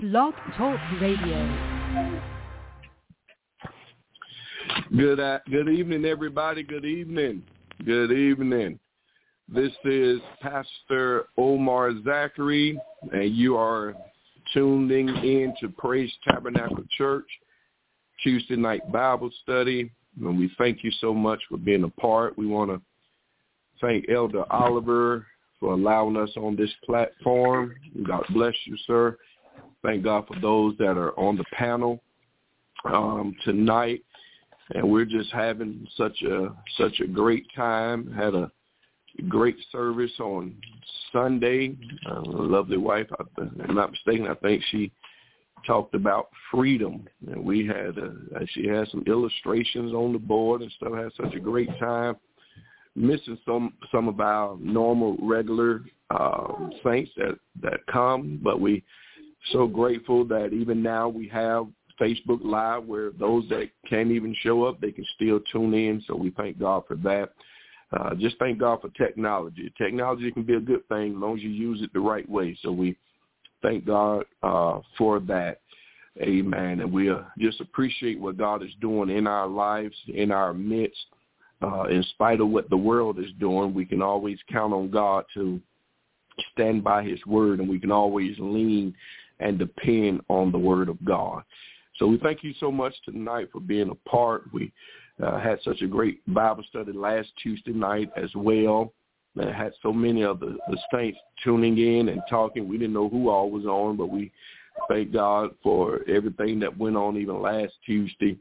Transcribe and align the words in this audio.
Blog 0.00 0.32
Talk 0.56 0.80
Radio. 0.98 2.40
Good 4.96 5.20
uh, 5.20 5.40
good 5.50 5.68
evening, 5.68 6.06
everybody. 6.06 6.62
Good 6.62 6.86
evening. 6.86 7.42
Good 7.84 8.10
evening. 8.10 8.78
This 9.46 9.72
is 9.84 10.20
Pastor 10.40 11.26
Omar 11.36 11.92
Zachary, 12.02 12.80
and 13.12 13.36
you 13.36 13.58
are 13.58 13.94
tuning 14.54 15.08
in 15.08 15.52
to 15.60 15.68
Praise 15.68 16.10
Tabernacle 16.26 16.84
Church 16.96 17.28
Tuesday 18.22 18.56
night 18.56 18.90
Bible 18.90 19.30
study. 19.42 19.90
And 20.18 20.38
we 20.38 20.50
thank 20.56 20.82
you 20.82 20.92
so 21.02 21.12
much 21.12 21.40
for 21.46 21.58
being 21.58 21.84
a 21.84 22.00
part. 22.00 22.38
We 22.38 22.46
want 22.46 22.70
to 22.70 22.80
thank 23.82 24.08
Elder 24.08 24.50
Oliver 24.50 25.26
for 25.58 25.74
allowing 25.74 26.16
us 26.16 26.30
on 26.38 26.56
this 26.56 26.72
platform. 26.86 27.74
God 28.02 28.24
bless 28.30 28.54
you, 28.64 28.78
sir. 28.86 29.18
Thank 29.82 30.04
God 30.04 30.26
for 30.26 30.38
those 30.40 30.76
that 30.78 30.96
are 30.98 31.18
on 31.18 31.36
the 31.36 31.44
panel 31.52 32.02
um, 32.84 33.34
tonight. 33.44 34.02
And 34.74 34.88
we're 34.88 35.04
just 35.04 35.32
having 35.32 35.86
such 35.96 36.22
a 36.22 36.54
such 36.78 37.00
a 37.00 37.06
great 37.06 37.46
time. 37.56 38.12
Had 38.12 38.34
a 38.34 38.50
great 39.28 39.56
service 39.72 40.12
on 40.20 40.54
Sunday. 41.12 41.76
Uh, 42.08 42.22
lovely 42.24 42.76
wife, 42.76 43.06
if 43.18 43.26
I'm 43.38 43.74
not 43.74 43.90
mistaken, 43.90 44.28
I 44.28 44.34
think 44.34 44.62
she 44.70 44.92
talked 45.66 45.94
about 45.94 46.28
freedom, 46.50 47.06
and 47.26 47.44
we 47.44 47.66
had 47.66 47.98
uh, 47.98 48.40
she 48.50 48.66
had 48.66 48.88
some 48.88 49.04
illustrations 49.06 49.92
on 49.92 50.12
the 50.12 50.18
board 50.18 50.62
and 50.62 50.72
stuff. 50.72 50.92
Had 50.94 51.12
such 51.20 51.34
a 51.34 51.40
great 51.40 51.70
time. 51.78 52.16
Missing 52.94 53.38
some 53.44 53.74
some 53.90 54.08
of 54.08 54.20
our 54.20 54.56
normal 54.60 55.16
regular 55.20 55.82
uh, 56.10 56.52
saints 56.84 57.10
that 57.16 57.38
that 57.62 57.80
come, 57.90 58.40
but 58.42 58.60
we 58.60 58.84
so 59.52 59.66
grateful 59.66 60.24
that 60.26 60.52
even 60.52 60.82
now 60.82 61.08
we 61.08 61.28
have 61.28 61.66
Facebook 62.00 62.40
Live 62.42 62.84
where 62.84 63.10
those 63.18 63.48
that 63.48 63.68
can't 63.88 64.10
even 64.10 64.34
show 64.40 64.64
up, 64.64 64.80
they 64.80 64.92
can 64.92 65.04
still 65.14 65.40
tune 65.52 65.74
in. 65.74 66.02
So 66.06 66.16
we 66.16 66.30
thank 66.30 66.58
God 66.58 66.84
for 66.88 66.96
that. 66.96 67.30
Uh, 67.92 68.14
just 68.14 68.38
thank 68.38 68.58
God 68.58 68.80
for 68.80 68.88
technology. 68.90 69.72
Technology 69.76 70.30
can 70.30 70.44
be 70.44 70.54
a 70.54 70.60
good 70.60 70.86
thing 70.88 71.12
as 71.12 71.18
long 71.18 71.36
as 71.36 71.42
you 71.42 71.50
use 71.50 71.82
it 71.82 71.92
the 71.92 72.00
right 72.00 72.28
way. 72.28 72.56
So 72.62 72.70
we 72.70 72.96
thank 73.62 73.84
God 73.84 74.24
uh, 74.42 74.80
for 74.96 75.20
that. 75.20 75.60
Amen. 76.20 76.80
And 76.80 76.92
we 76.92 77.10
uh, 77.10 77.22
just 77.38 77.60
appreciate 77.60 78.20
what 78.20 78.36
God 78.36 78.62
is 78.62 78.70
doing 78.80 79.10
in 79.10 79.26
our 79.26 79.46
lives, 79.46 79.96
in 80.12 80.30
our 80.30 80.52
midst. 80.52 80.98
Uh, 81.62 81.84
in 81.84 82.02
spite 82.14 82.40
of 82.40 82.48
what 82.48 82.70
the 82.70 82.76
world 82.76 83.18
is 83.18 83.30
doing, 83.38 83.74
we 83.74 83.84
can 83.84 84.00
always 84.00 84.38
count 84.50 84.72
on 84.72 84.90
God 84.90 85.26
to 85.34 85.60
stand 86.52 86.82
by 86.82 87.02
his 87.02 87.18
word 87.26 87.60
and 87.60 87.68
we 87.68 87.78
can 87.78 87.92
always 87.92 88.34
lean 88.38 88.94
and 89.40 89.58
depend 89.58 90.20
on 90.28 90.52
the 90.52 90.58
word 90.58 90.88
of 90.88 91.02
God. 91.04 91.42
So 91.96 92.06
we 92.06 92.18
thank 92.18 92.42
you 92.42 92.54
so 92.60 92.70
much 92.70 92.94
tonight 93.04 93.48
for 93.52 93.60
being 93.60 93.90
a 93.90 94.08
part. 94.08 94.44
We 94.52 94.72
uh, 95.22 95.38
had 95.38 95.58
such 95.62 95.82
a 95.82 95.86
great 95.86 96.20
Bible 96.32 96.64
study 96.68 96.92
last 96.92 97.28
Tuesday 97.42 97.72
night 97.72 98.10
as 98.16 98.30
well. 98.34 98.92
That 99.36 99.54
had 99.54 99.72
so 99.82 99.92
many 99.92 100.24
of 100.24 100.40
the, 100.40 100.56
the 100.68 100.78
saints 100.92 101.18
tuning 101.44 101.78
in 101.78 102.08
and 102.08 102.20
talking. 102.28 102.68
We 102.68 102.78
didn't 102.78 102.94
know 102.94 103.08
who 103.08 103.28
all 103.28 103.50
was 103.50 103.64
on, 103.64 103.96
but 103.96 104.10
we 104.10 104.32
thank 104.88 105.12
God 105.12 105.50
for 105.62 106.00
everything 106.08 106.58
that 106.60 106.76
went 106.76 106.96
on 106.96 107.16
even 107.16 107.40
last 107.40 107.74
Tuesday. 107.86 108.36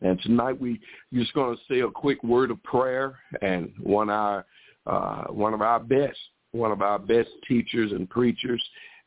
And 0.00 0.18
tonight 0.22 0.58
we 0.58 0.80
just 1.12 1.34
going 1.34 1.54
to 1.54 1.62
say 1.68 1.80
a 1.80 1.90
quick 1.90 2.22
word 2.24 2.50
of 2.50 2.62
prayer 2.62 3.18
and 3.42 3.72
one 3.80 4.08
our 4.08 4.46
uh, 4.86 5.24
one 5.24 5.52
of 5.52 5.60
our 5.60 5.78
best 5.78 6.18
one 6.52 6.72
of 6.72 6.82
our 6.82 6.98
best 6.98 7.28
teachers 7.46 7.92
and 7.92 8.08
preachers, 8.08 8.62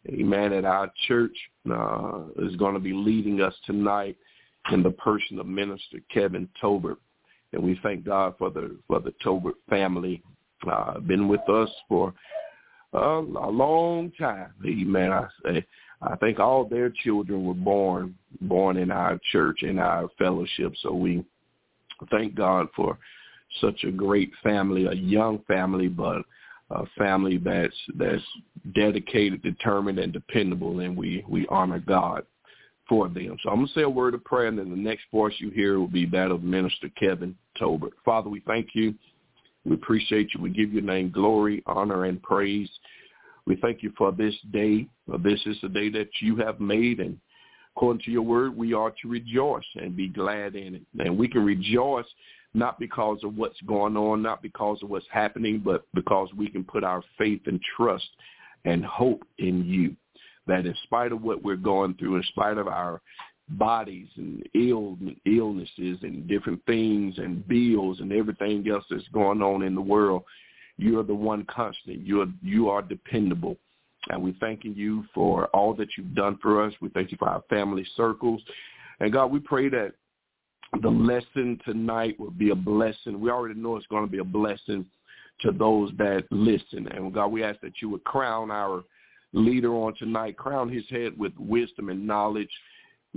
amen, 0.10 0.54
at 0.54 0.66
our 0.66 0.92
church 1.08 1.36
uh, 1.70 2.24
is 2.38 2.56
going 2.58 2.74
to 2.74 2.80
be 2.80 2.94
leading 2.94 3.42
us 3.42 3.54
tonight 3.66 4.18
in 4.72 4.84
the 4.84 4.92
person 4.92 5.40
of 5.40 5.46
Minister 5.46 6.00
Kevin 6.14 6.48
Tolbert. 6.62 6.98
And 7.52 7.64
we 7.64 7.80
thank 7.84 8.06
God 8.06 8.36
for 8.38 8.50
the 8.50 8.78
for 8.88 9.00
the 9.00 9.14
Tolbert 9.24 9.54
family. 9.70 10.24
Uh, 10.70 11.00
been 11.00 11.28
with 11.28 11.48
us 11.50 11.70
for 11.90 12.14
uh, 12.94 13.22
a 13.22 13.50
long 13.50 14.12
time. 14.18 14.54
Amen. 14.66 15.12
I 15.12 15.28
say 15.44 15.66
I 16.02 16.16
think 16.18 16.40
all 16.40 16.66
their 16.66 16.90
children 16.90 17.46
were 17.46 17.54
born 17.54 18.16
born 18.42 18.78
in 18.78 18.92
our 18.92 19.20
church 19.32 19.64
in 19.64 19.80
our 19.80 20.10
fellowship. 20.18 20.74
So 20.82 20.94
we 20.94 21.24
thank 22.12 22.36
God 22.36 22.68
for 22.76 22.98
such 23.62 23.84
a 23.84 23.92
great 23.92 24.32
family, 24.42 24.86
a 24.86 24.94
young 24.94 25.40
family, 25.48 25.88
but 25.88 26.24
a 26.70 26.86
family 26.98 27.38
that's 27.38 27.76
that's 27.96 28.24
dedicated, 28.74 29.42
determined, 29.42 30.00
and 30.00 30.14
dependable, 30.14 30.80
and 30.80 30.96
we 30.96 31.24
we 31.28 31.46
honor 31.48 31.80
God 31.80 32.26
for 32.88 33.08
them. 33.08 33.38
So 33.44 33.50
I'm 33.50 33.58
gonna 33.58 33.68
say 33.76 33.82
a 33.82 33.90
word 33.90 34.14
of 34.14 34.24
prayer, 34.24 34.48
and 34.48 34.58
then 34.58 34.70
the 34.70 34.76
next 34.76 35.04
voice 35.12 35.34
you 35.40 35.50
hear 35.50 35.80
will 35.80 35.88
be 35.88 36.06
that 36.08 36.32
of 36.32 36.44
Minister 36.44 36.90
Kevin 37.00 37.36
Tolbert. 37.60 37.92
Father, 38.04 38.30
we 38.30 38.42
thank 38.42 38.70
you. 38.74 38.94
We 39.66 39.76
appreciate 39.76 40.34
you. 40.34 40.42
We 40.42 40.50
give 40.50 40.74
your 40.74 40.84
name 40.84 41.12
glory, 41.12 41.64
honor, 41.66 42.06
and 42.06 42.22
praise. 42.22 42.70
We 43.46 43.56
thank 43.58 43.84
you 43.84 43.94
for 43.98 44.12
this 44.12 44.36
day. 44.52 44.88
This 45.20 45.42
is 45.46 45.58
the 45.62 45.70
day 45.70 45.90
that 45.90 46.10
you 46.22 46.36
have 46.38 46.60
made, 46.60 47.00
and 47.00 47.18
according 47.76 48.04
to 48.04 48.12
your 48.12 48.22
word, 48.22 48.56
we 48.56 48.74
are 48.74 48.92
to 49.02 49.08
rejoice 49.08 49.66
and 49.76 49.96
be 49.96 50.08
glad 50.08 50.56
in 50.56 50.76
it. 50.76 50.82
And 51.00 51.18
we 51.18 51.28
can 51.28 51.46
rejoice 51.46 52.06
not 52.54 52.80
because 52.80 53.20
of 53.24 53.36
what's 53.36 53.60
going 53.62 53.98
on, 53.98 54.22
not 54.22 54.42
because 54.42 54.78
of 54.84 54.90
what's 54.90 55.06
happening, 55.12 55.62
but 55.64 55.86
because 55.94 56.30
we 56.38 56.50
can 56.50 56.64
put 56.64 56.84
our 56.84 57.04
faith 57.18 57.42
and 57.46 57.60
trust 57.76 58.08
and 58.66 58.86
hope 58.86 59.24
in 59.40 59.66
you. 59.66 59.96
That 60.46 60.66
in 60.66 60.76
spite 60.84 61.12
of 61.12 61.22
what 61.22 61.44
we're 61.44 61.56
going 61.56 61.96
through, 61.96 62.18
in 62.18 62.24
spite 62.24 62.58
of 62.58 62.68
our 62.68 63.02
bodies 63.50 64.08
and 64.18 64.44
Ill, 64.54 64.98
illnesses 65.26 65.98
and 66.02 66.28
different 66.28 66.64
things 66.66 67.18
and 67.18 67.48
bills 67.48 68.00
and 68.00 68.12
everything 68.12 68.68
else 68.70 68.84
that's 68.90 69.08
going 69.14 69.42
on 69.42 69.64
in 69.64 69.76
the 69.76 69.82
world, 69.82 70.24
you 70.78 71.00
are 71.00 71.04
the 71.04 71.14
one 71.14 71.46
constant. 71.46 72.06
You 72.06 72.22
are 72.22 72.28
you 72.42 72.70
are 72.70 72.82
dependable. 72.82 73.58
And 74.10 74.22
we're 74.22 74.36
thanking 74.40 74.74
you 74.76 75.06
for 75.14 75.48
all 75.48 75.74
that 75.76 75.88
you've 75.98 76.14
done 76.14 76.38
for 76.42 76.64
us. 76.64 76.74
We 76.82 76.90
thank 76.90 77.12
you 77.12 77.18
for 77.18 77.30
our 77.30 77.44
family 77.50 77.86
circles. 77.96 78.42
And 79.00 79.14
God, 79.14 79.32
we 79.32 79.40
pray 79.40 79.70
that 79.70 79.94
the 80.82 80.90
lesson 80.90 81.60
tonight 81.66 82.20
will 82.20 82.32
be 82.32 82.50
a 82.50 82.56
blessing. 82.56 83.20
We 83.20 83.30
already 83.30 83.60
know 83.60 83.78
it's 83.78 83.88
going 83.88 84.06
to 84.06 84.12
be 84.12 84.20
a 84.20 84.24
blessing 84.24 84.86
to 85.42 85.52
those 85.52 85.92
that 85.98 86.24
listen. 86.32 86.88
And 86.88 87.14
God, 87.14 87.28
we 87.28 87.44
ask 87.44 87.60
that 87.62 87.82
you 87.82 87.90
would 87.90 88.04
crown 88.04 88.52
our 88.52 88.84
leader 89.34 89.74
on 89.74 89.96
tonight, 89.96 90.38
crown 90.38 90.70
his 90.70 90.88
head 90.90 91.18
with 91.18 91.34
wisdom 91.38 91.90
and 91.90 92.06
knowledge, 92.06 92.50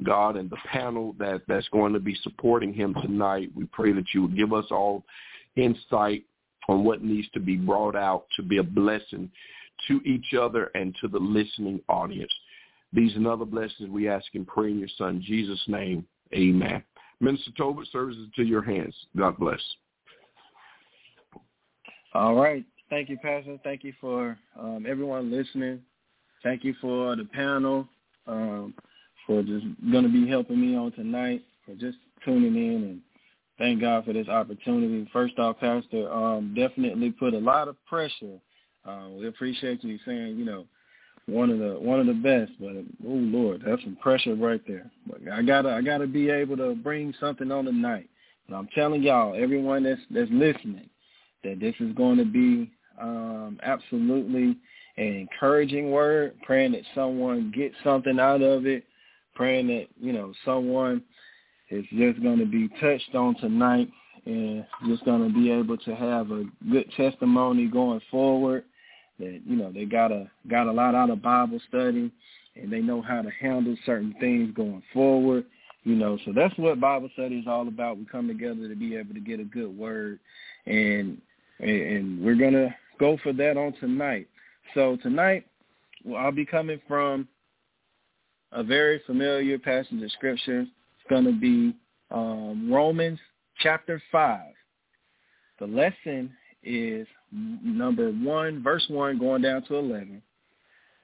God, 0.02 0.36
and 0.36 0.50
the 0.50 0.56
panel 0.66 1.14
that, 1.18 1.42
that's 1.48 1.68
going 1.68 1.92
to 1.92 2.00
be 2.00 2.16
supporting 2.22 2.72
him 2.72 2.94
tonight. 3.02 3.50
We 3.54 3.64
pray 3.66 3.92
that 3.92 4.06
you 4.12 4.22
would 4.22 4.36
give 4.36 4.52
us 4.52 4.66
all 4.70 5.04
insight 5.56 6.24
on 6.68 6.84
what 6.84 7.02
needs 7.02 7.28
to 7.30 7.40
be 7.40 7.56
brought 7.56 7.96
out 7.96 8.24
to 8.36 8.42
be 8.42 8.58
a 8.58 8.62
blessing 8.62 9.30
to 9.88 10.00
each 10.04 10.34
other 10.38 10.70
and 10.74 10.94
to 11.00 11.08
the 11.08 11.18
listening 11.18 11.80
audience. 11.88 12.32
These 12.92 13.14
and 13.14 13.26
other 13.26 13.44
blessings 13.44 13.90
we 13.90 14.08
ask 14.08 14.26
and 14.34 14.46
pray 14.46 14.70
in 14.70 14.78
your 14.78 14.88
son 14.96 15.22
Jesus' 15.24 15.62
name. 15.68 16.06
Amen. 16.34 16.82
Minister 17.20 17.50
Tolbert, 17.58 17.90
services 17.90 18.28
to 18.36 18.42
your 18.42 18.62
hands. 18.62 18.94
God 19.16 19.36
bless. 19.38 19.60
All 22.14 22.34
right. 22.34 22.64
Thank 22.88 23.08
you, 23.08 23.16
Pastor. 23.18 23.58
Thank 23.64 23.84
you 23.84 23.92
for 24.00 24.38
um, 24.58 24.86
everyone 24.88 25.30
listening. 25.30 25.80
Thank 26.42 26.62
you 26.62 26.74
for 26.80 27.16
the 27.16 27.24
panel, 27.24 27.88
um, 28.26 28.74
for 29.26 29.42
just 29.42 29.66
going 29.90 30.04
to 30.04 30.10
be 30.10 30.28
helping 30.28 30.60
me 30.60 30.76
on 30.76 30.92
tonight, 30.92 31.42
for 31.64 31.74
just 31.74 31.98
tuning 32.24 32.54
in, 32.54 32.84
and 32.84 33.00
thank 33.58 33.80
God 33.80 34.04
for 34.04 34.12
this 34.12 34.28
opportunity. 34.28 35.08
First 35.12 35.38
off, 35.38 35.58
Pastor, 35.58 36.12
um, 36.12 36.54
definitely 36.56 37.10
put 37.10 37.34
a 37.34 37.38
lot 37.38 37.68
of 37.68 37.76
pressure. 37.86 38.38
Uh, 38.84 39.08
we 39.18 39.26
appreciate 39.26 39.82
you 39.82 39.98
saying, 40.06 40.36
you 40.38 40.44
know, 40.44 40.66
one 41.26 41.50
of 41.50 41.58
the 41.58 41.78
one 41.80 42.00
of 42.00 42.06
the 42.06 42.14
best. 42.14 42.52
But 42.60 42.76
oh 43.06 43.14
Lord, 43.14 43.62
that's 43.66 43.82
some 43.82 43.96
pressure 43.96 44.34
right 44.34 44.60
there. 44.66 44.90
But 45.06 45.20
I 45.32 45.42
gotta 45.42 45.70
I 45.70 45.82
gotta 45.82 46.06
be 46.06 46.30
able 46.30 46.56
to 46.58 46.74
bring 46.74 47.14
something 47.20 47.50
on 47.50 47.64
tonight. 47.64 48.08
And 48.46 48.56
I'm 48.56 48.68
telling 48.74 49.02
y'all, 49.02 49.34
everyone 49.36 49.82
that's 49.82 50.00
that's 50.10 50.30
listening, 50.30 50.88
that 51.44 51.60
this 51.60 51.74
is 51.80 51.92
going 51.94 52.18
to 52.18 52.24
be 52.24 52.70
um, 53.00 53.58
absolutely 53.62 54.56
an 54.96 55.28
encouraging 55.28 55.90
word. 55.90 56.34
Praying 56.42 56.72
that 56.72 56.82
someone 56.94 57.52
gets 57.54 57.74
something 57.82 58.18
out 58.20 58.42
of 58.42 58.66
it. 58.66 58.84
Praying 59.34 59.66
that 59.68 59.86
you 60.00 60.12
know 60.12 60.32
someone 60.44 61.02
is 61.70 61.84
just 61.92 62.22
going 62.22 62.38
to 62.38 62.46
be 62.46 62.68
touched 62.80 63.14
on 63.14 63.34
tonight 63.36 63.90
and 64.24 64.64
just 64.86 65.04
going 65.04 65.26
to 65.26 65.34
be 65.34 65.50
able 65.50 65.76
to 65.78 65.94
have 65.94 66.30
a 66.30 66.44
good 66.70 66.88
testimony 66.96 67.66
going 67.66 68.00
forward 68.10 68.64
that 69.18 69.40
you 69.44 69.56
know 69.56 69.72
they 69.72 69.84
got 69.84 70.12
a 70.12 70.30
got 70.48 70.66
a 70.66 70.72
lot 70.72 70.94
out 70.94 71.10
of 71.10 71.22
Bible 71.22 71.60
study 71.68 72.10
and 72.54 72.72
they 72.72 72.80
know 72.80 73.02
how 73.02 73.22
to 73.22 73.30
handle 73.40 73.76
certain 73.84 74.14
things 74.20 74.54
going 74.54 74.82
forward. 74.92 75.44
You 75.84 75.94
know, 75.94 76.18
so 76.24 76.32
that's 76.34 76.56
what 76.58 76.80
Bible 76.80 77.08
study 77.12 77.38
is 77.38 77.46
all 77.46 77.68
about. 77.68 77.98
We 77.98 78.06
come 78.06 78.26
together 78.26 78.68
to 78.68 78.74
be 78.74 78.96
able 78.96 79.14
to 79.14 79.20
get 79.20 79.38
a 79.38 79.44
good 79.44 79.76
word, 79.76 80.18
and 80.66 81.20
and 81.60 82.22
we're 82.24 82.34
gonna 82.34 82.74
go 82.98 83.18
for 83.22 83.32
that 83.34 83.56
on 83.56 83.72
tonight. 83.74 84.26
So 84.74 84.96
tonight, 85.02 85.46
well, 86.04 86.20
I'll 86.20 86.32
be 86.32 86.44
coming 86.44 86.80
from 86.88 87.28
a 88.52 88.64
very 88.64 89.00
familiar 89.06 89.58
passage 89.58 90.02
of 90.02 90.10
scripture. 90.12 90.62
It's 90.62 91.24
to 91.24 91.32
be 91.32 91.74
um, 92.10 92.72
Romans 92.72 93.18
chapter 93.60 94.02
5. 94.10 94.40
The 95.58 95.66
lesson 95.66 96.32
is 96.62 97.06
number 97.32 98.10
1, 98.10 98.62
verse 98.62 98.84
1, 98.88 99.18
going 99.18 99.42
down 99.42 99.62
to 99.64 99.76
11. 99.76 100.22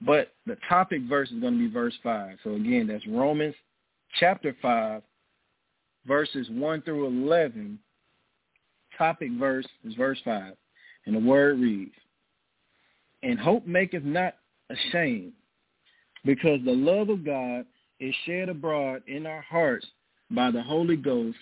But 0.05 0.33
the 0.47 0.57
topic 0.69 1.03
verse 1.09 1.31
is 1.31 1.41
going 1.41 1.55
to 1.55 1.59
be 1.59 1.73
verse 1.73 1.95
5. 2.03 2.39
So 2.43 2.55
again, 2.55 2.89
that's 2.89 3.07
Romans 3.07 3.55
chapter 4.19 4.57
5, 4.61 5.03
verses 6.07 6.49
1 6.51 6.83
through 6.83 7.07
11. 7.07 7.79
Topic 8.99 9.31
verse 9.39 9.67
is 9.85 9.95
verse 9.95 10.19
5. 10.25 10.55
And 11.07 11.17
the 11.17 11.21
word 11.21 11.61
reads, 11.61 11.95
And 13.23 13.39
hope 13.39 13.67
maketh 13.67 14.05
not 14.05 14.35
ashamed, 14.71 15.33
because 16.25 16.61
the 16.65 16.73
love 16.73 17.09
of 17.09 17.25
God 17.25 17.65
is 18.01 18.15
shed 18.27 18.49
abroad 18.49 19.03
in 19.07 19.27
our 19.27 19.43
hearts 19.43 19.87
by 20.31 20.51
the 20.51 20.63
Holy 20.63 20.97
Ghost, 20.97 21.39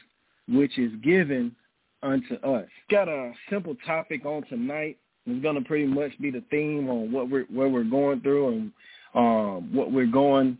which 0.48 0.78
is 0.78 0.92
given 1.02 1.54
unto 2.02 2.34
us. 2.36 2.66
Got 2.90 3.08
a 3.08 3.32
simple 3.50 3.76
topic 3.86 4.24
on 4.24 4.44
tonight. 4.48 4.98
It's 5.26 5.42
going 5.42 5.56
to 5.56 5.60
pretty 5.60 5.86
much 5.86 6.12
be 6.20 6.30
the 6.30 6.42
theme 6.50 6.88
on 6.88 7.12
what 7.12 7.30
we're 7.30 7.44
where 7.44 7.68
we're 7.68 7.84
going 7.84 8.20
through 8.20 8.48
and 8.48 8.72
um, 9.14 9.74
what 9.74 9.92
we're 9.92 10.06
going 10.06 10.58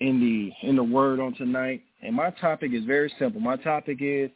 in 0.00 0.20
the 0.20 0.68
in 0.68 0.76
the 0.76 0.82
word 0.82 1.20
on 1.20 1.34
tonight. 1.34 1.82
And 2.02 2.14
my 2.14 2.30
topic 2.30 2.72
is 2.72 2.84
very 2.84 3.12
simple. 3.18 3.40
My 3.40 3.56
topic 3.56 3.98
is 4.00 4.30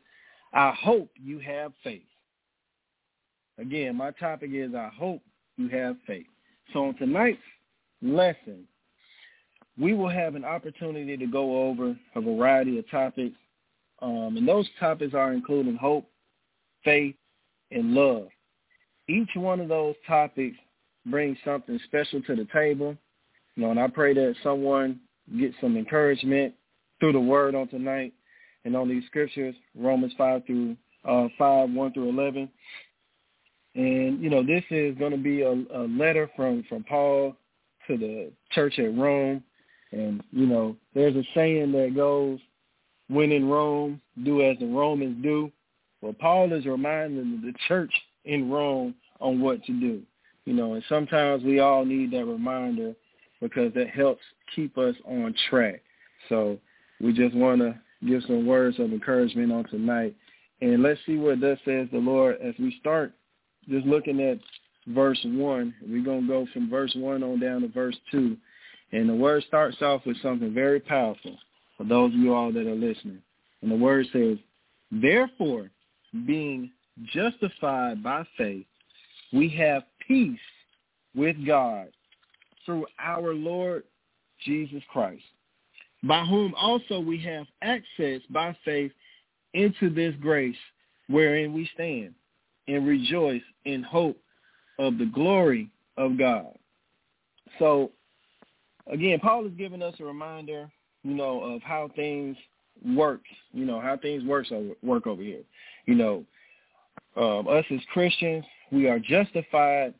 I 0.52 0.72
hope 0.72 1.10
you 1.22 1.38
have 1.40 1.72
faith. 1.82 2.02
Again, 3.58 3.96
my 3.96 4.10
topic 4.12 4.50
is 4.52 4.74
I 4.74 4.90
hope 4.96 5.22
you 5.56 5.68
have 5.68 5.96
faith. 6.06 6.26
So 6.72 6.86
on 6.86 6.94
tonight's 6.96 7.38
lesson, 8.00 8.66
we 9.78 9.94
will 9.94 10.08
have 10.08 10.34
an 10.34 10.44
opportunity 10.44 11.16
to 11.16 11.26
go 11.26 11.68
over 11.68 11.96
a 12.14 12.20
variety 12.20 12.78
of 12.78 12.90
topics. 12.90 13.36
Um, 14.00 14.36
and 14.36 14.48
those 14.48 14.68
topics 14.80 15.14
are 15.14 15.32
including 15.32 15.76
hope, 15.76 16.08
faith, 16.84 17.14
and 17.70 17.94
love. 17.94 18.28
Each 19.08 19.30
one 19.34 19.60
of 19.60 19.68
those 19.68 19.94
topics 20.06 20.56
brings 21.06 21.36
something 21.44 21.78
special 21.84 22.22
to 22.22 22.36
the 22.36 22.46
table. 22.52 22.96
You 23.56 23.64
know, 23.64 23.70
and 23.70 23.80
I 23.80 23.88
pray 23.88 24.14
that 24.14 24.34
someone 24.42 25.00
gets 25.38 25.54
some 25.60 25.76
encouragement 25.76 26.54
through 27.00 27.12
the 27.12 27.20
word 27.20 27.54
on 27.54 27.68
tonight 27.68 28.12
and 28.64 28.76
on 28.76 28.88
these 28.88 29.04
scriptures, 29.06 29.54
Romans 29.76 30.12
5 30.16 30.46
through 30.46 30.76
uh, 31.04 31.28
5, 31.36 31.70
1 31.70 31.92
through 31.92 32.08
11. 32.08 32.48
And, 33.74 34.22
you 34.22 34.30
know, 34.30 34.42
this 34.42 34.62
is 34.70 34.96
going 34.98 35.12
to 35.12 35.18
be 35.18 35.42
a, 35.42 35.50
a 35.50 35.84
letter 35.88 36.30
from, 36.36 36.64
from 36.68 36.84
Paul 36.84 37.36
to 37.88 37.96
the 37.96 38.30
church 38.52 38.78
at 38.78 38.96
Rome. 38.96 39.42
And, 39.90 40.22
you 40.30 40.46
know, 40.46 40.76
there's 40.94 41.16
a 41.16 41.24
saying 41.34 41.72
that 41.72 41.94
goes, 41.94 42.38
when 43.08 43.32
in 43.32 43.48
Rome, 43.48 44.00
do 44.24 44.42
as 44.42 44.58
the 44.58 44.66
Romans 44.66 45.22
do. 45.22 45.50
Well, 46.02 46.12
Paul 46.12 46.52
is 46.52 46.66
reminding 46.66 47.40
the 47.42 47.54
church 47.68 47.92
in 48.24 48.50
Rome 48.50 48.94
on 49.20 49.40
what 49.40 49.64
to 49.64 49.72
do. 49.72 50.02
You 50.44 50.54
know, 50.54 50.74
and 50.74 50.82
sometimes 50.88 51.44
we 51.44 51.60
all 51.60 51.84
need 51.84 52.10
that 52.10 52.26
reminder 52.26 52.94
because 53.40 53.72
that 53.74 53.88
helps 53.88 54.22
keep 54.54 54.76
us 54.76 54.96
on 55.04 55.34
track. 55.48 55.80
So 56.28 56.58
we 57.00 57.12
just 57.12 57.34
want 57.34 57.60
to 57.60 57.78
give 58.06 58.22
some 58.26 58.46
words 58.46 58.78
of 58.80 58.92
encouragement 58.92 59.52
on 59.52 59.64
tonight. 59.64 60.16
And 60.60 60.82
let's 60.82 61.00
see 61.06 61.16
what 61.16 61.40
thus 61.40 61.58
says 61.64 61.88
the 61.92 61.98
Lord 61.98 62.38
as 62.42 62.54
we 62.58 62.76
start 62.80 63.12
just 63.68 63.86
looking 63.86 64.20
at 64.20 64.38
verse 64.88 65.20
1. 65.24 65.74
We're 65.88 66.04
going 66.04 66.22
to 66.22 66.28
go 66.28 66.46
from 66.52 66.68
verse 66.68 66.92
1 66.96 67.22
on 67.22 67.40
down 67.40 67.62
to 67.62 67.68
verse 67.68 67.96
2. 68.10 68.36
And 68.92 69.08
the 69.08 69.14
word 69.14 69.44
starts 69.46 69.80
off 69.80 70.02
with 70.04 70.20
something 70.22 70.52
very 70.52 70.80
powerful 70.80 71.36
for 71.76 71.84
those 71.84 72.12
of 72.12 72.18
you 72.18 72.34
all 72.34 72.52
that 72.52 72.66
are 72.66 72.74
listening. 72.74 73.22
And 73.62 73.70
the 73.70 73.76
word 73.76 74.06
says, 74.12 74.38
Therefore, 74.90 75.70
being 76.26 76.70
justified 77.12 78.02
by 78.02 78.24
faith, 78.36 78.66
we 79.32 79.48
have 79.50 79.82
peace 80.06 80.38
with 81.14 81.36
God 81.46 81.88
through 82.64 82.86
our 82.98 83.34
Lord 83.34 83.84
Jesus 84.44 84.82
Christ, 84.92 85.22
by 86.02 86.24
whom 86.24 86.54
also 86.54 87.00
we 87.00 87.18
have 87.22 87.46
access 87.62 88.20
by 88.30 88.56
faith 88.64 88.92
into 89.54 89.90
this 89.90 90.14
grace 90.20 90.56
wherein 91.08 91.52
we 91.52 91.68
stand 91.74 92.14
and 92.68 92.86
rejoice 92.86 93.42
in 93.64 93.82
hope 93.82 94.16
of 94.78 94.98
the 94.98 95.06
glory 95.06 95.68
of 95.96 96.18
God. 96.18 96.56
So 97.58 97.90
again, 98.90 99.18
Paul 99.20 99.46
is 99.46 99.52
giving 99.58 99.82
us 99.82 99.94
a 100.00 100.04
reminder, 100.04 100.70
you 101.02 101.14
know, 101.14 101.42
of 101.42 101.62
how 101.62 101.90
things 101.94 102.36
work, 102.94 103.20
you 103.52 103.64
know, 103.64 103.80
how 103.80 103.96
things 103.96 104.24
works 104.24 104.50
over, 104.52 104.74
work 104.82 105.06
over 105.06 105.22
here. 105.22 105.42
You 105.86 105.94
know, 105.94 106.24
um, 107.16 107.48
us 107.48 107.64
as 107.70 107.80
Christians, 107.92 108.44
we 108.70 108.88
are 108.88 108.98
justified, 108.98 109.94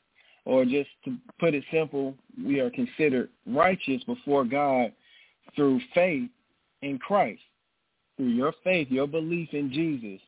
or 0.44 0.64
just 0.64 0.88
to 1.04 1.16
put 1.38 1.54
it 1.54 1.64
simple, 1.72 2.14
we 2.44 2.60
are 2.60 2.70
considered 2.70 3.28
righteous 3.46 4.02
before 4.04 4.44
God 4.44 4.92
through 5.54 5.80
faith 5.94 6.30
in 6.82 6.98
Christ, 6.98 7.42
through 8.16 8.28
your 8.28 8.52
faith, 8.64 8.88
your 8.90 9.06
belief 9.06 9.48
in 9.52 9.72
Jesus. 9.72 10.20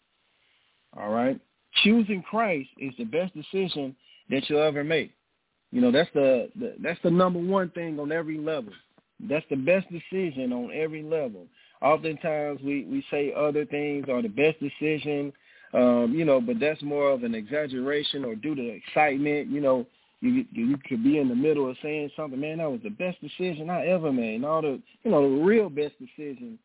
All 0.97 1.11
right? 1.11 1.41
choosing 1.83 2.23
Christ 2.23 2.69
is 2.79 2.93
the 2.99 3.05
best 3.05 3.35
decision 3.35 3.95
that 4.31 4.49
you'll 4.49 4.63
ever 4.63 4.85
make. 4.85 5.13
You 5.73 5.81
know, 5.81 5.91
that's 5.91 6.11
the, 6.15 6.51
the 6.59 6.75
that's 6.81 7.01
the 7.03 7.11
number 7.11 7.41
one 7.41 7.71
thing 7.71 7.99
on 7.99 8.13
every 8.13 8.39
level. 8.39 8.73
That's 9.29 9.45
the 9.51 9.57
best 9.57 9.87
decision 9.91 10.53
on 10.53 10.71
every 10.73 11.03
level. 11.03 11.47
Oftentimes 11.83 12.61
we, 12.63 12.85
we 12.85 13.05
say 13.11 13.33
other 13.37 13.65
things 13.65 14.07
are 14.09 14.23
the 14.23 14.29
best 14.29 14.59
decision, 14.61 15.33
um, 15.75 16.15
you 16.15 16.25
know, 16.25 16.41
but 16.41 16.61
that's 16.61 16.83
more 16.83 17.11
of 17.11 17.25
an 17.25 17.35
exaggeration 17.35 18.25
or 18.25 18.35
due 18.35 18.55
to 18.55 18.69
excitement. 18.69 19.49
You 19.49 19.61
know, 19.61 19.87
you 20.21 20.45
you 20.53 20.79
could 20.89 21.03
be 21.03 21.19
in 21.19 21.29
the 21.29 21.35
middle 21.35 21.69
of 21.69 21.77
saying 21.83 22.11
something, 22.17 22.41
man, 22.41 22.59
that 22.59 22.71
was 22.71 22.81
the 22.83 22.91
best 22.91 23.21
decision 23.21 23.69
I 23.69 23.87
ever 23.87 24.13
made. 24.13 24.37
And 24.37 24.45
all 24.47 24.63
the 24.63 24.81
you 25.03 25.11
know, 25.11 25.23
the 25.23 25.45
real 25.45 25.69
best 25.69 25.95
decision, 25.99 26.59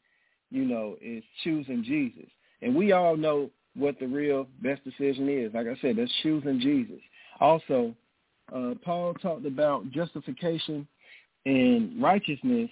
you 0.52 0.66
know, 0.66 0.96
is 1.02 1.24
choosing 1.44 1.84
Jesus. 1.84 2.30
And 2.62 2.76
we 2.76 2.92
all 2.92 3.18
know 3.18 3.50
what 3.76 4.00
the 4.00 4.08
real 4.08 4.48
best 4.62 4.84
decision 4.84 5.28
is. 5.30 5.54
Like 5.54 5.68
I 5.68 5.80
said, 5.82 5.98
that's 5.98 6.12
choosing 6.22 6.60
Jesus. 6.60 7.00
Also, 7.40 7.96
uh, 8.54 8.74
Paul 8.84 9.14
talked 9.16 9.46
about 9.46 9.90
justification 9.92 10.88
and 11.46 12.02
righteousness 12.02 12.70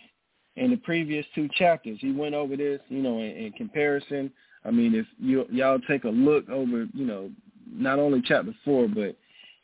in 0.55 0.71
the 0.71 0.77
previous 0.77 1.25
two 1.33 1.47
chapters. 1.55 1.97
He 2.01 2.11
went 2.11 2.35
over 2.35 2.57
this, 2.57 2.81
you 2.89 3.01
know, 3.01 3.19
in, 3.19 3.31
in 3.31 3.51
comparison. 3.53 4.31
I 4.67 4.71
mean, 4.71 4.93
if 4.93 5.05
you 5.19 5.45
y'all 5.49 5.79
take 5.87 6.03
a 6.03 6.09
look 6.09 6.49
over, 6.49 6.85
you 6.93 7.05
know, 7.05 7.31
not 7.71 7.99
only 7.99 8.21
chapter 8.21 8.53
four 8.65 8.87
but 8.87 9.15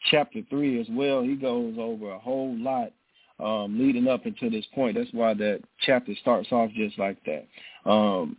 chapter 0.09 0.41
three 0.49 0.79
as 0.79 0.87
well, 0.91 1.21
he 1.21 1.35
goes 1.35 1.75
over 1.77 2.11
a 2.11 2.19
whole 2.19 2.55
lot 2.57 2.91
um, 3.39 3.77
leading 3.77 4.07
up 4.07 4.25
until 4.25 4.49
this 4.49 4.65
point. 4.73 4.97
That's 4.97 5.13
why 5.13 5.33
that 5.35 5.61
chapter 5.85 6.13
starts 6.21 6.51
off 6.51 6.71
just 6.75 6.97
like 6.97 7.17
that. 7.25 7.45
Um, 7.89 8.37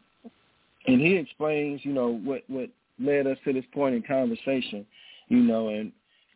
and 0.87 1.01
he 1.01 1.17
explains, 1.17 1.81
you 1.85 1.93
know, 1.93 2.19
what 2.25 2.43
what 2.49 2.71
led 2.99 3.27
us 3.27 3.39
to 3.45 3.53
this 3.53 3.65
point 3.75 3.95
in 3.95 4.03
conversation, 4.03 4.87
you 5.29 5.41
know, 5.41 5.69
and 5.69 5.93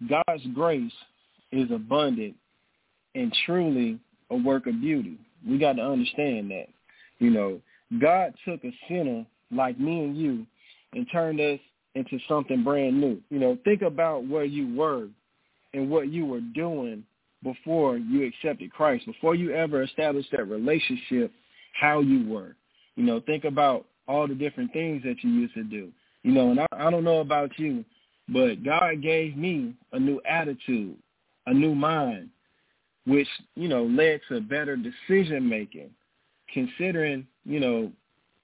God's 0.08 0.46
grace 0.54 0.92
is 1.52 1.70
abundant 1.70 2.34
and 3.14 3.34
truly 3.46 3.98
a 4.30 4.36
work 4.36 4.66
of 4.66 4.80
beauty. 4.80 5.18
We 5.46 5.58
got 5.58 5.74
to 5.74 5.82
understand 5.82 6.50
that. 6.50 6.66
You 7.18 7.30
know, 7.30 7.60
God 8.00 8.34
took 8.44 8.62
a 8.64 8.76
sinner 8.88 9.24
like 9.50 9.78
me 9.78 10.04
and 10.04 10.16
you 10.16 10.46
and 10.92 11.06
turned 11.10 11.40
us 11.40 11.58
into 11.94 12.18
something 12.28 12.62
brand 12.62 13.00
new. 13.00 13.20
You 13.30 13.38
know, 13.38 13.58
think 13.64 13.82
about 13.82 14.26
where 14.26 14.44
you 14.44 14.74
were 14.74 15.08
and 15.74 15.90
what 15.90 16.10
you 16.10 16.26
were 16.26 16.40
doing 16.40 17.04
before 17.42 17.96
you 17.98 18.26
accepted 18.26 18.72
Christ, 18.72 19.06
before 19.06 19.34
you 19.34 19.52
ever 19.52 19.82
established 19.82 20.30
that 20.32 20.48
relationship, 20.48 21.32
how 21.78 22.00
you 22.00 22.28
were. 22.28 22.56
You 22.96 23.04
know, 23.04 23.20
think 23.20 23.44
about 23.44 23.86
all 24.06 24.26
the 24.26 24.34
different 24.34 24.72
things 24.72 25.02
that 25.04 25.22
you 25.22 25.30
used 25.30 25.54
to 25.54 25.64
do. 25.64 25.90
You 26.22 26.32
know, 26.32 26.50
and 26.50 26.60
I, 26.60 26.66
I 26.72 26.90
don't 26.90 27.04
know 27.04 27.20
about 27.20 27.58
you, 27.58 27.84
but 28.28 28.64
God 28.64 29.02
gave 29.02 29.36
me 29.36 29.74
a 29.92 29.98
new 29.98 30.20
attitude, 30.28 30.96
a 31.46 31.54
new 31.54 31.74
mind, 31.74 32.30
which, 33.06 33.28
you 33.54 33.68
know, 33.68 33.84
led 33.84 34.20
to 34.28 34.40
better 34.40 34.76
decision 34.76 35.48
making, 35.48 35.90
considering, 36.52 37.26
you 37.44 37.60
know, 37.60 37.92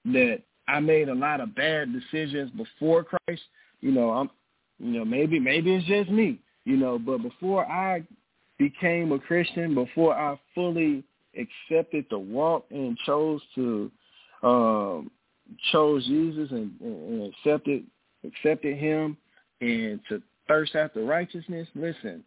that 0.05 0.41
I 0.67 0.79
made 0.79 1.09
a 1.09 1.13
lot 1.13 1.41
of 1.41 1.55
bad 1.55 1.93
decisions 1.93 2.51
before 2.51 3.03
Christ. 3.03 3.41
You 3.81 3.91
know, 3.91 4.11
I'm 4.11 4.29
you 4.79 4.91
know, 4.91 5.05
maybe 5.05 5.39
maybe 5.39 5.73
it's 5.75 5.87
just 5.87 6.09
me, 6.09 6.39
you 6.65 6.77
know, 6.77 6.99
but 6.99 7.19
before 7.19 7.65
I 7.65 8.03
became 8.57 9.11
a 9.11 9.19
Christian, 9.19 9.75
before 9.75 10.13
I 10.13 10.39
fully 10.53 11.03
accepted 11.37 12.05
the 12.09 12.19
walk 12.19 12.65
and 12.71 12.97
chose 13.05 13.41
to 13.55 13.91
um 14.43 15.11
chose 15.71 16.05
Jesus 16.07 16.49
and, 16.51 16.71
and 16.81 17.33
accepted 17.33 17.83
accepted 18.23 18.77
him 18.77 19.17
and 19.61 19.99
to 20.09 20.21
thirst 20.47 20.75
after 20.75 21.03
righteousness, 21.03 21.67
listen, 21.75 22.23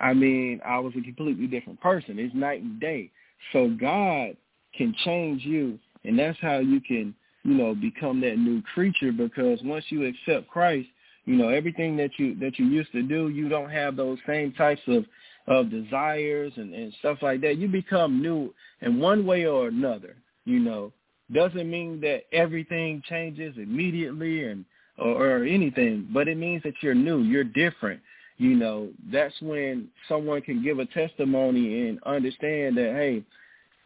I 0.00 0.12
mean, 0.12 0.60
I 0.64 0.78
was 0.78 0.92
a 0.98 1.02
completely 1.02 1.46
different 1.46 1.80
person. 1.80 2.18
It's 2.18 2.34
night 2.34 2.62
and 2.62 2.80
day. 2.80 3.10
So 3.52 3.68
God 3.80 4.36
can 4.76 4.94
change 5.04 5.44
you, 5.44 5.78
and 6.04 6.18
that's 6.18 6.38
how 6.40 6.58
you 6.58 6.80
can, 6.80 7.14
you 7.44 7.54
know, 7.54 7.74
become 7.74 8.20
that 8.22 8.38
new 8.38 8.62
creature. 8.74 9.12
Because 9.12 9.60
once 9.62 9.84
you 9.88 10.06
accept 10.06 10.48
Christ, 10.48 10.88
you 11.24 11.36
know, 11.36 11.48
everything 11.48 11.96
that 11.98 12.10
you 12.18 12.34
that 12.40 12.58
you 12.58 12.66
used 12.66 12.92
to 12.92 13.02
do, 13.02 13.28
you 13.28 13.48
don't 13.48 13.70
have 13.70 13.96
those 13.96 14.18
same 14.26 14.52
types 14.52 14.82
of 14.88 15.04
of 15.46 15.70
desires 15.70 16.52
and, 16.56 16.74
and 16.74 16.92
stuff 17.00 17.18
like 17.22 17.40
that. 17.42 17.58
You 17.58 17.68
become 17.68 18.22
new 18.22 18.52
in 18.80 18.98
one 18.98 19.26
way 19.26 19.46
or 19.46 19.68
another. 19.68 20.16
You 20.44 20.58
know, 20.58 20.92
doesn't 21.32 21.70
mean 21.70 22.00
that 22.00 22.22
everything 22.32 23.02
changes 23.08 23.54
immediately 23.56 24.44
and 24.44 24.64
or, 24.98 25.40
or 25.40 25.44
anything, 25.44 26.08
but 26.12 26.28
it 26.28 26.36
means 26.36 26.62
that 26.62 26.74
you're 26.80 26.94
new, 26.94 27.22
you're 27.22 27.44
different. 27.44 28.00
You 28.36 28.56
know, 28.56 28.88
that's 29.12 29.34
when 29.40 29.88
someone 30.08 30.42
can 30.42 30.62
give 30.62 30.78
a 30.78 30.86
testimony 30.86 31.88
and 31.88 32.02
understand 32.04 32.76
that, 32.76 32.92
hey, 32.94 33.24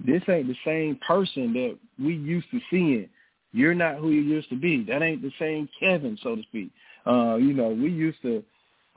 this 0.04 0.22
ain't 0.28 0.48
the 0.48 0.56
same 0.64 0.98
person 1.06 1.52
that 1.54 1.78
we 2.02 2.14
used 2.14 2.50
to 2.50 2.60
seeing. 2.70 3.08
You're 3.52 3.74
not 3.74 3.96
who 3.96 4.10
you 4.10 4.20
used 4.20 4.48
to 4.50 4.56
be. 4.56 4.84
That 4.84 5.02
ain't 5.02 5.22
the 5.22 5.32
same 5.38 5.68
Kevin, 5.80 6.18
so 6.22 6.36
to 6.36 6.42
speak. 6.42 6.70
Uh, 7.06 7.36
you 7.36 7.54
know, 7.54 7.68
we 7.68 7.90
used 7.90 8.20
to 8.22 8.44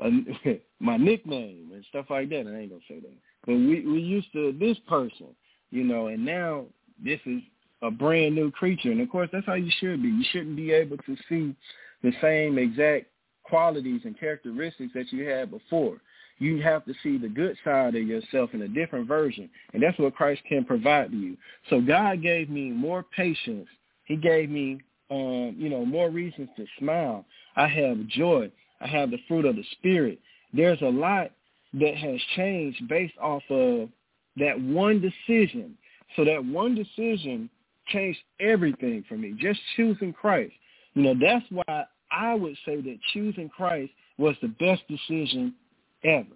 uh, 0.03 0.09
my 0.79 0.97
nickname 0.97 1.71
and 1.73 1.85
stuff 1.89 2.07
like 2.09 2.29
that. 2.29 2.47
I 2.47 2.59
ain't 2.59 2.69
gonna 2.69 2.81
say 2.87 2.99
that, 2.99 3.13
but 3.45 3.53
we 3.53 3.85
we 3.85 3.99
used 3.99 4.31
to 4.33 4.53
this 4.59 4.77
person, 4.87 5.27
you 5.69 5.83
know, 5.83 6.07
and 6.07 6.25
now 6.25 6.65
this 7.03 7.19
is 7.25 7.41
a 7.81 7.89
brand 7.89 8.35
new 8.35 8.51
creature. 8.51 8.91
And 8.91 9.01
of 9.01 9.09
course, 9.09 9.29
that's 9.31 9.45
how 9.45 9.53
you 9.53 9.71
should 9.79 10.01
be. 10.01 10.09
You 10.09 10.23
shouldn't 10.31 10.55
be 10.55 10.71
able 10.71 10.97
to 10.97 11.15
see 11.29 11.55
the 12.03 12.11
same 12.21 12.57
exact 12.57 13.07
qualities 13.43 14.01
and 14.05 14.19
characteristics 14.19 14.91
that 14.93 15.11
you 15.11 15.27
had 15.27 15.51
before. 15.51 15.97
You 16.39 16.61
have 16.63 16.85
to 16.85 16.93
see 17.03 17.17
the 17.17 17.27
good 17.27 17.55
side 17.63 17.95
of 17.95 18.07
yourself 18.07 18.51
in 18.53 18.63
a 18.63 18.67
different 18.67 19.07
version. 19.07 19.49
And 19.73 19.83
that's 19.83 19.97
what 19.99 20.15
Christ 20.15 20.41
can 20.49 20.65
provide 20.65 21.11
to 21.11 21.17
you. 21.17 21.37
So 21.69 21.81
God 21.81 22.23
gave 22.23 22.49
me 22.49 22.71
more 22.71 23.03
patience. 23.15 23.67
He 24.11 24.17
gave 24.17 24.49
me, 24.49 24.81
um, 25.09 25.55
you 25.57 25.69
know, 25.69 25.85
more 25.85 26.09
reasons 26.09 26.49
to 26.57 26.65
smile. 26.77 27.23
I 27.55 27.65
have 27.65 28.07
joy. 28.07 28.51
I 28.81 28.87
have 28.87 29.09
the 29.09 29.19
fruit 29.25 29.45
of 29.45 29.55
the 29.55 29.63
Spirit. 29.71 30.19
There's 30.51 30.81
a 30.81 30.89
lot 30.89 31.31
that 31.75 31.95
has 31.95 32.19
changed 32.35 32.89
based 32.89 33.13
off 33.21 33.41
of 33.49 33.87
that 34.35 34.59
one 34.59 34.99
decision. 34.99 35.77
So 36.17 36.25
that 36.25 36.43
one 36.43 36.75
decision 36.75 37.49
changed 37.87 38.19
everything 38.41 39.05
for 39.07 39.15
me. 39.15 39.33
Just 39.39 39.61
choosing 39.77 40.11
Christ. 40.11 40.51
You 40.93 41.03
know, 41.03 41.13
that's 41.17 41.45
why 41.49 41.85
I 42.11 42.33
would 42.33 42.57
say 42.65 42.81
that 42.81 42.97
choosing 43.13 43.47
Christ 43.47 43.93
was 44.17 44.35
the 44.41 44.49
best 44.49 44.81
decision 44.89 45.55
ever. 46.03 46.35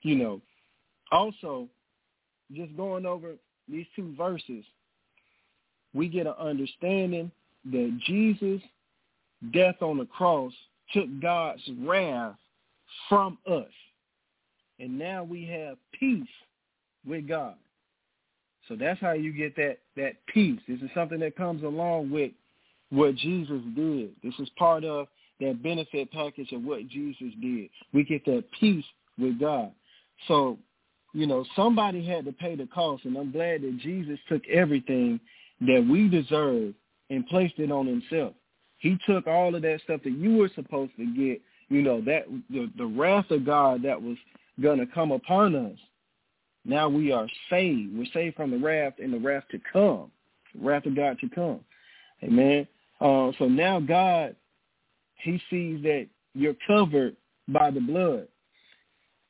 You 0.00 0.16
know, 0.16 0.40
also, 1.12 1.68
just 2.52 2.76
going 2.76 3.06
over 3.06 3.34
these 3.68 3.86
two 3.94 4.16
verses, 4.16 4.64
we 5.94 6.08
get 6.08 6.26
an 6.26 6.34
understanding 6.38 7.30
that 7.70 7.98
Jesus' 8.06 8.62
death 9.52 9.76
on 9.80 9.98
the 9.98 10.06
cross 10.06 10.52
took 10.92 11.08
God's 11.20 11.62
wrath 11.80 12.36
from 13.08 13.38
us. 13.50 13.70
And 14.78 14.98
now 14.98 15.24
we 15.24 15.44
have 15.46 15.76
peace 15.98 16.28
with 17.06 17.28
God. 17.28 17.54
So 18.68 18.76
that's 18.76 19.00
how 19.00 19.12
you 19.12 19.32
get 19.32 19.56
that 19.56 19.78
that 19.96 20.14
peace. 20.32 20.60
This 20.68 20.80
is 20.80 20.90
something 20.94 21.18
that 21.20 21.36
comes 21.36 21.62
along 21.62 22.10
with 22.10 22.32
what 22.90 23.14
Jesus 23.16 23.60
did. 23.74 24.10
This 24.22 24.34
is 24.38 24.48
part 24.56 24.84
of 24.84 25.08
that 25.40 25.62
benefit 25.62 26.10
package 26.12 26.52
of 26.52 26.62
what 26.62 26.88
Jesus 26.88 27.32
did. 27.40 27.68
We 27.92 28.04
get 28.04 28.24
that 28.26 28.44
peace 28.58 28.84
with 29.18 29.40
God. 29.40 29.72
So, 30.28 30.58
you 31.12 31.26
know, 31.26 31.44
somebody 31.56 32.04
had 32.04 32.24
to 32.26 32.32
pay 32.32 32.54
the 32.54 32.66
cost, 32.66 33.04
and 33.04 33.16
I'm 33.16 33.32
glad 33.32 33.62
that 33.62 33.78
Jesus 33.78 34.18
took 34.28 34.46
everything 34.48 35.18
that 35.66 35.86
we 35.88 36.08
deserve 36.08 36.74
and 37.10 37.26
placed 37.26 37.58
it 37.58 37.70
on 37.70 37.86
himself. 37.86 38.34
He 38.78 38.98
took 39.06 39.26
all 39.26 39.54
of 39.54 39.62
that 39.62 39.80
stuff 39.84 40.00
that 40.04 40.12
you 40.12 40.36
were 40.36 40.50
supposed 40.54 40.92
to 40.96 41.06
get, 41.06 41.40
you 41.68 41.82
know, 41.82 42.00
that 42.02 42.26
the, 42.50 42.70
the 42.76 42.86
wrath 42.86 43.30
of 43.30 43.46
God 43.46 43.82
that 43.84 44.00
was 44.00 44.16
going 44.60 44.78
to 44.78 44.86
come 44.86 45.12
upon 45.12 45.54
us 45.54 45.78
now 46.64 46.88
we 46.88 47.12
are 47.12 47.28
saved. 47.50 47.96
We're 47.96 48.06
saved 48.12 48.36
from 48.36 48.50
the 48.50 48.58
wrath 48.58 48.94
and 49.02 49.12
the 49.12 49.18
wrath 49.18 49.44
to 49.50 49.60
come, 49.72 50.10
the 50.54 50.64
wrath 50.66 50.86
of 50.86 50.94
God 50.94 51.18
to 51.20 51.28
come. 51.28 51.60
Amen. 52.22 52.66
Uh, 53.00 53.32
so 53.38 53.48
now 53.48 53.80
God, 53.80 54.36
he 55.16 55.40
sees 55.50 55.82
that 55.82 56.06
you're 56.34 56.56
covered 56.66 57.16
by 57.48 57.70
the 57.70 57.80
blood 57.80 58.28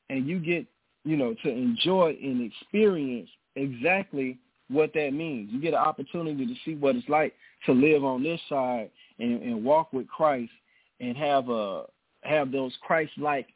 and 0.09 0.27
you 0.27 0.39
get, 0.39 0.67
you 1.05 1.17
know, 1.17 1.35
to 1.43 1.49
enjoy 1.49 2.15
and 2.21 2.51
experience 2.51 3.29
exactly 3.55 4.37
what 4.73 4.93
that 4.93 5.13
means. 5.13 5.49
You 5.51 5.61
get 5.61 5.73
an 5.73 5.79
opportunity 5.79 6.45
to 6.45 6.55
see 6.65 6.75
what 6.75 6.95
it's 6.95 7.07
like 7.07 7.33
to 7.65 7.71
live 7.71 8.03
on 8.03 8.23
this 8.23 8.41
side 8.49 8.89
and, 9.19 9.41
and 9.41 9.63
walk 9.63 9.93
with 9.93 10.07
Christ 10.07 10.51
and 10.99 11.15
have 11.15 11.49
a 11.49 11.83
have 12.23 12.51
those 12.51 12.73
Christ-like 12.81 13.47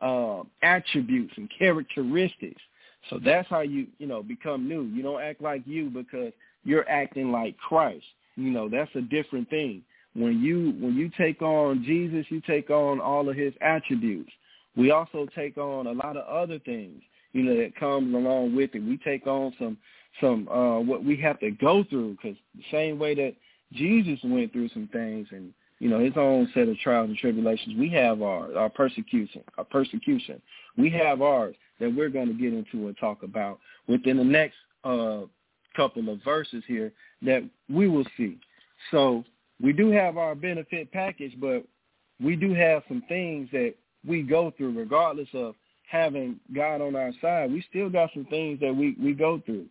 uh, 0.00 0.42
attributes 0.62 1.32
and 1.36 1.50
characteristics 1.56 2.60
so 3.10 3.20
that's 3.24 3.48
how 3.48 3.60
you, 3.60 3.86
you 3.98 4.06
know, 4.06 4.22
become 4.22 4.68
new. 4.68 4.82
You 4.82 5.02
don't 5.02 5.22
act 5.22 5.40
like 5.40 5.62
you 5.64 5.90
because 5.90 6.32
you're 6.64 6.88
acting 6.88 7.30
like 7.30 7.56
Christ. 7.58 8.04
You 8.36 8.50
know, 8.50 8.68
that's 8.68 8.90
a 8.94 9.00
different 9.00 9.48
thing. 9.48 9.82
When 10.14 10.40
you 10.40 10.74
when 10.80 10.94
you 10.94 11.10
take 11.16 11.42
on 11.42 11.84
Jesus, 11.84 12.26
you 12.30 12.40
take 12.40 12.70
on 12.70 13.00
all 13.00 13.28
of 13.28 13.36
his 13.36 13.52
attributes. 13.60 14.30
We 14.76 14.90
also 14.90 15.26
take 15.34 15.56
on 15.56 15.86
a 15.86 15.92
lot 15.92 16.16
of 16.16 16.26
other 16.26 16.58
things, 16.58 17.02
you 17.32 17.42
know, 17.42 17.56
that 17.56 17.76
comes 17.76 18.14
along 18.14 18.54
with 18.54 18.74
it. 18.74 18.80
We 18.80 18.98
take 18.98 19.26
on 19.26 19.54
some 19.58 19.78
some 20.20 20.48
uh 20.48 20.80
what 20.80 21.04
we 21.04 21.16
have 21.16 21.38
to 21.40 21.50
go 21.50 21.84
through 21.88 22.12
because 22.12 22.36
the 22.54 22.64
same 22.70 22.98
way 22.98 23.14
that 23.14 23.34
Jesus 23.72 24.18
went 24.24 24.52
through 24.52 24.68
some 24.70 24.88
things 24.92 25.28
and 25.30 25.52
you 25.78 25.88
know 25.88 25.98
his 25.98 26.14
own 26.16 26.48
set 26.54 26.68
of 26.68 26.78
trials 26.78 27.08
and 27.08 27.18
tribulations, 27.18 27.76
we 27.78 27.90
have 27.90 28.22
our 28.22 28.56
our 28.56 28.70
persecution, 28.70 29.42
our 29.58 29.64
persecution. 29.64 30.40
We 30.76 30.90
have 30.90 31.22
ours 31.22 31.56
that 31.80 31.94
we're 31.94 32.08
going 32.08 32.28
to 32.28 32.34
get 32.34 32.52
into 32.52 32.86
and 32.86 32.96
talk 32.98 33.22
about 33.22 33.58
within 33.86 34.16
the 34.16 34.24
next 34.24 34.56
uh, 34.84 35.22
couple 35.76 36.08
of 36.08 36.22
verses 36.24 36.62
here 36.66 36.92
that 37.22 37.42
we 37.68 37.88
will 37.88 38.06
see. 38.16 38.38
So 38.90 39.24
we 39.60 39.72
do 39.72 39.90
have 39.90 40.16
our 40.16 40.34
benefit 40.34 40.90
package, 40.92 41.34
but 41.38 41.64
we 42.22 42.36
do 42.36 42.54
have 42.54 42.82
some 42.88 43.02
things 43.08 43.48
that 43.52 43.74
we 44.06 44.22
go 44.22 44.52
through 44.56 44.78
regardless 44.78 45.28
of 45.34 45.54
having 45.90 46.40
God 46.54 46.80
on 46.80 46.96
our 46.96 47.12
side. 47.20 47.52
We 47.52 47.64
still 47.68 47.88
got 47.88 48.10
some 48.14 48.24
things 48.26 48.60
that 48.60 48.74
we, 48.74 48.96
we 49.00 49.12
go 49.12 49.40
through. 49.44 49.66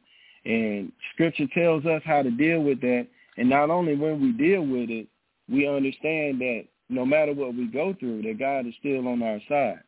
And 0.46 0.92
scripture 1.14 1.48
tells 1.54 1.86
us 1.86 2.02
how 2.06 2.22
to 2.22 2.32
deal 2.32 2.62
with 2.62 2.82
that. 2.82 3.08
And 3.38 3.50
not 3.50 3.70
only 3.70 3.96
when 3.96 4.22
we 4.22 4.32
deal 4.32 4.62
with 4.62 4.90
it, 4.90 5.08
we 5.50 5.68
understand 5.68 6.40
that 6.42 6.66
no 6.90 7.06
matter 7.06 7.34
what 7.34 7.56
we 7.56 7.68
go 7.68 7.96
through, 8.00 8.22
that 8.24 8.40
God 8.40 8.68
is 8.68 8.74
still 8.80 9.08
on 9.08 9.22
our 9.24 9.40
side. 9.50 9.82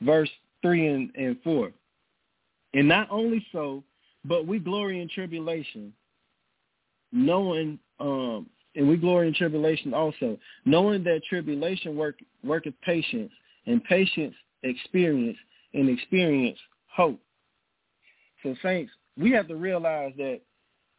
Verse 0.00 0.30
3 0.62 0.86
and, 0.86 1.10
and 1.14 1.36
4. 1.42 1.70
And 2.74 2.88
not 2.88 3.08
only 3.10 3.44
so, 3.52 3.82
but 4.24 4.46
we 4.46 4.58
glory 4.58 5.00
in 5.00 5.08
tribulation, 5.08 5.92
knowing, 7.12 7.78
um, 7.98 8.46
and 8.76 8.88
we 8.88 8.96
glory 8.96 9.28
in 9.28 9.34
tribulation 9.34 9.92
also, 9.92 10.38
knowing 10.64 11.02
that 11.04 11.22
tribulation 11.28 11.96
work 11.96 12.16
worketh 12.44 12.74
patience, 12.82 13.32
and 13.66 13.82
patience 13.84 14.34
experience, 14.62 15.38
and 15.74 15.88
experience 15.88 16.58
hope. 16.94 17.20
So 18.42 18.54
saints, 18.62 18.92
we 19.20 19.30
have 19.32 19.46
to 19.48 19.56
realize 19.56 20.12
that 20.16 20.40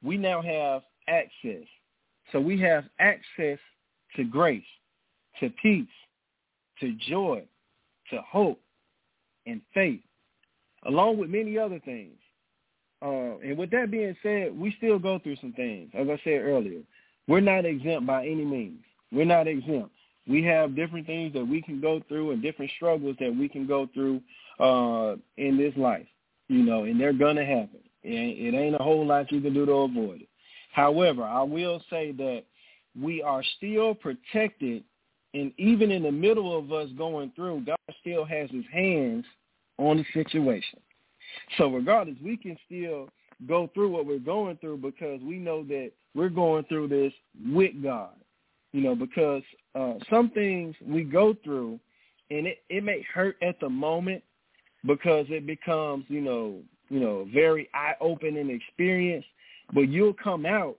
we 0.04 0.18
now 0.18 0.42
have 0.42 0.84
access. 1.08 1.66
So 2.32 2.40
we 2.40 2.60
have 2.62 2.86
access 3.00 3.58
to 4.16 4.24
grace, 4.24 4.64
to 5.40 5.50
peace, 5.62 5.88
to 6.80 6.94
joy, 7.10 7.44
to 8.12 8.22
hope, 8.22 8.60
and 9.46 9.62
faith, 9.74 10.02
along 10.86 11.18
with 11.18 11.30
many 11.30 11.58
other 11.58 11.80
things. 11.80 12.18
Uh, 13.02 13.38
and 13.40 13.58
with 13.58 13.72
that 13.72 13.90
being 13.90 14.16
said, 14.22 14.58
we 14.58 14.74
still 14.78 15.00
go 15.00 15.18
through 15.18 15.38
some 15.38 15.54
things. 15.54 15.90
As 15.94 16.08
I 16.08 16.20
said 16.24 16.42
earlier, 16.42 16.82
we're 17.28 17.40
not 17.40 17.66
exempt 17.66 18.06
by 18.06 18.26
any 18.26 18.46
means. 18.46 18.84
We're 19.12 19.26
not 19.26 19.48
exempt. 19.48 19.92
We 20.28 20.44
have 20.44 20.76
different 20.76 21.08
things 21.08 21.34
that 21.34 21.46
we 21.46 21.62
can 21.62 21.82
go 21.82 22.02
through 22.08 22.32
and 22.32 22.42
different 22.42 22.72
struggles 22.76 23.16
that 23.20 23.36
we 23.36 23.50
can 23.50 23.66
go 23.66 23.90
through 23.94 24.22
uh, 24.60 25.16
in 25.38 25.58
this 25.58 25.76
life, 25.76 26.06
you 26.48 26.64
know, 26.64 26.84
and 26.84 27.00
they're 27.00 27.14
going 27.14 27.38
to 27.38 27.46
happen. 27.46 27.80
It 28.04 28.56
ain't 28.56 28.76
a 28.76 28.84
whole 28.84 29.06
lot 29.06 29.32
you 29.32 29.42
can 29.42 29.54
do 29.54 29.66
to 29.66 29.72
avoid 29.72 30.22
it. 30.22 30.30
However, 30.74 31.24
I 31.24 31.44
will 31.44 31.84
say 31.90 32.12
that 32.14 32.44
we 33.00 33.22
are 33.22 33.44
still 33.58 33.94
protected 33.94 34.84
and 35.34 35.54
even 35.58 35.92
in 35.92 36.04
the 36.04 36.12
middle 36.12 36.58
of 36.58 36.72
us 36.72 36.90
going 36.98 37.32
through, 37.36 37.62
God 37.66 37.78
still 38.02 38.26
has 38.26 38.50
his 38.52 38.66
hands 38.72 39.26
on 39.78 39.98
the 39.98 40.06
situation. 40.14 40.80
So 41.58 41.70
regardless, 41.70 42.18
we 42.22 42.36
can 42.36 42.58
still 42.66 43.08
go 43.48 43.70
through 43.74 43.92
what 43.92 44.06
we're 44.06 44.20
going 44.20 44.58
through 44.58 44.78
because 44.78 45.22
we 45.22 45.38
know 45.38 45.64
that 45.64 45.92
we're 46.14 46.30
going 46.30 46.66
through 46.66 46.90
this 46.90 47.14
with 47.48 47.82
God. 47.82 48.12
You 48.74 48.82
know, 48.82 48.96
because 48.96 49.44
uh, 49.76 49.96
some 50.10 50.30
things 50.30 50.76
we 50.86 51.04
go 51.04 51.36
through 51.44 51.80
and 52.30 52.48
it, 52.48 52.60
it 52.70 52.84
may 52.84 53.06
hurt 53.14 53.36
at 53.42 53.60
the 53.60 53.70
moment 53.70 54.24
because 54.86 55.26
it 55.30 55.46
becomes, 55.46 56.06
you 56.08 56.22
know, 56.22 56.60
you 56.92 57.00
know, 57.00 57.28
very 57.34 57.70
eye 57.74 57.96
opening 58.02 58.50
experience 58.50 59.26
but 59.74 59.90
you'll 59.90 60.14
come 60.14 60.46
out 60.46 60.78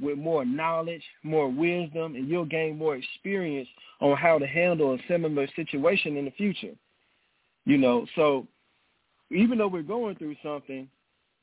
with 0.00 0.18
more 0.18 0.44
knowledge, 0.44 1.02
more 1.22 1.48
wisdom, 1.48 2.16
and 2.16 2.28
you'll 2.28 2.44
gain 2.44 2.76
more 2.76 2.96
experience 2.96 3.68
on 4.00 4.16
how 4.16 4.38
to 4.38 4.46
handle 4.46 4.94
a 4.94 4.98
similar 5.06 5.46
situation 5.54 6.16
in 6.16 6.24
the 6.24 6.30
future. 6.32 6.74
You 7.64 7.78
know, 7.78 8.06
so 8.16 8.46
even 9.30 9.58
though 9.58 9.68
we're 9.68 9.82
going 9.82 10.16
through 10.16 10.36
something, 10.42 10.88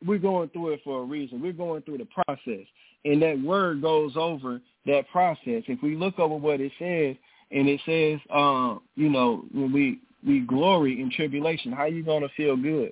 we're 0.06 0.18
going 0.18 0.50
through 0.50 0.74
it 0.74 0.82
for 0.84 1.02
a 1.02 1.06
reason. 1.06 1.42
We're 1.42 1.54
going 1.54 1.84
through 1.84 2.00
the 2.00 2.08
process. 2.26 2.66
And 3.06 3.22
that 3.22 3.42
word 3.42 3.82
goes 3.82 4.14
over 4.18 4.60
that 4.86 5.10
process. 5.10 5.64
If 5.68 5.82
we 5.82 5.96
look 5.96 6.20
over 6.20 6.36
what 6.36 6.60
it 6.60 6.72
says, 6.78 7.16
and 7.52 7.68
it 7.68 7.80
says, 7.86 8.20
uh, 8.30 8.76
you 8.96 9.10
know, 9.10 9.46
when 9.54 9.72
we, 9.72 10.00
we 10.26 10.42
glory 10.42 11.02
in 11.02 11.10
tribulation, 11.10 11.72
how 11.72 11.86
you 11.86 12.04
going 12.04 12.22
to 12.22 12.30
feel 12.36 12.58
good? 12.58 12.92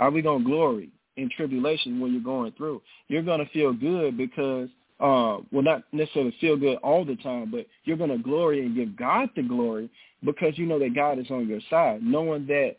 Are 0.00 0.10
we 0.10 0.22
going 0.22 0.42
to 0.42 0.48
glory 0.48 0.88
in 1.16 1.28
tribulation 1.36 2.00
when 2.00 2.12
you're 2.12 2.22
going 2.22 2.52
through? 2.52 2.80
You're 3.08 3.22
going 3.22 3.44
to 3.44 3.52
feel 3.52 3.72
good 3.74 4.16
because, 4.16 4.68
uh, 4.98 5.38
well, 5.52 5.62
not 5.62 5.84
necessarily 5.92 6.34
feel 6.40 6.56
good 6.56 6.78
all 6.78 7.04
the 7.04 7.16
time, 7.16 7.50
but 7.50 7.66
you're 7.84 7.98
going 7.98 8.10
to 8.10 8.18
glory 8.18 8.64
and 8.64 8.74
give 8.74 8.96
God 8.96 9.28
the 9.36 9.42
glory 9.42 9.90
because 10.24 10.56
you 10.56 10.64
know 10.64 10.78
that 10.78 10.94
God 10.94 11.18
is 11.18 11.30
on 11.30 11.46
your 11.46 11.60
side, 11.68 12.02
knowing 12.02 12.46
that 12.46 12.76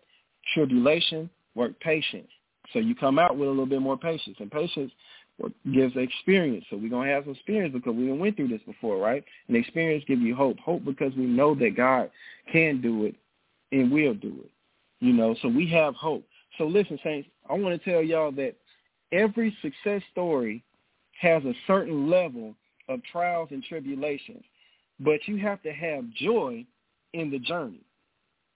tribulation 0.53 1.29
work 1.53 1.79
patience. 1.79 2.27
So 2.73 2.79
you 2.79 2.95
come 2.95 3.19
out 3.19 3.37
with 3.37 3.47
a 3.47 3.51
little 3.51 3.67
bit 3.67 3.81
more 3.81 3.97
patience. 3.97 4.37
And 4.39 4.51
patience 4.51 4.91
gives 5.71 5.95
experience. 5.95 6.65
So 6.71 6.77
we're 6.77 6.89
going 6.89 7.07
to 7.07 7.13
have 7.13 7.25
some 7.25 7.33
experience 7.33 7.73
because 7.73 7.95
we 7.95 8.11
went 8.11 8.35
through 8.35 8.47
this 8.47 8.61
before, 8.65 8.97
right? 8.97 9.23
And 9.47 9.55
experience 9.55 10.03
gives 10.07 10.21
you 10.21 10.35
hope. 10.35 10.57
Hope 10.59 10.83
because 10.85 11.13
we 11.15 11.25
know 11.25 11.53
that 11.55 11.77
God 11.77 12.09
can 12.51 12.81
do 12.81 13.05
it 13.05 13.15
and 13.71 13.91
will 13.91 14.15
do 14.15 14.35
it. 14.43 14.51
You 14.99 15.13
know, 15.13 15.35
so 15.41 15.47
we 15.47 15.67
have 15.69 15.95
hope. 15.95 16.23
So 16.61 16.67
listen, 16.67 16.99
Saints, 17.03 17.27
I 17.49 17.53
want 17.53 17.81
to 17.81 17.91
tell 17.91 18.03
y'all 18.03 18.31
that 18.33 18.53
every 19.11 19.57
success 19.63 20.03
story 20.11 20.63
has 21.19 21.43
a 21.43 21.55
certain 21.65 22.07
level 22.07 22.53
of 22.87 22.99
trials 23.11 23.47
and 23.49 23.63
tribulations, 23.63 24.43
but 24.99 25.21
you 25.25 25.37
have 25.37 25.63
to 25.63 25.71
have 25.71 26.07
joy 26.11 26.63
in 27.13 27.31
the 27.31 27.39
journey. 27.39 27.81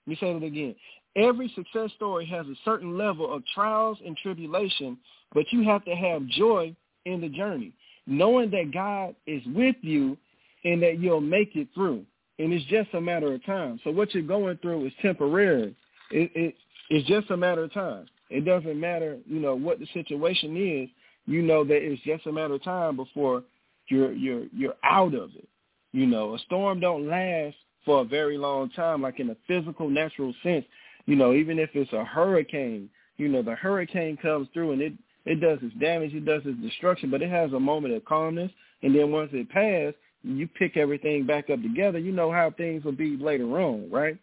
Let 0.06 0.10
me 0.10 0.16
say 0.20 0.30
it 0.30 0.42
again. 0.44 0.76
Every 1.16 1.52
success 1.56 1.90
story 1.96 2.26
has 2.26 2.46
a 2.46 2.54
certain 2.64 2.96
level 2.96 3.34
of 3.34 3.42
trials 3.52 3.98
and 4.06 4.16
tribulation, 4.16 4.98
but 5.34 5.46
you 5.50 5.64
have 5.64 5.84
to 5.86 5.96
have 5.96 6.24
joy 6.28 6.76
in 7.06 7.20
the 7.20 7.28
journey, 7.28 7.72
knowing 8.06 8.52
that 8.52 8.70
God 8.72 9.16
is 9.26 9.42
with 9.46 9.74
you 9.80 10.16
and 10.64 10.80
that 10.80 11.00
you'll 11.00 11.20
make 11.20 11.56
it 11.56 11.66
through. 11.74 12.04
And 12.38 12.52
it's 12.52 12.66
just 12.66 12.94
a 12.94 13.00
matter 13.00 13.34
of 13.34 13.44
time. 13.44 13.80
So 13.82 13.90
what 13.90 14.14
you're 14.14 14.22
going 14.22 14.58
through 14.58 14.86
is 14.86 14.92
temporary. 15.02 15.74
It, 16.12 16.30
it, 16.36 16.54
it's 16.90 17.06
just 17.08 17.30
a 17.30 17.36
matter 17.36 17.64
of 17.64 17.72
time. 17.72 18.06
It 18.30 18.44
doesn't 18.44 18.78
matter, 18.78 19.18
you 19.26 19.40
know, 19.40 19.54
what 19.54 19.78
the 19.78 19.86
situation 19.92 20.56
is. 20.56 20.88
You 21.26 21.42
know 21.42 21.64
that 21.64 21.82
it's 21.82 22.02
just 22.02 22.26
a 22.26 22.32
matter 22.32 22.54
of 22.54 22.62
time 22.62 22.96
before 22.96 23.42
you're 23.88 24.12
you're 24.12 24.44
you're 24.54 24.74
out 24.84 25.14
of 25.14 25.30
it. 25.36 25.48
You 25.92 26.06
know, 26.06 26.34
a 26.34 26.38
storm 26.40 26.80
don't 26.80 27.08
last 27.08 27.56
for 27.84 28.00
a 28.00 28.04
very 28.04 28.36
long 28.36 28.70
time, 28.70 29.02
like 29.02 29.20
in 29.20 29.30
a 29.30 29.36
physical, 29.46 29.88
natural 29.88 30.34
sense. 30.42 30.64
You 31.06 31.16
know, 31.16 31.32
even 31.32 31.58
if 31.58 31.70
it's 31.74 31.92
a 31.92 32.04
hurricane, 32.04 32.90
you 33.16 33.28
know, 33.28 33.42
the 33.42 33.54
hurricane 33.54 34.16
comes 34.16 34.48
through 34.52 34.72
and 34.72 34.82
it 34.82 34.92
it 35.24 35.40
does 35.40 35.58
its 35.62 35.74
damage, 35.76 36.14
it 36.14 36.24
does 36.24 36.42
its 36.44 36.60
destruction, 36.60 37.10
but 37.10 37.22
it 37.22 37.30
has 37.30 37.52
a 37.52 37.60
moment 37.60 37.94
of 37.94 38.04
calmness, 38.04 38.50
and 38.82 38.94
then 38.94 39.10
once 39.10 39.30
it 39.32 39.48
passes, 39.50 39.94
you 40.22 40.46
pick 40.46 40.76
everything 40.76 41.26
back 41.26 41.50
up 41.50 41.60
together. 41.62 41.98
You 41.98 42.12
know 42.12 42.30
how 42.30 42.50
things 42.50 42.84
will 42.84 42.92
be 42.92 43.16
later 43.16 43.60
on, 43.60 43.90
right? 43.90 44.16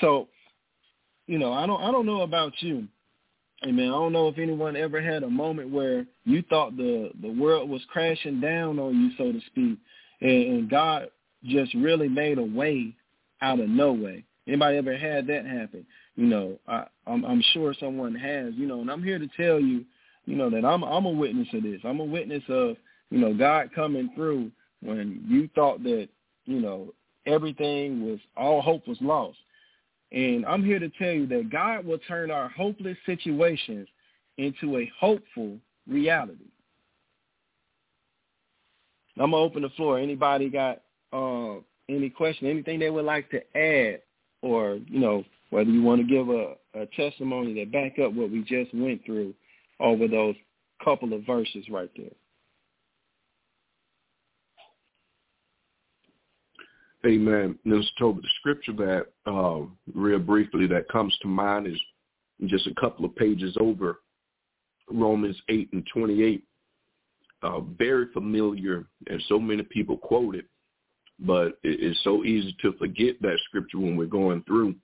So, 0.00 0.28
you 1.26 1.38
know, 1.38 1.52
I 1.52 1.66
don't 1.66 1.82
I 1.82 1.90
don't 1.90 2.06
know 2.06 2.22
about 2.22 2.52
you. 2.60 2.86
Hey 3.62 3.72
man, 3.72 3.88
I 3.88 3.92
don't 3.92 4.12
know 4.12 4.28
if 4.28 4.38
anyone 4.38 4.76
ever 4.76 5.00
had 5.00 5.22
a 5.22 5.30
moment 5.30 5.70
where 5.70 6.06
you 6.24 6.42
thought 6.42 6.76
the 6.76 7.10
the 7.22 7.30
world 7.30 7.68
was 7.68 7.82
crashing 7.90 8.40
down 8.40 8.78
on 8.78 8.94
you, 8.94 9.10
so 9.16 9.32
to 9.32 9.40
speak, 9.46 9.78
and, 10.20 10.30
and 10.30 10.70
God 10.70 11.08
just 11.44 11.74
really 11.74 12.08
made 12.08 12.38
a 12.38 12.42
way 12.42 12.94
out 13.40 13.60
of 13.60 13.68
no 13.68 13.92
way. 13.92 14.24
Anybody 14.46 14.76
ever 14.76 14.96
had 14.96 15.26
that 15.28 15.46
happen? 15.46 15.86
You 16.16 16.26
know, 16.26 16.58
I, 16.68 16.84
I'm, 17.06 17.24
I'm 17.24 17.42
sure 17.52 17.74
someone 17.78 18.14
has. 18.14 18.54
You 18.54 18.66
know, 18.66 18.80
and 18.80 18.90
I'm 18.90 19.02
here 19.02 19.18
to 19.18 19.28
tell 19.36 19.58
you, 19.58 19.84
you 20.26 20.36
know, 20.36 20.50
that 20.50 20.64
I'm 20.64 20.82
I'm 20.82 21.06
a 21.06 21.10
witness 21.10 21.48
of 21.54 21.62
this. 21.62 21.80
I'm 21.84 22.00
a 22.00 22.04
witness 22.04 22.42
of 22.48 22.76
you 23.10 23.18
know 23.18 23.34
God 23.34 23.70
coming 23.74 24.10
through 24.14 24.50
when 24.82 25.24
you 25.28 25.48
thought 25.54 25.82
that 25.84 26.08
you 26.44 26.60
know 26.60 26.92
everything 27.26 28.04
was 28.04 28.18
all 28.36 28.60
hope 28.60 28.86
was 28.86 28.98
lost. 29.00 29.38
And 30.14 30.46
I'm 30.46 30.64
here 30.64 30.78
to 30.78 30.88
tell 30.90 31.10
you 31.10 31.26
that 31.26 31.50
God 31.50 31.84
will 31.84 31.98
turn 31.98 32.30
our 32.30 32.48
hopeless 32.48 32.96
situations 33.04 33.88
into 34.38 34.78
a 34.78 34.90
hopeful 34.98 35.58
reality. 35.88 36.46
I'm 39.18 39.32
gonna 39.32 39.42
open 39.42 39.62
the 39.62 39.70
floor. 39.70 39.98
Anybody 39.98 40.48
got 40.48 40.82
uh, 41.12 41.56
any 41.88 42.10
question, 42.10 42.48
anything 42.48 42.78
they 42.78 42.90
would 42.90 43.04
like 43.04 43.28
to 43.30 43.56
add 43.56 44.02
or 44.42 44.78
you 44.88 45.00
know 45.00 45.24
whether 45.50 45.70
you 45.70 45.82
want 45.82 46.00
to 46.00 46.06
give 46.06 46.28
a, 46.28 46.54
a 46.74 46.86
testimony 46.96 47.54
that 47.54 47.72
back 47.72 47.98
up 47.98 48.12
what 48.12 48.30
we 48.30 48.42
just 48.42 48.72
went 48.74 49.04
through 49.04 49.34
over 49.80 50.06
those 50.06 50.34
couple 50.82 51.12
of 51.12 51.24
verses 51.26 51.64
right 51.70 51.90
there. 51.96 52.06
Amen. 57.06 57.58
Mr. 57.66 57.84
Tolbert, 58.00 58.22
the 58.22 58.28
scripture 58.38 58.72
that, 58.72 59.06
uh, 59.30 59.60
real 59.94 60.18
briefly, 60.18 60.66
that 60.66 60.88
comes 60.88 61.16
to 61.20 61.28
mind 61.28 61.66
is 61.66 61.80
just 62.46 62.66
a 62.66 62.74
couple 62.80 63.04
of 63.04 63.14
pages 63.16 63.56
over 63.60 64.00
Romans 64.90 65.36
8 65.48 65.70
and 65.72 65.86
28. 65.92 66.44
Uh, 67.42 67.60
very 67.60 68.06
familiar, 68.14 68.86
and 69.08 69.22
so 69.28 69.38
many 69.38 69.62
people 69.62 69.98
quote 69.98 70.34
it 70.34 70.46
but 71.20 71.58
it's 71.62 72.02
so 72.02 72.24
easy 72.24 72.54
to 72.62 72.72
forget 72.74 73.20
that 73.20 73.38
scripture 73.44 73.78
when 73.78 73.96
we're 73.96 74.06
going 74.06 74.42
through. 74.44 74.74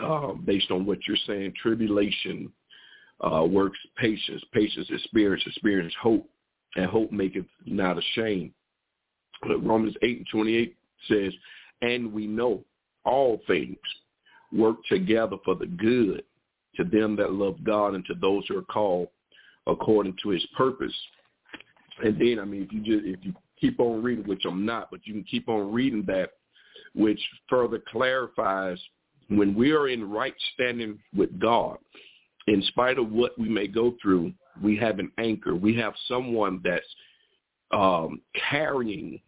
Uh, 0.00 0.32
based 0.32 0.70
on 0.70 0.84
what 0.84 0.98
you're 1.06 1.16
saying, 1.26 1.52
tribulation 1.60 2.50
uh, 3.20 3.44
works 3.44 3.78
patience, 3.96 4.42
patience 4.52 4.88
experience, 4.90 5.42
experience 5.46 5.94
hope, 6.02 6.28
and 6.76 6.86
hope 6.86 7.12
maketh 7.12 7.46
not 7.64 7.96
ashamed. 7.98 8.52
Romans 9.60 9.94
8 10.02 10.18
and 10.18 10.26
28 10.32 10.76
says, 11.08 11.32
and 11.82 12.12
we 12.12 12.26
know 12.26 12.64
all 13.04 13.40
things 13.46 13.76
work 14.52 14.76
together 14.88 15.36
for 15.44 15.54
the 15.54 15.66
good 15.66 16.22
to 16.76 16.84
them 16.84 17.16
that 17.16 17.32
love 17.32 17.62
God 17.64 17.94
and 17.94 18.04
to 18.06 18.14
those 18.14 18.44
who 18.48 18.58
are 18.58 18.62
called 18.62 19.08
according 19.66 20.16
to 20.22 20.30
his 20.30 20.44
purpose. 20.56 20.94
And 22.02 22.20
then, 22.20 22.38
I 22.40 22.44
mean, 22.44 22.62
if 22.62 22.72
you 22.72 22.80
just 22.80 23.06
if 23.06 23.24
you 23.24 23.32
keep 23.60 23.78
on 23.80 24.02
reading, 24.02 24.26
which 24.26 24.44
I'm 24.44 24.66
not, 24.66 24.90
but 24.90 25.00
you 25.04 25.12
can 25.12 25.24
keep 25.24 25.48
on 25.48 25.72
reading 25.72 26.04
that, 26.06 26.30
which 26.94 27.20
further 27.48 27.80
clarifies 27.90 28.78
when 29.28 29.54
we 29.54 29.72
are 29.72 29.88
in 29.88 30.10
right 30.10 30.34
standing 30.54 30.98
with 31.16 31.38
God, 31.38 31.78
in 32.46 32.62
spite 32.68 32.98
of 32.98 33.10
what 33.10 33.38
we 33.38 33.48
may 33.48 33.66
go 33.66 33.94
through, 34.02 34.32
we 34.62 34.76
have 34.76 34.98
an 34.98 35.10
anchor. 35.18 35.54
We 35.54 35.74
have 35.76 35.94
someone 36.08 36.60
that's 36.62 36.84
um, 37.70 38.20
carrying 38.50 39.20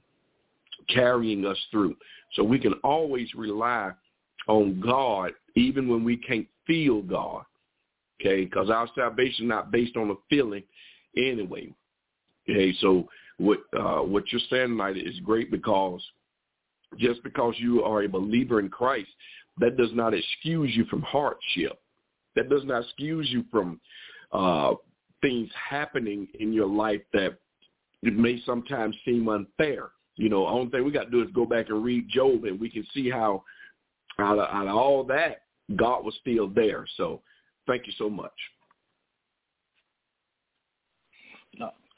carrying 0.88 1.46
us 1.46 1.59
through. 1.70 1.96
So 2.35 2.42
we 2.42 2.59
can 2.59 2.75
always 2.85 3.29
rely 3.35 3.92
on 4.49 4.81
God 4.81 5.33
even 5.55 5.88
when 5.88 6.05
we 6.05 6.16
can't 6.16 6.46
feel 6.66 7.03
God. 7.03 7.44
Okay, 8.20 8.44
because 8.44 8.70
our 8.70 8.88
salvation 8.94 9.44
is 9.44 9.49
not 9.49 9.70
based 9.70 9.96
on 9.96 10.11
a 10.11 10.14
feeling 10.31 10.62
anyway. 11.16 11.72
Okay, 12.49 12.75
so 12.81 13.09
what 13.38 13.59
uh, 13.79 13.99
what 13.99 14.25
you're 14.33 14.40
saying 14.49 14.68
tonight 14.68 14.96
is 14.96 15.18
great 15.20 15.51
because 15.51 16.03
just 16.99 17.22
because 17.22 17.55
you 17.59 17.83
are 17.83 18.03
a 18.03 18.09
believer 18.09 18.61
in 18.61 18.68
Christ, 18.68 19.09
that 19.59 19.77
does 19.77 19.90
not 19.92 20.14
excuse 20.14 20.75
you 20.75 20.85
from 20.87 21.03
hardship. 21.03 21.79
That 22.37 22.49
does 22.49 22.64
not 22.64 22.85
excuse 22.85 23.29
you 23.31 23.44
from 23.51 23.81
uh, 24.33 24.75
things 25.20 25.49
happening 25.68 26.29
in 26.38 26.53
your 26.53 26.68
life 26.68 27.03
that 27.12 27.38
may 28.03 28.40
sometimes 28.44 28.96
seem 29.05 29.29
unfair. 29.29 29.90
You 30.16 30.29
know, 30.29 30.46
only 30.46 30.70
thing 30.70 30.85
we 30.85 30.90
got 30.90 31.05
to 31.05 31.11
do 31.11 31.22
is 31.22 31.29
go 31.35 31.44
back 31.44 31.68
and 31.68 31.85
read 31.85 32.09
Job, 32.09 32.44
and 32.44 32.59
we 32.59 32.70
can 32.70 32.87
see 32.94 33.11
how 33.11 33.44
out 34.18 34.38
of, 34.38 34.48
out 34.48 34.66
of 34.66 34.76
all 34.76 35.05
that, 35.05 35.42
God 35.76 36.05
was 36.05 36.14
still 36.20 36.48
there. 36.48 36.87
So, 36.96 37.20
thank 37.66 37.87
you 37.87 37.92
so 37.98 38.09
much. 38.09 38.33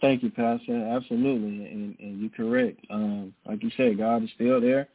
Thank 0.01 0.23
you, 0.23 0.31
Pastor. 0.31 0.87
Absolutely, 0.95 1.67
and, 1.67 1.97
and 1.99 2.21
you're 2.21 2.31
correct. 2.31 2.81
Um, 2.91 3.35
like 3.47 3.63
you 3.63 3.71
said, 3.77 3.99
God 3.99 4.23
is 4.23 4.31
still 4.35 4.61
there 4.61 4.89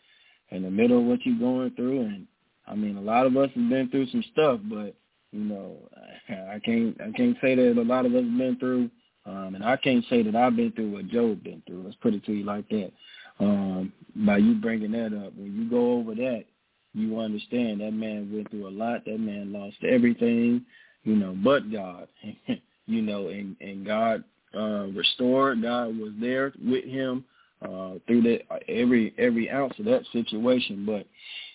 in 0.50 0.64
the 0.64 0.72
middle 0.72 1.00
of 1.00 1.06
what 1.06 1.26
you're 1.26 1.38
going 1.38 1.72
through, 1.72 2.02
and 2.02 2.28
I 2.68 2.76
mean, 2.76 2.96
a 2.96 3.02
lot 3.02 3.26
of 3.26 3.36
us 3.36 3.50
have 3.54 3.70
been 3.70 3.90
through 3.90 4.08
some 4.08 4.24
stuff, 4.32 4.62
but 4.64 4.96
you 5.32 5.44
know, 5.44 5.78
I 6.30 6.60
can't 6.60 7.00
I 7.02 7.12
can't 7.12 7.38
say 7.42 7.56
that 7.56 7.78
a 7.78 7.82
lot 7.82 8.06
of 8.06 8.14
us 8.14 8.24
have 8.24 8.38
been 8.38 8.58
through, 8.60 8.90
um, 9.26 9.56
and 9.56 9.64
I 9.64 9.78
can't 9.78 10.04
say 10.10 10.22
that 10.24 10.36
I've 10.36 10.56
been 10.56 10.72
through 10.72 10.92
what 10.92 11.08
Job 11.08 11.44
been 11.44 11.62
through. 11.66 11.84
Let's 11.84 11.96
put 11.98 12.14
it 12.14 12.26
to 12.26 12.34
you 12.34 12.44
like 12.44 12.68
that. 12.70 12.92
Um, 13.40 13.94
by 14.16 14.38
you 14.38 14.56
bringing 14.56 14.92
that 14.92 15.14
up, 15.14 15.36
when 15.36 15.56
you 15.56 15.70
go 15.70 15.94
over 15.94 16.14
that, 16.16 16.46
you 16.94 17.20
understand 17.20 17.82
that 17.82 17.92
man 17.92 18.32
went 18.32 18.52
through 18.52 18.68
a 18.68 18.70
lot. 18.70 19.06
That 19.06 19.20
man 19.20 19.52
lost 19.52 19.78
everything, 19.84 20.66
you 21.04 21.16
know, 21.16 21.36
but 21.44 21.72
God, 21.72 22.08
you 22.86 23.02
know, 23.02 23.30
and 23.30 23.56
and 23.62 23.86
God 23.86 24.24
uh, 24.56 24.88
restored. 24.88 25.62
God 25.62 25.98
was 25.98 26.12
there 26.20 26.54
with 26.64 26.86
him 26.86 27.26
uh, 27.64 27.94
through 28.06 28.22
that 28.24 28.42
every 28.68 29.14
every 29.18 29.50
ounce 29.50 29.74
of 29.80 29.86
that 29.86 30.04
situation. 30.12 30.86
But 30.86 31.08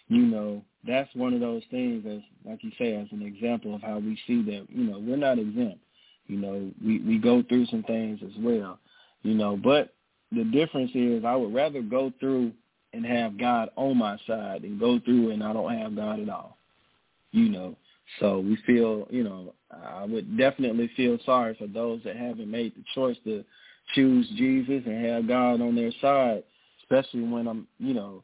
you 0.09 0.23
know, 0.23 0.63
that's 0.87 1.15
one 1.15 1.35
of 1.35 1.41
those 1.41 1.63
things 1.71 2.05
as 2.07 2.21
like 2.45 2.65
you 2.65 2.73
say, 2.79 2.97
as 2.97 3.07
an 3.13 3.23
example 3.23 3.75
of 3.75 3.83
how 3.83 3.99
we 3.99 4.19
see 4.27 4.43
that 4.43 4.67
you 4.71 4.85
know 4.91 4.99
we're 4.99 5.17
not 5.17 5.39
exempt. 5.39 5.79
You 6.29 6.37
know, 6.37 6.71
we 6.85 7.01
we 7.01 7.19
go 7.19 7.43
through 7.49 7.67
some 7.67 7.83
things 7.83 8.21
as 8.23 8.33
well. 8.39 8.79
You 9.23 9.35
know, 9.35 9.57
but 9.57 9.95
the 10.31 10.45
difference 10.45 10.91
is 10.95 11.25
I 11.25 11.35
would 11.35 11.53
rather 11.53 11.83
go 11.83 12.13
through 12.21 12.53
and 12.93 13.05
have 13.05 13.39
God 13.39 13.71
on 13.77 13.99
my 13.99 14.17
side 14.27 14.63
than 14.63 14.79
go 14.79 15.01
through 15.01 15.31
and 15.31 15.43
I 15.43 15.53
don't 15.53 15.77
have 15.77 15.97
God 15.97 16.21
at 16.21 16.29
all. 16.29 16.57
You 17.33 17.49
know, 17.51 17.77
so 18.21 18.41
we 18.41 18.57
feel, 18.67 19.07
you 19.11 19.25
know, 19.25 19.55
I 19.71 20.05
would 20.05 20.39
definitely 20.39 20.91
feel 20.97 21.19
sorry 21.27 21.55
for 21.59 21.67
those 21.67 22.01
that 22.05 22.17
haven't 22.17 22.51
made 22.51 22.75
the 22.75 22.85
choice 22.95 23.17
to 23.25 23.45
choose 23.95 24.29
Jesus 24.37 24.83
and 24.87 25.05
have 25.05 25.29
God 25.29 25.61
on 25.61 25.75
their 25.75 25.93
side, 26.01 26.43
especially 26.83 27.23
when 27.23 27.47
I'm, 27.47 27.67
you 27.79 27.95
know, 27.95 28.23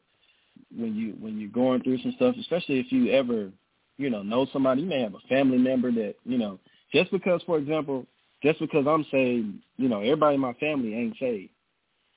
when 0.75 0.95
you 0.95 1.15
when 1.19 1.39
you're 1.39 1.49
going 1.49 1.81
through 1.83 2.01
some 2.01 2.13
stuff, 2.15 2.35
especially 2.39 2.79
if 2.79 2.91
you 2.91 3.11
ever, 3.11 3.51
you 3.97 4.09
know, 4.09 4.23
know 4.23 4.47
somebody, 4.51 4.81
you 4.81 4.87
may 4.87 5.01
have 5.01 5.13
a 5.13 5.27
family 5.29 5.57
member 5.57 5.91
that, 5.91 6.15
you 6.25 6.37
know, 6.37 6.59
just 6.95 7.11
because, 7.11 7.41
for 7.45 7.57
example, 7.57 8.05
just 8.41 8.59
because 8.59 8.87
I'm 8.87 9.05
saved, 9.11 9.49
you 9.75 9.89
know, 9.89 9.99
everybody 9.99 10.35
in 10.35 10.41
my 10.41 10.53
family 10.53 10.95
ain't 10.95 11.17
saved. 11.19 11.49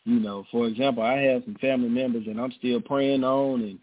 You 0.04 0.20
know, 0.20 0.44
for 0.52 0.66
example, 0.66 1.02
I 1.02 1.18
have 1.18 1.42
some 1.44 1.56
family 1.56 1.88
members 1.88 2.26
and 2.28 2.40
I'm 2.40 2.52
still 2.52 2.80
praying 2.80 3.24
on 3.24 3.60
and 3.62 3.78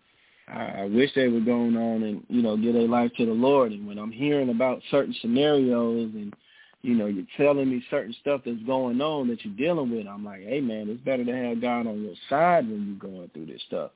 I, 0.48 0.84
I 0.84 0.86
wish 0.86 1.12
they 1.14 1.28
would 1.28 1.46
go 1.46 1.60
on 1.60 2.04
and, 2.04 2.24
you 2.30 2.42
know, 2.42 2.56
give 2.56 2.74
their 2.74 2.88
life 2.88 3.12
to 3.18 3.26
the 3.26 3.34
Lord. 3.34 3.74
And 3.74 3.86
when 3.86 4.00
I'm 4.00 4.12
hearing 4.12 4.50
about 4.50 4.82
certain 4.90 5.14
scenarios 5.22 6.12
and, 6.14 6.34
you 6.82 6.96
know, 6.96 7.08
you're 7.08 7.26
telling 7.36 7.70
me 7.70 7.84
certain 7.90 8.16
stuff 8.22 8.42
that's 8.46 8.64
going 8.64 9.02
on 9.02 9.28
that 9.28 9.44
you're 9.44 9.56
dealing 9.56 9.92
with, 9.92 10.08
I'm 10.08 10.24
like, 10.24 10.44
hey, 10.44 10.62
man, 10.62 10.88
it's 10.90 11.02
better 11.02 11.26
to 11.26 11.36
have 11.36 11.62
God 11.62 11.88
on 11.88 12.04
your 12.04 12.16
side 12.30 12.70
when 12.70 12.88
you're 12.88 13.12
going 13.12 13.30
through 13.34 13.48
this 13.48 13.62
stuff. 13.68 13.92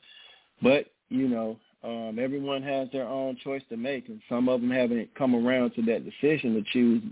But, 0.62 0.88
you 1.08 1.30
know, 1.30 1.58
um, 1.84 2.18
everyone 2.20 2.62
has 2.64 2.90
their 2.92 3.08
own 3.08 3.38
choice 3.44 3.62
to 3.70 3.78
make, 3.78 4.10
and 4.10 4.22
some 4.28 4.50
of 4.50 4.62
them 4.62 4.72
haven't 4.72 5.14
come 5.16 5.36
around 5.36 5.72
to 5.76 5.82
that 5.84 6.04
decision 6.04 6.54
to 6.56 6.64
choose 6.74 7.04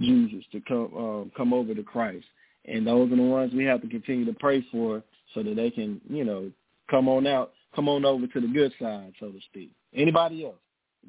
Jesus 0.00 0.44
to 0.52 0.60
come 0.60 0.94
um, 0.96 1.32
come 1.36 1.52
over 1.52 1.74
to 1.74 1.82
Christ. 1.82 2.24
And 2.64 2.86
those 2.86 3.10
are 3.12 3.16
the 3.16 3.22
ones 3.22 3.52
we 3.54 3.64
have 3.64 3.80
to 3.82 3.88
continue 3.88 4.24
to 4.26 4.34
pray 4.34 4.64
for 4.70 5.02
so 5.34 5.42
that 5.42 5.56
they 5.56 5.70
can, 5.70 6.00
you 6.08 6.24
know, 6.24 6.50
come 6.90 7.08
on 7.08 7.26
out 7.26 7.52
come 7.74 7.88
on 7.88 8.04
over 8.04 8.26
to 8.26 8.40
the 8.40 8.46
good 8.46 8.72
side, 8.80 9.12
so 9.20 9.30
to 9.30 9.38
speak. 9.50 9.70
Anybody 9.94 10.44
else 10.44 10.56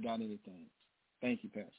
got 0.03 0.15
anything? 0.15 0.65
Thank 1.21 1.43
you, 1.43 1.49
Pastor. 1.49 1.71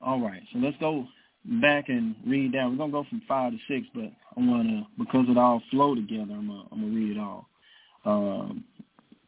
All 0.00 0.20
right, 0.20 0.42
so 0.52 0.58
let's 0.58 0.76
go 0.78 1.06
back 1.60 1.88
and 1.88 2.14
read 2.26 2.52
down. 2.52 2.72
We're 2.72 2.78
gonna 2.78 2.92
go 2.92 3.06
from 3.08 3.22
five 3.28 3.52
to 3.52 3.58
six, 3.68 3.86
but 3.94 4.04
I 4.04 4.40
wanna 4.40 4.86
because 4.98 5.26
it 5.28 5.38
all 5.38 5.62
flow 5.70 5.94
together. 5.94 6.32
I'm 6.32 6.48
gonna, 6.48 6.64
I'm 6.72 6.80
gonna 6.80 6.94
read 6.94 7.16
it 7.16 7.20
all. 7.20 7.48
Um, 8.04 8.64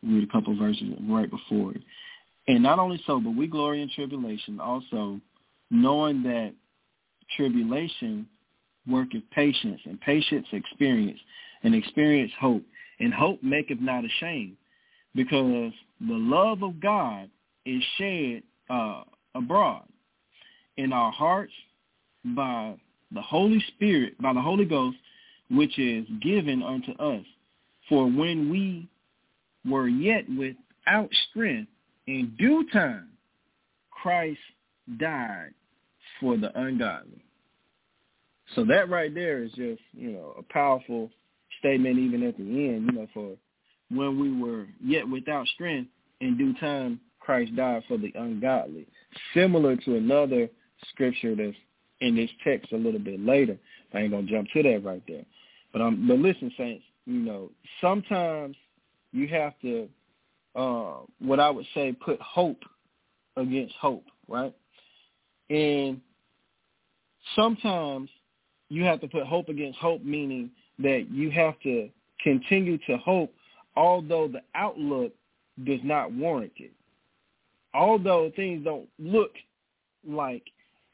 read 0.02 0.28
a 0.28 0.32
couple 0.32 0.56
verses 0.56 0.82
right 1.08 1.30
before 1.30 1.72
it. 1.72 1.82
And 2.46 2.62
not 2.62 2.78
only 2.78 3.00
so, 3.06 3.20
but 3.20 3.34
we 3.34 3.46
glory 3.46 3.80
in 3.80 3.90
tribulation, 3.94 4.60
also 4.60 5.20
knowing 5.70 6.22
that 6.24 6.52
tribulation 7.36 8.26
worketh 8.86 9.22
patience, 9.30 9.80
and 9.86 9.98
patience 10.00 10.46
experience, 10.52 11.18
and 11.62 11.74
experience 11.74 12.32
hope. 12.38 12.62
And 13.00 13.12
hope 13.12 13.42
maketh 13.42 13.80
not 13.80 14.04
ashamed, 14.04 14.56
because 15.14 15.72
the 16.00 16.14
love 16.14 16.62
of 16.62 16.80
God 16.80 17.30
is 17.64 17.82
shed 17.96 18.42
uh, 18.68 19.02
abroad 19.34 19.84
in 20.76 20.92
our 20.92 21.10
hearts 21.10 21.52
by 22.24 22.74
the 23.12 23.22
Holy 23.22 23.62
Spirit, 23.68 24.20
by 24.20 24.32
the 24.32 24.40
Holy 24.40 24.64
Ghost, 24.64 24.96
which 25.50 25.78
is 25.78 26.06
given 26.20 26.62
unto 26.62 26.92
us. 26.92 27.24
For 27.88 28.04
when 28.04 28.50
we 28.50 28.88
were 29.68 29.88
yet 29.88 30.24
without 30.28 31.10
strength, 31.30 31.70
in 32.06 32.34
due 32.38 32.68
time, 32.72 33.08
Christ 33.90 34.40
died 34.98 35.54
for 36.20 36.36
the 36.36 36.56
ungodly. 36.58 37.24
So 38.54 38.64
that 38.66 38.90
right 38.90 39.14
there 39.14 39.42
is 39.42 39.50
just, 39.52 39.80
you 39.92 40.12
know, 40.12 40.34
a 40.38 40.42
powerful 40.52 41.10
statement 41.58 41.98
even 41.98 42.22
at 42.22 42.36
the 42.36 42.42
end, 42.42 42.86
you 42.86 42.92
know, 42.92 43.08
for 43.14 43.36
when 43.90 44.20
we 44.20 44.30
were 44.32 44.66
yet 44.82 45.08
without 45.08 45.46
strength, 45.48 45.90
in 46.20 46.36
due 46.36 46.54
time 46.54 47.00
Christ 47.20 47.56
died 47.56 47.82
for 47.88 47.96
the 47.96 48.12
ungodly. 48.14 48.86
Similar 49.32 49.76
to 49.76 49.96
another 49.96 50.48
scripture 50.90 51.34
that's 51.34 51.56
in 52.00 52.16
this 52.16 52.30
text 52.44 52.72
a 52.72 52.76
little 52.76 53.00
bit 53.00 53.24
later. 53.24 53.56
I 53.92 54.00
ain't 54.00 54.10
gonna 54.10 54.24
jump 54.24 54.48
to 54.52 54.62
that 54.62 54.84
right 54.84 55.02
there. 55.08 55.24
But 55.72 55.80
um 55.80 56.06
but 56.06 56.18
listen, 56.18 56.52
Saints, 56.58 56.84
you 57.06 57.20
know, 57.20 57.50
sometimes 57.80 58.56
you 59.12 59.28
have 59.28 59.52
to 59.62 59.88
uh 60.54 61.00
what 61.18 61.40
I 61.40 61.50
would 61.50 61.66
say 61.74 61.92
put 61.92 62.20
hope 62.20 62.62
against 63.36 63.74
hope, 63.80 64.04
right? 64.28 64.54
And 65.50 66.00
sometimes 67.34 68.08
you 68.68 68.84
have 68.84 69.00
to 69.00 69.08
put 69.08 69.26
hope 69.26 69.48
against 69.48 69.78
hope, 69.78 70.02
meaning 70.02 70.50
that 70.78 71.06
you 71.10 71.30
have 71.30 71.58
to 71.60 71.88
continue 72.22 72.78
to 72.86 72.96
hope, 72.98 73.32
although 73.76 74.28
the 74.28 74.42
outlook 74.54 75.12
does 75.64 75.80
not 75.84 76.12
warrant 76.12 76.52
it. 76.56 76.72
Although 77.74 78.32
things 78.34 78.64
don't 78.64 78.88
look 78.98 79.32
like, 80.06 80.42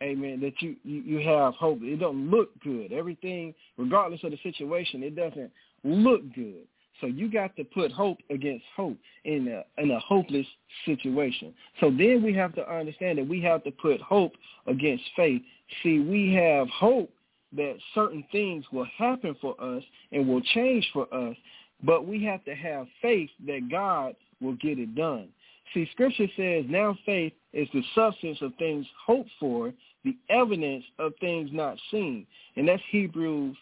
amen, 0.03 0.41
that 0.41 0.61
you, 0.61 0.77
you, 0.83 1.03
you 1.03 1.29
have 1.29 1.55
hope. 1.55 1.79
It 1.83 2.01
don't 2.01 2.31
look 2.31 2.49
good. 2.63 2.93
Everything, 2.93 3.55
regardless 3.77 4.23
of 4.25 4.31
the 4.31 4.39
situation, 4.43 5.03
it 5.03 5.17
doesn't 5.17 5.51
look 5.85 6.23
good. 6.35 6.67
So 7.01 7.07
you 7.07 7.31
got 7.31 7.57
to 7.57 7.65
put 7.65 7.91
hope 7.93 8.19
against 8.29 8.65
hope 8.77 8.99
in 9.25 9.49
a 9.49 9.83
in 9.83 9.91
a 9.91 9.99
hopeless 10.01 10.47
situation. 10.85 11.55
So 11.81 11.91
then 11.91 12.23
we 12.23 12.35
have 12.35 12.55
to 12.57 12.71
understand 12.71 13.19
that 13.19 13.27
we 13.27 13.41
have 13.43 13.65
to 13.65 13.71
put 13.71 14.01
hope 14.01 14.33
against 14.67 15.05
faith. 15.17 15.43
See, 15.83 16.01
we 16.01 16.35
have 16.35 16.69
hope 16.69 17.11
that 17.57 17.77
certain 17.95 18.25
things 18.31 18.65
will 18.71 18.87
happen 18.97 19.35
for 19.41 19.61
us 19.61 19.83
and 20.13 20.29
will 20.29 20.43
change 20.43 20.89
for 20.93 21.13
us, 21.13 21.37
but 21.83 22.07
we 22.07 22.23
have 22.25 22.45
to 22.45 22.55
have 22.55 22.87
faith 23.03 23.31
that 23.47 23.69
God 23.71 24.15
will 24.41 24.55
get 24.57 24.79
it 24.79 24.95
done. 24.95 25.29
See, 25.75 25.89
Scripture 25.93 26.27
says 26.37 26.65
now 26.69 26.97
faith 27.07 27.33
is 27.53 27.69
the 27.73 27.83
substance 27.95 28.39
of 28.43 28.55
things 28.57 28.87
hoped 29.07 29.31
for, 29.39 29.73
the 30.05 30.17
evidence 30.29 30.85
of 30.99 31.13
things 31.21 31.51
not 31.53 31.77
seen. 31.91 32.27
And 32.57 32.69
that's 32.69 32.83
Hebrews 32.91 33.57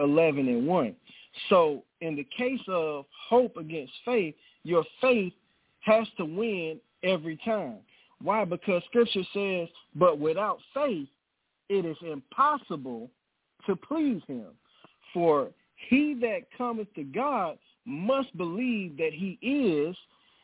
11 0.00 0.48
and 0.48 0.66
1. 0.66 0.96
So 1.48 1.84
in 2.00 2.16
the 2.16 2.26
case 2.36 2.60
of 2.68 3.04
hope 3.28 3.56
against 3.56 3.92
faith, 4.04 4.34
your 4.64 4.84
faith 5.00 5.32
has 5.80 6.06
to 6.16 6.24
win 6.24 6.80
every 7.02 7.38
time. 7.44 7.78
Why? 8.22 8.44
Because 8.44 8.82
Scripture 8.86 9.22
says, 9.32 9.68
but 9.94 10.18
without 10.18 10.58
faith, 10.74 11.08
it 11.68 11.84
is 11.84 11.96
impossible 12.02 13.10
to 13.66 13.76
please 13.76 14.22
him. 14.26 14.46
For 15.14 15.50
he 15.88 16.14
that 16.20 16.40
cometh 16.56 16.92
to 16.94 17.04
God 17.04 17.58
must 17.86 18.36
believe 18.36 18.96
that 18.96 19.12
he 19.12 19.38
is, 19.40 19.96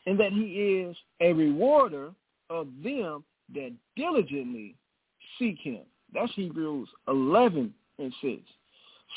and 0.05 0.19
that 0.19 0.31
he 0.31 0.85
is 0.85 0.95
a 1.19 1.33
rewarder 1.33 2.11
of 2.49 2.67
them 2.83 3.23
that 3.53 3.73
diligently 3.95 4.75
seek 5.39 5.59
him. 5.59 5.81
That's 6.13 6.31
Hebrews 6.33 6.89
11 7.07 7.73
and 7.99 8.13
6. 8.21 8.41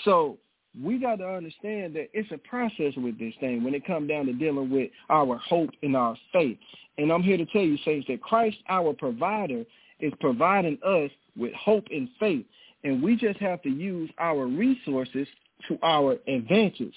So 0.05 0.39
we 0.83 0.99
got 0.99 1.17
to 1.17 1.29
understand 1.29 1.95
that 1.97 2.09
it's 2.13 2.31
a 2.33 2.39
process 2.39 2.95
with 2.97 3.19
this 3.19 3.35
thing 3.41 3.65
when 3.65 3.75
it 3.75 3.87
comes 3.87 4.09
down 4.09 4.27
to 4.27 4.33
dealing 4.33 4.71
with 4.71 4.91
our 5.11 5.37
hope 5.39 5.71
and 5.83 5.97
our 5.97 6.17
faith. 6.33 6.59
And 6.99 7.13
I'm 7.13 7.23
here 7.23 7.37
to 7.37 7.47
tell 7.47 7.63
you, 7.63 7.79
saints, 7.85 8.07
that 8.09 8.21
Christ, 8.23 8.57
our 8.69 8.93
provider, 8.93 9.65
is 10.01 10.13
providing 10.21 10.79
us 10.85 11.11
with 11.37 11.53
hope 11.55 11.87
and 11.91 12.09
faith 12.21 12.47
and 12.85 13.03
we 13.03 13.17
just 13.17 13.39
have 13.41 13.63
to 13.63 13.69
use 13.69 14.11
our 14.19 14.47
resources 14.47 15.27
to 15.69 15.79
our 15.83 16.17
advantage. 16.27 16.95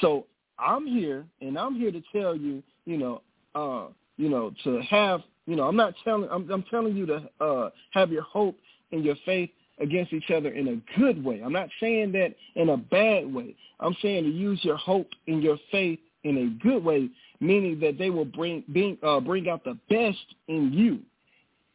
So 0.00 0.26
I'm 0.58 0.86
here, 0.86 1.24
and 1.40 1.58
I'm 1.58 1.74
here 1.74 1.90
to 1.90 2.02
tell 2.12 2.36
you, 2.36 2.62
you 2.86 2.96
know, 2.96 3.22
uh, 3.54 3.86
you 4.16 4.28
know, 4.28 4.52
to 4.64 4.80
have, 4.82 5.22
you 5.46 5.56
know, 5.56 5.64
I'm 5.64 5.76
not 5.76 5.94
telling, 6.04 6.28
I'm, 6.30 6.48
I'm 6.50 6.64
telling 6.70 6.96
you 6.96 7.06
to 7.06 7.28
uh, 7.40 7.70
have 7.90 8.12
your 8.12 8.22
hope 8.22 8.56
and 8.92 9.04
your 9.04 9.16
faith 9.24 9.50
against 9.80 10.12
each 10.12 10.30
other 10.30 10.50
in 10.50 10.68
a 10.68 10.98
good 10.98 11.22
way. 11.22 11.42
I'm 11.44 11.52
not 11.52 11.68
saying 11.80 12.12
that 12.12 12.34
in 12.54 12.70
a 12.70 12.76
bad 12.76 13.32
way. 13.32 13.56
I'm 13.80 13.96
saying 14.00 14.24
to 14.24 14.30
use 14.30 14.60
your 14.62 14.76
hope 14.76 15.08
and 15.26 15.42
your 15.42 15.58
faith 15.70 15.98
in 16.22 16.38
a 16.38 16.64
good 16.64 16.84
way, 16.84 17.08
meaning 17.40 17.80
that 17.80 17.98
they 17.98 18.10
will 18.10 18.24
bring 18.24 18.64
bring, 18.68 18.96
uh, 19.02 19.20
bring 19.20 19.48
out 19.48 19.64
the 19.64 19.78
best 19.90 20.24
in 20.48 20.72
you. 20.72 21.00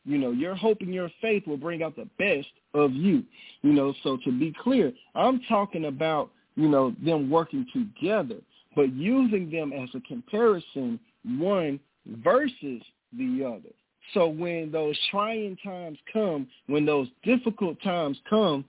You 0.06 0.18
know, 0.18 0.32
your 0.32 0.56
hope 0.56 0.82
and 0.82 0.94
your 0.94 1.10
faith 1.22 1.46
will 1.46 1.58
bring 1.58 1.84
out 1.84 1.96
the 1.96 2.08
best 2.18 2.48
of 2.74 2.94
you. 2.94 3.24
You 3.62 3.74
know, 3.74 3.94
so 4.04 4.18
to 4.24 4.32
be 4.32 4.56
clear, 4.64 4.92
I'm 5.14 5.42
talking 5.48 5.86
about, 5.86 6.32
you 6.56 6.70
know, 6.70 6.96
them 7.04 7.30
working 7.30 7.66
together, 7.74 8.38
but 8.76 8.94
using 8.94 9.52
them 9.52 9.74
as 9.74 9.90
a 9.94 10.00
comparison, 10.02 11.00
one 11.26 11.80
versus 12.24 12.82
the 13.18 13.44
other. 13.46 13.74
So 14.14 14.28
when 14.28 14.72
those 14.72 14.98
trying 15.12 15.58
times 15.64 15.98
come, 16.12 16.48
when 16.68 16.86
those 16.86 17.08
difficult 17.24 17.82
times 17.82 18.18
come, 18.30 18.66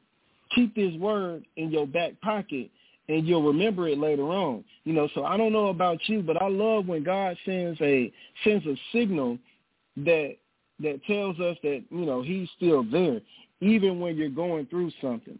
keep 0.54 0.74
this 0.74 0.94
word 0.94 1.44
in 1.56 1.70
your 1.70 1.86
back 1.86 2.20
pocket 2.20 2.70
and 3.08 3.26
you'll 3.26 3.42
remember 3.42 3.88
it 3.88 3.98
later 3.98 4.24
on. 4.24 4.64
You 4.84 4.92
know, 4.92 5.08
so 5.14 5.24
I 5.24 5.36
don't 5.36 5.52
know 5.52 5.68
about 5.68 5.98
you, 6.08 6.22
but 6.22 6.40
I 6.40 6.48
love 6.48 6.86
when 6.86 7.02
God 7.02 7.36
sends 7.44 7.80
a 7.80 8.12
sends 8.44 8.66
a 8.66 8.76
signal 8.92 9.38
that 9.96 10.36
that 10.80 11.04
tells 11.04 11.38
us 11.40 11.56
that, 11.62 11.84
you 11.90 12.06
know, 12.06 12.22
he's 12.22 12.48
still 12.56 12.82
there, 12.82 13.20
even 13.60 14.00
when 14.00 14.16
you're 14.16 14.30
going 14.30 14.66
through 14.66 14.90
something. 15.00 15.38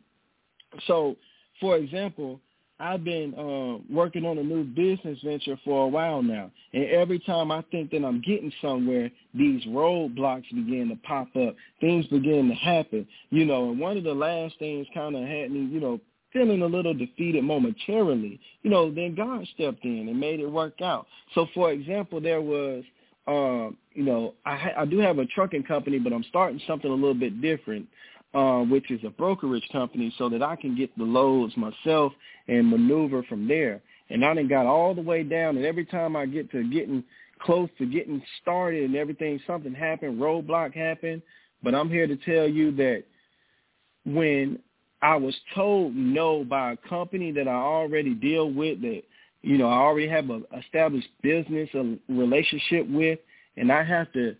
So, 0.87 1.17
for 1.61 1.77
example, 1.77 2.41
I've 2.81 3.05
been 3.05 3.35
uh, 3.35 3.95
working 3.95 4.25
on 4.25 4.39
a 4.39 4.43
new 4.43 4.65
business 4.65 5.19
venture 5.23 5.59
for 5.65 5.85
a 5.85 5.89
while 5.89 6.23
now, 6.23 6.51
and 6.73 6.85
every 6.87 7.19
time 7.19 7.51
I 7.51 7.63
think 7.71 7.91
that 7.91 8.05
I'm 8.05 8.23
getting 8.23 8.53
somewhere, 8.63 9.11
these 9.35 9.65
roadblocks 9.67 10.49
begin 10.55 10.89
to 10.89 10.97
pop 11.07 11.29
up. 11.37 11.55
Things 11.81 12.07
begin 12.07 12.49
to 12.49 12.55
happen, 12.55 13.07
you 13.31 13.45
know. 13.45 13.71
And 13.71 13.79
one 13.79 13.97
of 13.97 14.05
the 14.05 14.15
last 14.15 14.59
things 14.59 14.87
kind 14.95 15.15
of 15.15 15.23
had 15.23 15.51
me, 15.51 15.61
you 15.71 15.81
know, 15.81 16.01
feeling 16.33 16.63
a 16.63 16.67
little 16.67 16.95
defeated 16.95 17.45
momentarily. 17.45 18.41
You 18.63 18.71
know, 18.71 18.91
then 18.93 19.15
God 19.15 19.47
stepped 19.55 19.85
in 19.85 20.09
and 20.09 20.19
made 20.19 20.41
it 20.41 20.47
work 20.47 20.81
out. 20.81 21.07
So, 21.35 21.47
for 21.55 21.73
example, 21.73 22.21
there 22.21 22.41
was, 22.41 22.85
uh, 23.27 23.75
you 23.93 24.05
know, 24.05 24.35
I, 24.47 24.57
ha- 24.57 24.75
I 24.79 24.85
do 24.87 24.99
have 24.99 25.19
a 25.19 25.27
trucking 25.27 25.65
company, 25.65 25.99
but 25.99 26.13
I'm 26.13 26.25
starting 26.29 26.61
something 26.67 26.91
a 26.91 26.95
little 26.95 27.15
bit 27.15 27.43
different 27.43 27.89
uh, 28.35 28.61
which 28.61 28.91
is 28.91 29.01
a 29.05 29.11
brokerage 29.11 29.69
company, 29.73 30.15
so 30.19 30.29
that 30.29 30.43
I 30.43 30.57
can 30.57 30.77
get 30.77 30.97
the 30.97 31.05
loads 31.05 31.57
myself 31.57 32.13
and 32.49 32.69
maneuver 32.69 33.23
from 33.25 33.49
there. 33.49 33.81
And 34.11 34.25
I 34.25 34.35
done 34.35 34.49
got 34.49 34.67
all 34.67 34.95
the 34.95 35.03
way 35.03 35.23
down, 35.23 35.57
and 35.57 35.65
every 35.65 35.85
time 35.85 36.17
I 36.17 36.27
get 36.27 36.51
to 36.53 36.65
getting 36.71 37.05
close 37.41 37.69
to 37.79 37.87
getting 37.87 38.23
started 38.43 38.85
and 38.85 38.97
everything, 38.97 39.41
something 39.47 39.75
happened, 39.75 40.21
roadblock 40.21 40.75
happened. 40.75 41.23
But 41.63 41.75
I'm 41.75 41.89
here 41.89 42.07
to 42.07 42.17
tell 42.17 42.49
you 42.49 42.73
that 42.77 43.05
when 44.05 44.59
I 45.03 45.17
was 45.17 45.35
told 45.55 45.95
no 45.95 46.45
by 46.45 46.73
a 46.73 46.89
company 46.89 47.33
that 47.33 47.49
I 47.49 47.55
already 47.55 48.15
deal 48.15 48.51
with, 48.51 48.81
that 48.83 49.03
you 49.43 49.59
know 49.59 49.69
I 49.69 49.79
already 49.79 50.09
have 50.09 50.31
a 50.31 50.43
established 50.59 51.09
business 51.23 51.69
a 51.75 51.97
relationship 52.09 52.89
with, 52.89 53.19
and 53.57 53.73
I 53.73 53.83
have 53.83 54.13
to 54.13 54.37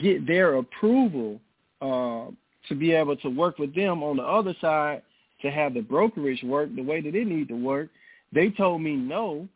get 0.00 0.26
their 0.26 0.56
approval 0.56 1.40
uh, 1.80 2.30
to 2.68 2.74
be 2.74 2.92
able 2.92 3.16
to 3.16 3.28
work 3.28 3.58
with 3.58 3.74
them 3.74 4.02
on 4.02 4.16
the 4.16 4.22
other 4.22 4.54
side 4.60 5.02
to 5.42 5.50
have 5.50 5.74
the 5.74 5.80
brokerage 5.80 6.42
work 6.42 6.74
the 6.74 6.82
way 6.82 7.00
that 7.00 7.14
it 7.14 7.26
need 7.26 7.48
to 7.48 7.54
work. 7.54 7.88
They 8.32 8.50
told 8.50 8.82
me 8.82 8.94
no 8.94 9.48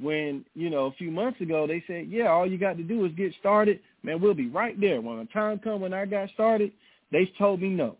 when, 0.00 0.44
you 0.54 0.70
know, 0.70 0.86
a 0.86 0.92
few 0.92 1.10
months 1.10 1.40
ago 1.40 1.66
they 1.66 1.82
said, 1.86 2.06
yeah, 2.08 2.26
all 2.26 2.46
you 2.46 2.58
got 2.58 2.76
to 2.76 2.82
do 2.82 3.04
is 3.04 3.12
get 3.12 3.32
started. 3.38 3.80
Man, 4.02 4.20
we'll 4.20 4.34
be 4.34 4.48
right 4.48 4.78
there. 4.80 5.00
When 5.00 5.18
the 5.18 5.26
time 5.26 5.58
come 5.58 5.80
when 5.80 5.94
I 5.94 6.06
got 6.06 6.30
started, 6.30 6.72
they 7.12 7.30
told 7.38 7.60
me 7.60 7.68
no. 7.68 7.96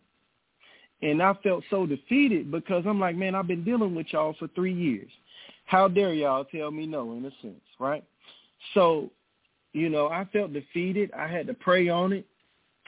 And 1.03 1.23
I 1.23 1.35
felt 1.43 1.63
so 1.71 1.87
defeated 1.87 2.51
because 2.51 2.85
I'm 2.87 2.99
like, 2.99 3.17
man, 3.17 3.35
I've 3.35 3.47
been 3.47 3.65
dealing 3.65 3.95
with 3.95 4.07
y'all 4.11 4.35
for 4.39 4.49
three 4.49 4.73
years. 4.73 5.11
How 5.67 5.89
dare 5.89 6.15
y'all 6.15 6.45
tell 6.45 6.71
me 6.71 6.87
no 6.87 7.13
in 7.13 7.25
a 7.25 7.31
sense, 7.43 7.61
right? 7.79 8.05
So, 8.73 9.11
you 9.73 9.91
know, 9.91 10.09
I 10.09 10.25
felt 10.33 10.53
defeated. 10.53 11.11
I 11.13 11.29
had 11.29 11.47
to 11.49 11.55
pray 11.55 11.89
on 11.89 12.13
it 12.13 12.27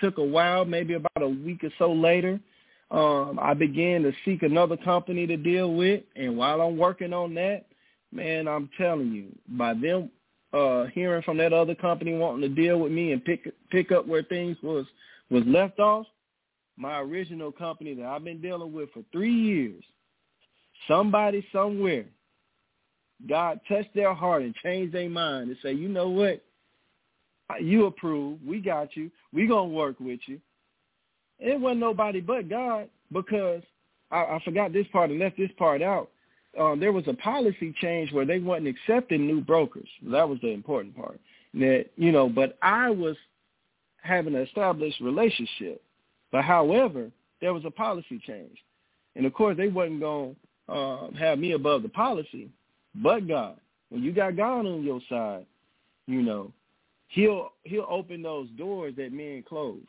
took 0.00 0.18
a 0.18 0.24
while, 0.24 0.64
maybe 0.64 0.94
about 0.94 1.22
a 1.22 1.28
week 1.28 1.64
or 1.64 1.70
so 1.78 1.92
later. 1.92 2.40
Um, 2.90 3.38
I 3.40 3.54
began 3.54 4.02
to 4.02 4.12
seek 4.24 4.42
another 4.42 4.76
company 4.78 5.26
to 5.26 5.37
deal 5.37 5.74
with, 5.74 6.02
and 6.16 6.37
while 6.37 6.61
I'm 6.61 6.78
working 6.78 7.12
on 7.12 7.34
that, 7.34 7.66
man, 8.12 8.48
I'm 8.48 8.70
telling 8.78 9.12
you, 9.12 9.26
by 9.48 9.74
them 9.74 10.11
uh, 10.52 10.87
hearing 10.87 11.22
from 11.22 11.37
that 11.38 11.52
other 11.52 11.74
company 11.74 12.16
wanting 12.16 12.40
to 12.42 12.48
deal 12.48 12.78
with 12.80 12.92
me 12.92 13.12
and 13.12 13.22
pick 13.24 13.52
pick 13.70 13.92
up 13.92 14.06
where 14.06 14.22
things 14.22 14.56
was 14.62 14.87
was 15.30 15.44
left 15.46 15.78
off, 15.78 16.06
my 16.78 17.00
original 17.00 17.52
company 17.52 17.94
that 17.94 18.06
I've 18.06 18.24
been 18.24 18.40
dealing 18.40 18.72
with 18.72 18.90
for 18.92 19.02
three 19.12 19.34
years, 19.34 19.82
somebody 20.87 21.46
somewhere, 21.52 22.06
God 23.28 23.61
touched 23.68 23.94
their 23.94 24.14
heart 24.14 24.42
and 24.42 24.54
changed 24.56 24.94
their 24.94 25.11
mind 25.11 25.50
and 25.50 25.58
say, 25.62 25.72
you 25.72 25.88
know 25.88 26.08
what, 26.08 26.42
you 27.61 27.87
approve. 27.87 28.38
We 28.46 28.61
got 28.61 28.96
you. 28.96 29.11
We 29.32 29.46
gonna 29.46 29.68
work 29.68 29.98
with 30.00 30.20
you. 30.26 30.40
It 31.38 31.58
wasn't 31.58 31.80
nobody 31.80 32.20
but 32.20 32.48
God 32.48 32.88
because 33.12 33.62
I, 34.11 34.18
I 34.18 34.40
forgot 34.44 34.72
this 34.72 34.87
part 34.92 35.11
and 35.11 35.18
left 35.18 35.37
this 35.37 35.50
part 35.58 35.82
out. 35.82 36.11
Um, 36.58 36.80
there 36.80 36.92
was 36.92 37.06
a 37.06 37.14
policy 37.14 37.74
change 37.80 38.12
where 38.12 38.24
they 38.24 38.38
wasn't 38.38 38.68
accepting 38.68 39.26
new 39.26 39.40
brokers. 39.40 39.88
That 40.11 40.28
was 40.28 40.38
the 40.40 40.48
important 40.48 40.96
part. 40.96 41.20
That 41.54 41.87
you 41.96 42.12
know, 42.12 42.28
but 42.28 42.58
I 42.62 42.90
was 42.90 43.16
having 44.02 44.34
an 44.34 44.42
established 44.42 45.00
relationship. 45.00 45.82
But 46.30 46.44
however, 46.44 47.11
there 47.40 47.54
was 47.54 47.64
a 47.64 47.70
policy 47.70 48.20
change, 48.26 48.58
and 49.16 49.24
of 49.24 49.32
course 49.32 49.56
they 49.56 49.68
wasn't 49.68 50.00
gonna 50.00 50.34
uh, 50.68 51.11
have 51.18 51.38
me 51.38 51.52
above 51.52 51.82
the 51.82 51.88
policy. 51.88 52.50
But 52.94 53.26
God, 53.26 53.56
when 53.88 54.02
you 54.02 54.12
got 54.12 54.37
God 54.37 54.66
on 54.66 54.82
your 54.82 55.00
side, 55.08 55.46
you 56.06 56.22
know 56.22 56.52
he'll 57.09 57.53
he'll 57.64 57.87
open 57.88 58.23
those 58.23 58.49
doors 58.51 58.94
that 58.97 59.12
men 59.12 59.44
close. 59.47 59.83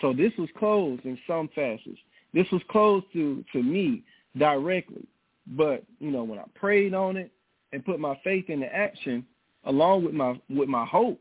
So 0.00 0.12
this 0.12 0.32
was 0.38 0.48
closed 0.58 1.04
in 1.04 1.18
some 1.26 1.48
facets. 1.54 1.98
This 2.34 2.46
was 2.52 2.62
closed 2.70 3.06
to 3.14 3.44
to 3.52 3.62
me 3.62 4.02
directly. 4.38 5.06
But 5.46 5.84
you 5.98 6.10
know, 6.10 6.24
when 6.24 6.38
I 6.38 6.44
prayed 6.54 6.94
on 6.94 7.16
it 7.16 7.30
and 7.72 7.84
put 7.84 8.00
my 8.00 8.18
faith 8.22 8.50
into 8.50 8.66
action, 8.66 9.24
along 9.64 10.04
with 10.04 10.14
my 10.14 10.40
with 10.50 10.68
my 10.68 10.84
hope, 10.84 11.20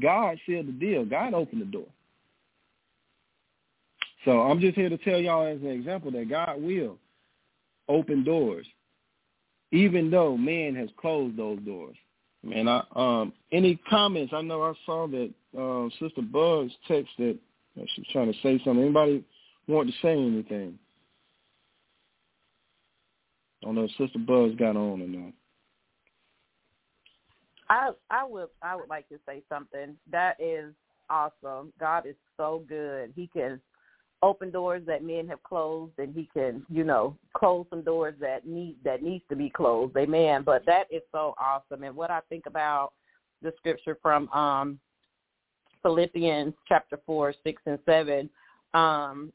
God 0.00 0.38
sealed 0.46 0.68
the 0.68 0.72
deal. 0.72 1.04
God 1.04 1.34
opened 1.34 1.62
the 1.62 1.66
door. 1.66 1.86
So 4.24 4.40
I'm 4.40 4.60
just 4.60 4.74
here 4.74 4.88
to 4.88 4.98
tell 4.98 5.18
y'all 5.18 5.46
as 5.46 5.60
an 5.60 5.68
example 5.68 6.10
that 6.12 6.30
God 6.30 6.60
will 6.60 6.98
open 7.88 8.24
doors, 8.24 8.66
even 9.70 10.10
though 10.10 10.36
man 10.36 10.74
has 10.76 10.88
closed 10.96 11.36
those 11.36 11.58
doors. 11.60 11.96
Man, 12.44 12.68
I 12.68 12.82
um 12.94 13.32
any 13.52 13.76
comments? 13.88 14.32
I 14.34 14.42
know 14.42 14.62
I 14.62 14.74
saw 14.84 15.06
that 15.08 15.32
uh, 15.58 15.88
Sister 15.98 16.22
Bugs 16.22 16.72
texted 16.88 17.38
that 17.76 17.88
she's 17.94 18.06
trying 18.12 18.32
to 18.32 18.38
say 18.42 18.60
something. 18.64 18.82
Anybody 18.82 19.24
want 19.66 19.88
to 19.88 19.94
say 20.02 20.12
anything? 20.12 20.78
I 23.62 23.66
don't 23.66 23.76
know 23.76 23.84
if 23.84 23.90
Sister 23.92 24.18
Bugs 24.18 24.56
got 24.56 24.76
on 24.76 25.00
or 25.00 25.06
not. 25.06 25.32
I 27.70 27.90
I 28.10 28.24
would 28.24 28.48
I 28.62 28.76
would 28.76 28.90
like 28.90 29.08
to 29.08 29.18
say 29.26 29.42
something. 29.48 29.96
That 30.10 30.36
is 30.38 30.74
awesome. 31.08 31.72
God 31.80 32.06
is 32.06 32.16
so 32.36 32.62
good. 32.68 33.12
He 33.16 33.26
can 33.28 33.60
open 34.24 34.50
doors 34.50 34.82
that 34.86 35.04
men 35.04 35.28
have 35.28 35.42
closed 35.42 35.92
and 35.98 36.14
he 36.14 36.28
can, 36.32 36.64
you 36.70 36.82
know, 36.82 37.16
close 37.36 37.66
some 37.68 37.82
doors 37.82 38.14
that 38.20 38.46
need 38.46 38.76
that 38.82 39.02
needs 39.02 39.22
to 39.28 39.36
be 39.36 39.50
closed. 39.50 39.94
Amen. 39.96 40.42
But 40.42 40.64
that 40.64 40.84
is 40.90 41.02
so 41.12 41.34
awesome. 41.38 41.84
And 41.84 41.94
what 41.94 42.10
I 42.10 42.20
think 42.30 42.46
about 42.46 42.94
the 43.42 43.52
scripture 43.58 43.98
from 44.00 44.28
um 44.30 44.80
Philippians 45.82 46.54
chapter 46.66 46.98
four, 47.04 47.34
six 47.44 47.60
and 47.66 47.78
seven, 47.84 48.30
um, 48.72 49.30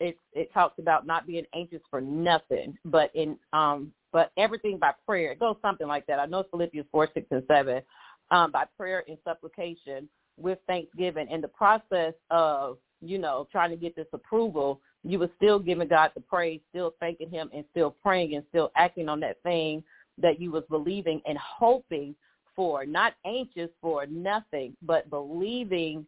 it 0.00 0.16
it 0.32 0.52
talks 0.54 0.78
about 0.78 1.06
not 1.06 1.26
being 1.26 1.44
anxious 1.54 1.82
for 1.90 2.00
nothing, 2.00 2.78
but 2.86 3.14
in 3.14 3.36
um 3.52 3.92
but 4.12 4.32
everything 4.38 4.78
by 4.78 4.92
prayer. 5.06 5.32
It 5.32 5.40
goes 5.40 5.56
something 5.60 5.86
like 5.86 6.06
that. 6.06 6.18
I 6.18 6.26
know 6.26 6.44
Philippians 6.50 6.86
four, 6.90 7.08
six 7.12 7.26
and 7.30 7.42
seven. 7.46 7.82
Um, 8.30 8.50
by 8.50 8.64
prayer 8.78 9.04
and 9.08 9.18
supplication 9.24 10.08
with 10.38 10.58
thanksgiving 10.66 11.28
in 11.30 11.42
the 11.42 11.48
process 11.48 12.14
of 12.30 12.78
you 13.02 13.18
know, 13.18 13.46
trying 13.50 13.70
to 13.70 13.76
get 13.76 13.96
this 13.96 14.06
approval, 14.12 14.80
you 15.04 15.18
were 15.18 15.30
still 15.36 15.58
giving 15.58 15.88
God 15.88 16.12
the 16.14 16.20
praise, 16.20 16.60
still 16.70 16.94
thanking 17.00 17.30
him 17.30 17.50
and 17.52 17.64
still 17.72 17.90
praying 18.02 18.34
and 18.34 18.44
still 18.48 18.70
acting 18.76 19.08
on 19.08 19.20
that 19.20 19.42
thing 19.42 19.82
that 20.18 20.40
you 20.40 20.50
was 20.50 20.62
believing 20.70 21.20
and 21.26 21.36
hoping 21.38 22.14
for, 22.54 22.86
not 22.86 23.14
anxious 23.26 23.70
for 23.80 24.06
nothing, 24.06 24.76
but 24.82 25.10
believing 25.10 26.06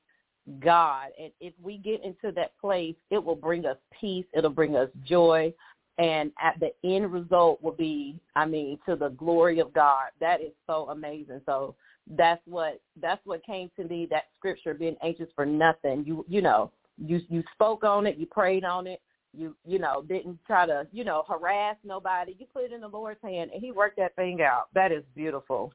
God. 0.61 1.09
And 1.21 1.33
if 1.41 1.55
we 1.63 1.79
get 1.79 2.05
into 2.05 2.31
that 2.33 2.53
place, 2.61 2.95
it 3.11 3.23
will 3.23 3.37
bring 3.37 3.67
us 3.67 3.79
peace. 3.99 4.27
It'll 4.35 4.51
bring 4.51 4.77
us 4.77 4.89
joy. 5.05 5.53
And 5.97 6.33
at 6.41 6.59
the 6.61 6.73
end 6.85 7.13
result 7.13 7.63
will 7.63 7.73
be, 7.73 8.19
I 8.37 8.47
mean, 8.47 8.79
to 8.87 8.97
the 8.97 9.11
glory 9.11 9.61
of 9.61 9.73
God. 9.73 10.11
That 10.21 10.41
is 10.41 10.53
so 10.67 10.89
amazing. 10.91 11.41
So 11.47 11.77
that's 12.11 12.43
what 12.47 12.81
that's 13.01 13.25
what 13.25 13.45
came 13.47 13.71
to 13.77 13.85
me. 13.85 14.07
That 14.11 14.25
scripture, 14.39 14.75
being 14.75 14.97
anxious 15.03 15.29
for 15.35 15.47
nothing. 15.47 16.05
You 16.05 16.25
you 16.29 16.43
know, 16.43 16.71
you 16.99 17.21
you 17.29 17.43
spoke 17.53 17.85
on 17.85 18.07
it, 18.07 18.17
you 18.17 18.27
prayed 18.27 18.65
on 18.65 18.87
it, 18.87 19.01
you 19.37 19.57
you 19.67 19.79
know 19.79 20.03
didn't 20.03 20.39
try 20.47 20.67
to 20.67 20.87
you 20.93 21.05
know 21.05 21.25
harass 21.29 21.77
nobody. 21.85 22.37
You 22.39 22.47
put 22.53 22.65
it 22.65 22.73
in 22.73 22.81
the 22.81 22.89
Lord's 22.89 23.21
hand, 23.23 23.51
and 23.53 23.63
He 23.63 23.73
worked 23.73 23.97
that 23.99 24.17
thing 24.17 24.43
out. 24.43 24.69
That 24.75 24.93
is 24.93 25.05
beautiful. 25.15 25.73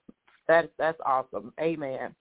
That's 0.47 0.67
that's 0.77 0.99
awesome. 1.05 1.53
Amen. 1.59 2.15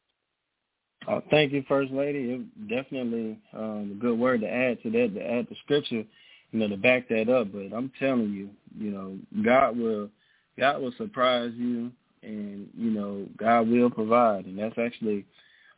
Uh, 1.07 1.21
thank 1.31 1.53
you, 1.53 1.65
First 1.69 1.93
Lady. 1.93 2.33
It 2.33 2.69
definitely 2.69 3.39
um, 3.55 3.93
a 3.97 4.01
good 4.01 4.19
word 4.19 4.41
to 4.43 4.49
add 4.49 4.83
to 4.83 4.91
that, 4.91 5.15
to 5.15 5.21
add 5.23 5.47
the 5.49 5.57
scripture, 5.65 6.05
you 6.51 6.59
know, 6.59 6.69
to 6.69 6.77
back 6.77 7.09
that 7.09 7.29
up. 7.29 7.53
But 7.53 7.75
I'm 7.75 7.91
telling 7.99 8.33
you, 8.33 8.51
you 8.77 8.91
know, 8.91 9.17
God 9.43 9.79
will, 9.79 10.11
God 10.59 10.83
will 10.83 10.93
surprise 10.99 11.53
you, 11.57 11.93
and 12.23 12.69
you 12.77 12.91
know, 12.91 13.27
God 13.39 13.69
will 13.69 13.91
provide, 13.91 14.45
and 14.47 14.59
that's 14.59 14.77
actually 14.77 15.25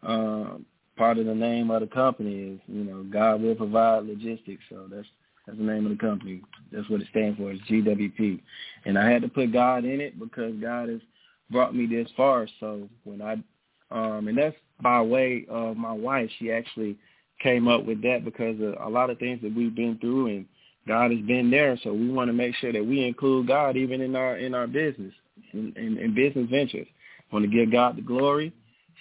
um, 0.02 0.64
part 1.00 1.16
of 1.16 1.24
the 1.24 1.34
name 1.34 1.70
of 1.70 1.80
the 1.80 1.86
company 1.86 2.52
is, 2.52 2.60
you 2.66 2.84
know, 2.84 3.02
God 3.04 3.40
will 3.40 3.54
provide 3.54 4.04
logistics. 4.04 4.62
So 4.68 4.86
that's 4.92 5.06
that's 5.46 5.56
the 5.56 5.64
name 5.64 5.86
of 5.86 5.92
the 5.92 5.98
company. 5.98 6.42
That's 6.70 6.88
what 6.90 7.00
it 7.00 7.06
stands 7.08 7.38
for. 7.38 7.50
It's 7.50 7.62
GWP. 7.62 8.38
And 8.84 8.98
I 8.98 9.10
had 9.10 9.22
to 9.22 9.28
put 9.28 9.50
God 9.50 9.86
in 9.86 10.02
it 10.02 10.20
because 10.20 10.52
God 10.60 10.90
has 10.90 11.00
brought 11.50 11.74
me 11.74 11.86
this 11.86 12.06
far. 12.18 12.46
So 12.60 12.86
when 13.04 13.22
I, 13.22 13.32
um, 13.90 14.28
and 14.28 14.36
that's 14.36 14.54
by 14.82 15.00
way 15.00 15.46
of 15.48 15.78
my 15.78 15.92
wife. 15.92 16.28
She 16.38 16.52
actually 16.52 16.98
came 17.42 17.66
up 17.66 17.86
with 17.86 18.02
that 18.02 18.22
because 18.22 18.60
of 18.60 18.74
a 18.86 18.90
lot 18.90 19.08
of 19.08 19.18
things 19.18 19.40
that 19.40 19.54
we've 19.54 19.74
been 19.74 19.96
through 20.02 20.26
and 20.26 20.46
God 20.86 21.12
has 21.12 21.20
been 21.20 21.50
there. 21.50 21.78
So 21.82 21.94
we 21.94 22.10
want 22.10 22.28
to 22.28 22.34
make 22.34 22.54
sure 22.56 22.74
that 22.74 22.84
we 22.84 23.06
include 23.06 23.48
God 23.48 23.78
even 23.78 24.02
in 24.02 24.14
our 24.14 24.36
in 24.36 24.54
our 24.54 24.66
business 24.66 25.14
in, 25.54 25.72
in, 25.76 25.96
in 25.96 26.14
business 26.14 26.48
ventures. 26.50 26.86
Want 27.32 27.44
to 27.44 27.50
give 27.50 27.72
God 27.72 27.96
the 27.96 28.02
glory. 28.02 28.52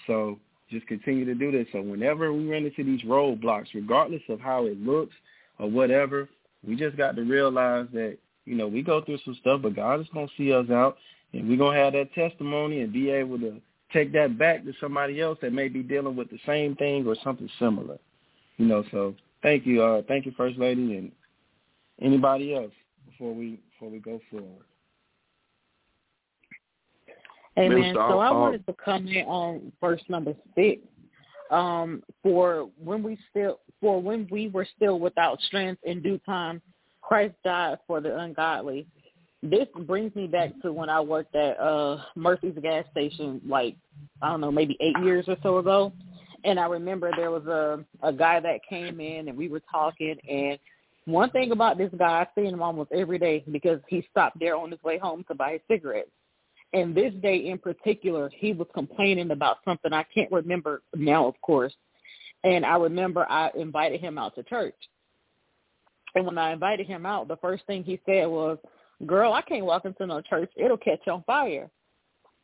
So 0.07 0.39
just 0.69 0.87
continue 0.87 1.25
to 1.25 1.35
do 1.35 1.51
this. 1.51 1.67
So 1.71 1.81
whenever 1.81 2.31
we 2.33 2.49
run 2.49 2.65
into 2.65 2.83
these 2.83 3.03
roadblocks, 3.03 3.73
regardless 3.73 4.21
of 4.29 4.39
how 4.39 4.65
it 4.65 4.79
looks 4.81 5.13
or 5.57 5.69
whatever, 5.69 6.29
we 6.65 6.75
just 6.75 6.97
got 6.97 7.15
to 7.15 7.23
realize 7.23 7.87
that, 7.93 8.17
you 8.45 8.55
know, 8.55 8.67
we 8.67 8.81
go 8.81 9.01
through 9.01 9.19
some 9.25 9.37
stuff, 9.41 9.61
but 9.61 9.75
God 9.75 10.01
is 10.01 10.07
going 10.13 10.27
to 10.27 10.33
see 10.37 10.53
us 10.53 10.69
out, 10.69 10.97
and 11.33 11.47
we're 11.47 11.57
going 11.57 11.75
to 11.75 11.83
have 11.83 11.93
that 11.93 12.13
testimony 12.13 12.81
and 12.81 12.91
be 12.91 13.09
able 13.09 13.39
to 13.39 13.61
take 13.93 14.11
that 14.13 14.37
back 14.37 14.63
to 14.65 14.73
somebody 14.79 15.21
else 15.21 15.37
that 15.41 15.53
may 15.53 15.67
be 15.67 15.81
dealing 15.81 16.15
with 16.15 16.29
the 16.29 16.39
same 16.45 16.75
thing 16.75 17.05
or 17.07 17.15
something 17.23 17.49
similar. 17.59 17.97
You 18.57 18.65
know, 18.65 18.83
so 18.91 19.15
thank 19.41 19.65
you. 19.65 19.81
Uh, 19.81 20.01
thank 20.07 20.25
you, 20.25 20.33
First 20.35 20.57
Lady, 20.57 20.97
and 20.97 21.11
anybody 22.01 22.55
else 22.55 22.71
before 23.09 23.33
we 23.33 23.59
before 23.71 23.89
we 23.89 23.99
go 23.99 24.19
forward. 24.29 24.65
Amen. 27.59 27.95
So 27.95 28.19
I 28.19 28.31
wanted 28.31 28.65
to 28.67 28.73
comment 28.73 29.27
on 29.27 29.71
verse 29.81 30.01
number 30.09 30.33
six. 30.55 30.81
Um, 31.51 32.03
for 32.21 32.69
when 32.81 33.01
we 33.01 33.17
still 33.29 33.59
for 33.81 34.01
when 34.01 34.27
we 34.31 34.49
were 34.49 34.67
still 34.75 34.99
without 34.99 35.41
strength 35.41 35.81
in 35.83 36.01
due 36.01 36.19
time, 36.19 36.61
Christ 37.01 37.35
died 37.43 37.79
for 37.87 38.01
the 38.01 38.17
ungodly. 38.17 38.87
This 39.41 39.67
brings 39.85 40.13
me 40.15 40.27
back 40.27 40.51
to 40.61 40.71
when 40.71 40.89
I 40.89 41.01
worked 41.01 41.35
at 41.35 41.59
uh 41.59 42.03
Murphy's 42.15 42.57
gas 42.61 42.85
station 42.91 43.41
like 43.45 43.75
I 44.21 44.29
don't 44.29 44.41
know, 44.41 44.51
maybe 44.51 44.77
eight 44.79 44.97
years 45.03 45.25
or 45.27 45.37
so 45.41 45.57
ago. 45.57 45.91
And 46.45 46.59
I 46.59 46.65
remember 46.67 47.11
there 47.15 47.31
was 47.31 47.45
a 47.47 47.83
a 48.07 48.13
guy 48.13 48.39
that 48.39 48.59
came 48.69 48.99
in 48.99 49.27
and 49.27 49.37
we 49.37 49.49
were 49.49 49.63
talking 49.71 50.17
and 50.29 50.59
one 51.05 51.31
thing 51.31 51.51
about 51.51 51.77
this 51.79 51.91
guy, 51.97 52.21
I 52.21 52.27
see 52.35 52.47
him 52.47 52.61
almost 52.61 52.91
every 52.91 53.17
day 53.17 53.43
because 53.51 53.79
he 53.87 54.05
stopped 54.11 54.39
there 54.39 54.55
on 54.55 54.69
his 54.69 54.83
way 54.83 54.99
home 54.99 55.25
to 55.27 55.33
buy 55.33 55.59
cigarettes. 55.67 56.11
And 56.73 56.93
this 56.93 57.13
day 57.21 57.47
in 57.47 57.57
particular, 57.57 58.29
he 58.35 58.53
was 58.53 58.67
complaining 58.73 59.31
about 59.31 59.57
something 59.65 59.91
I 59.91 60.03
can't 60.13 60.31
remember 60.31 60.83
now, 60.95 61.27
of 61.27 61.39
course. 61.41 61.73
And 62.43 62.65
I 62.65 62.75
remember 62.77 63.25
I 63.29 63.49
invited 63.55 64.01
him 64.01 64.17
out 64.17 64.35
to 64.35 64.43
church. 64.43 64.75
And 66.15 66.25
when 66.25 66.37
I 66.37 66.53
invited 66.53 66.87
him 66.87 67.05
out, 67.05 67.27
the 67.27 67.37
first 67.37 67.65
thing 67.65 67.83
he 67.83 67.99
said 68.05 68.27
was, 68.27 68.57
girl, 69.05 69.33
I 69.33 69.41
can't 69.41 69.65
walk 69.65 69.85
into 69.85 70.05
no 70.05 70.21
church. 70.21 70.51
It'll 70.55 70.77
catch 70.77 71.07
on 71.07 71.23
fire. 71.23 71.69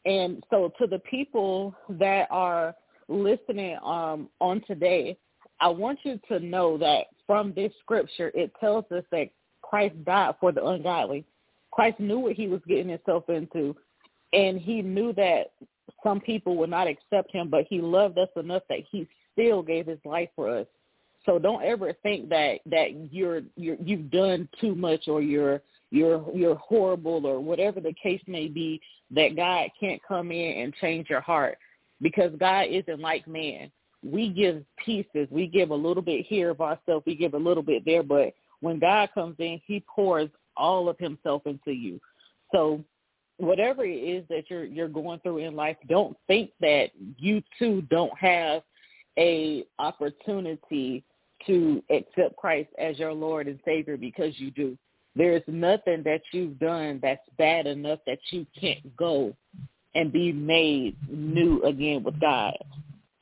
And 0.06 0.44
so 0.50 0.72
to 0.80 0.88
the 0.88 1.00
people 1.00 1.76
that 1.90 2.28
are 2.30 2.76
listening 3.08 3.78
um, 3.84 4.30
on 4.40 4.62
today, 4.68 5.18
I 5.60 5.70
want 5.70 6.00
you 6.04 6.20
to 6.28 6.40
know 6.40 6.78
that 6.78 7.06
from 7.26 7.54
this 7.54 7.72
scripture, 7.82 8.32
it 8.36 8.52
tells 8.60 8.86
us 8.92 9.04
that 9.12 9.30
Christ 9.62 9.96
died 10.04 10.36
for 10.40 10.52
the 10.52 10.66
ungodly. 10.66 11.26
Christ 11.72 12.00
knew 12.00 12.20
what 12.20 12.34
he 12.34 12.48
was 12.48 12.62
getting 12.68 12.90
himself 12.90 13.30
into 13.30 13.76
and 14.36 14.60
he 14.60 14.82
knew 14.82 15.14
that 15.14 15.52
some 16.04 16.20
people 16.20 16.56
would 16.58 16.70
not 16.70 16.88
accept 16.88 17.32
him, 17.32 17.50
but 17.50 17.66
he 17.70 17.82
loved 17.82 18.18
us 18.18 18.30
enough 18.36 18.64
that 18.70 18.80
he 18.92 19.08
still 19.34 19.64
gave 19.64 19.88
his 19.88 20.00
life 20.06 20.30
for 20.36 20.50
us. 20.50 20.68
So 21.26 21.40
don't 21.40 21.64
ever 21.64 21.94
think 22.04 22.30
that 22.30 22.60
that 22.68 23.12
you're 23.12 23.42
you're 23.56 23.78
you've 23.80 24.12
done 24.12 24.48
too 24.62 24.76
much 24.76 25.08
or 25.08 25.22
you're 25.22 25.62
you're 25.90 26.24
you're 26.34 26.56
horrible 26.56 27.26
or 27.26 27.40
whatever 27.40 27.80
the 27.80 27.94
case 27.94 28.22
may 28.28 28.48
be 28.48 28.80
that 29.12 29.36
God 29.36 29.70
can't 29.80 30.02
come 30.08 30.32
in 30.32 30.62
and 30.62 30.74
change 30.76 31.10
your 31.10 31.22
heart 31.22 31.58
because 32.02 32.32
God 32.40 32.68
isn't 32.70 33.00
like 33.00 33.28
man. 33.28 33.72
We 34.04 34.30
give 34.30 34.64
pieces, 34.84 35.28
we 35.32 35.48
give 35.48 35.72
a 35.72 35.76
little 35.76 36.04
bit 36.04 36.28
here 36.28 36.52
of 36.52 36.62
ourselves, 36.62 37.06
we 37.08 37.16
give 37.16 37.34
a 37.34 37.40
little 37.40 37.64
bit 37.64 37.84
there, 37.86 38.04
but 38.04 38.34
when 38.60 38.78
God 38.78 39.10
comes 39.16 39.36
in, 39.40 39.60
he 39.66 39.84
pours 39.88 40.30
all 40.56 40.90
of 40.90 41.00
himself 41.00 41.42
into 41.48 41.72
you. 41.72 42.00
So 42.54 42.84
whatever 43.38 43.84
it 43.86 43.96
is 43.96 44.26
that 44.30 44.50
you're 44.50 44.66
you're 44.66 44.88
going 44.88 45.20
through 45.20 45.40
in 45.40 45.56
life, 45.56 45.78
don't 45.88 46.18
think 46.28 46.52
that 46.62 46.92
you 47.18 47.42
too 47.60 47.82
don't 47.90 48.18
have 48.18 48.62
a 49.18 49.66
opportunity 49.80 51.04
to 51.46 51.84
accept 51.90 52.36
Christ 52.38 52.70
as 52.80 52.98
your 52.98 53.14
Lord 53.14 53.48
and 53.48 53.60
Savior 53.66 53.98
because 53.98 54.34
you 54.40 54.52
do. 54.52 54.78
There 55.16 55.36
is 55.36 55.44
nothing 55.48 56.04
that 56.04 56.22
you've 56.32 56.60
done 56.60 57.00
that's 57.02 57.28
bad 57.38 57.68
enough 57.68 58.00
that 58.06 58.20
you 58.32 58.46
can't 58.60 58.96
go 58.98 59.36
and 59.94 60.12
be 60.12 60.34
made 60.34 60.98
new 61.10 61.64
again 61.64 62.04
with 62.04 62.20
God. 62.20 62.58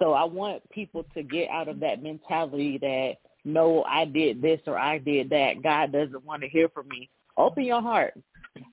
So 0.01 0.13
I 0.13 0.23
want 0.23 0.67
people 0.71 1.05
to 1.13 1.21
get 1.21 1.49
out 1.49 1.67
of 1.67 1.79
that 1.81 2.01
mentality 2.01 2.79
that 2.79 3.13
no, 3.45 3.83
I 3.83 4.05
did 4.05 4.41
this 4.41 4.61
or 4.65 4.77
I 4.77 4.97
did 4.97 5.29
that. 5.29 5.61
God 5.61 5.91
doesn't 5.91 6.25
want 6.25 6.41
to 6.41 6.49
hear 6.49 6.69
from 6.69 6.87
me. 6.87 7.09
Open 7.37 7.63
your 7.63 7.81
heart 7.81 8.13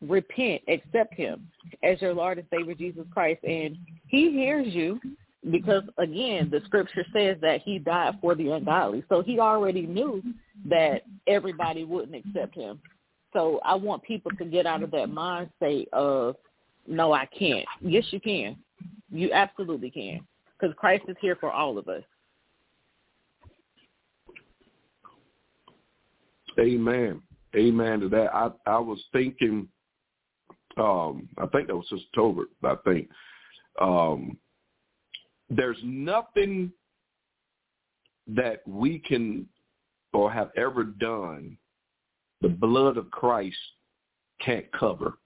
repent, 0.00 0.62
accept 0.68 1.14
him 1.14 1.48
as 1.82 2.00
your 2.00 2.14
Lord 2.14 2.38
and 2.38 2.46
Savior 2.50 2.74
Jesus 2.74 3.04
Christ. 3.12 3.42
And 3.44 3.76
he 4.08 4.30
hears 4.30 4.68
you 4.68 5.00
because, 5.50 5.82
again, 5.98 6.50
the 6.50 6.60
scripture 6.66 7.04
says 7.12 7.36
that 7.40 7.62
he 7.62 7.78
died 7.78 8.18
for 8.20 8.34
the 8.34 8.50
ungodly. 8.50 9.04
So 9.08 9.22
he 9.22 9.38
already 9.38 9.86
knew 9.86 10.22
that 10.66 11.02
everybody 11.26 11.84
wouldn't 11.84 12.14
accept 12.26 12.54
him. 12.54 12.80
So 13.32 13.60
I 13.64 13.74
want 13.74 14.02
people 14.02 14.32
to 14.32 14.44
get 14.44 14.66
out 14.66 14.82
of 14.82 14.90
that 14.90 15.08
mindset 15.08 15.88
of, 15.92 16.36
no, 16.86 17.12
I 17.12 17.26
can't. 17.26 17.66
Yes, 17.80 18.04
you 18.10 18.20
can. 18.20 18.56
You 19.10 19.32
absolutely 19.32 19.90
can 19.90 20.20
because 20.58 20.74
Christ 20.76 21.04
is 21.08 21.16
here 21.20 21.36
for 21.36 21.50
all 21.50 21.78
of 21.78 21.88
us. 21.88 22.02
Amen. 26.58 27.22
Amen 27.56 28.00
to 28.00 28.08
that. 28.10 28.34
I 28.34 28.50
I 28.66 28.78
was 28.78 29.02
thinking, 29.12 29.68
um, 30.76 31.28
I 31.38 31.46
think 31.46 31.66
that 31.66 31.76
was 31.76 31.88
Sister 31.88 32.06
Tolbert. 32.16 32.46
I 32.62 32.76
think 32.84 33.08
um, 33.80 34.38
there's 35.48 35.78
nothing 35.82 36.72
that 38.28 38.62
we 38.66 39.00
can 39.00 39.48
or 40.12 40.30
have 40.30 40.50
ever 40.56 40.84
done 40.84 41.56
the 42.40 42.48
blood 42.48 42.96
of 42.96 43.10
Christ 43.10 43.56
can't 44.40 44.70
cover. 44.72 45.18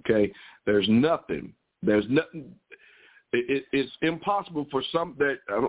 Okay, 0.00 0.32
there's 0.66 0.86
nothing. 0.88 1.52
There's 1.82 2.04
nothing. 2.08 2.52
It, 3.32 3.50
it, 3.50 3.64
it's 3.72 3.92
impossible 4.02 4.66
for 4.70 4.82
some 4.92 5.16
that 5.18 5.38
uh, 5.52 5.68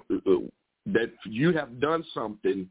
that 0.87 1.11
you 1.25 1.53
have 1.53 1.79
done 1.79 2.03
something 2.13 2.67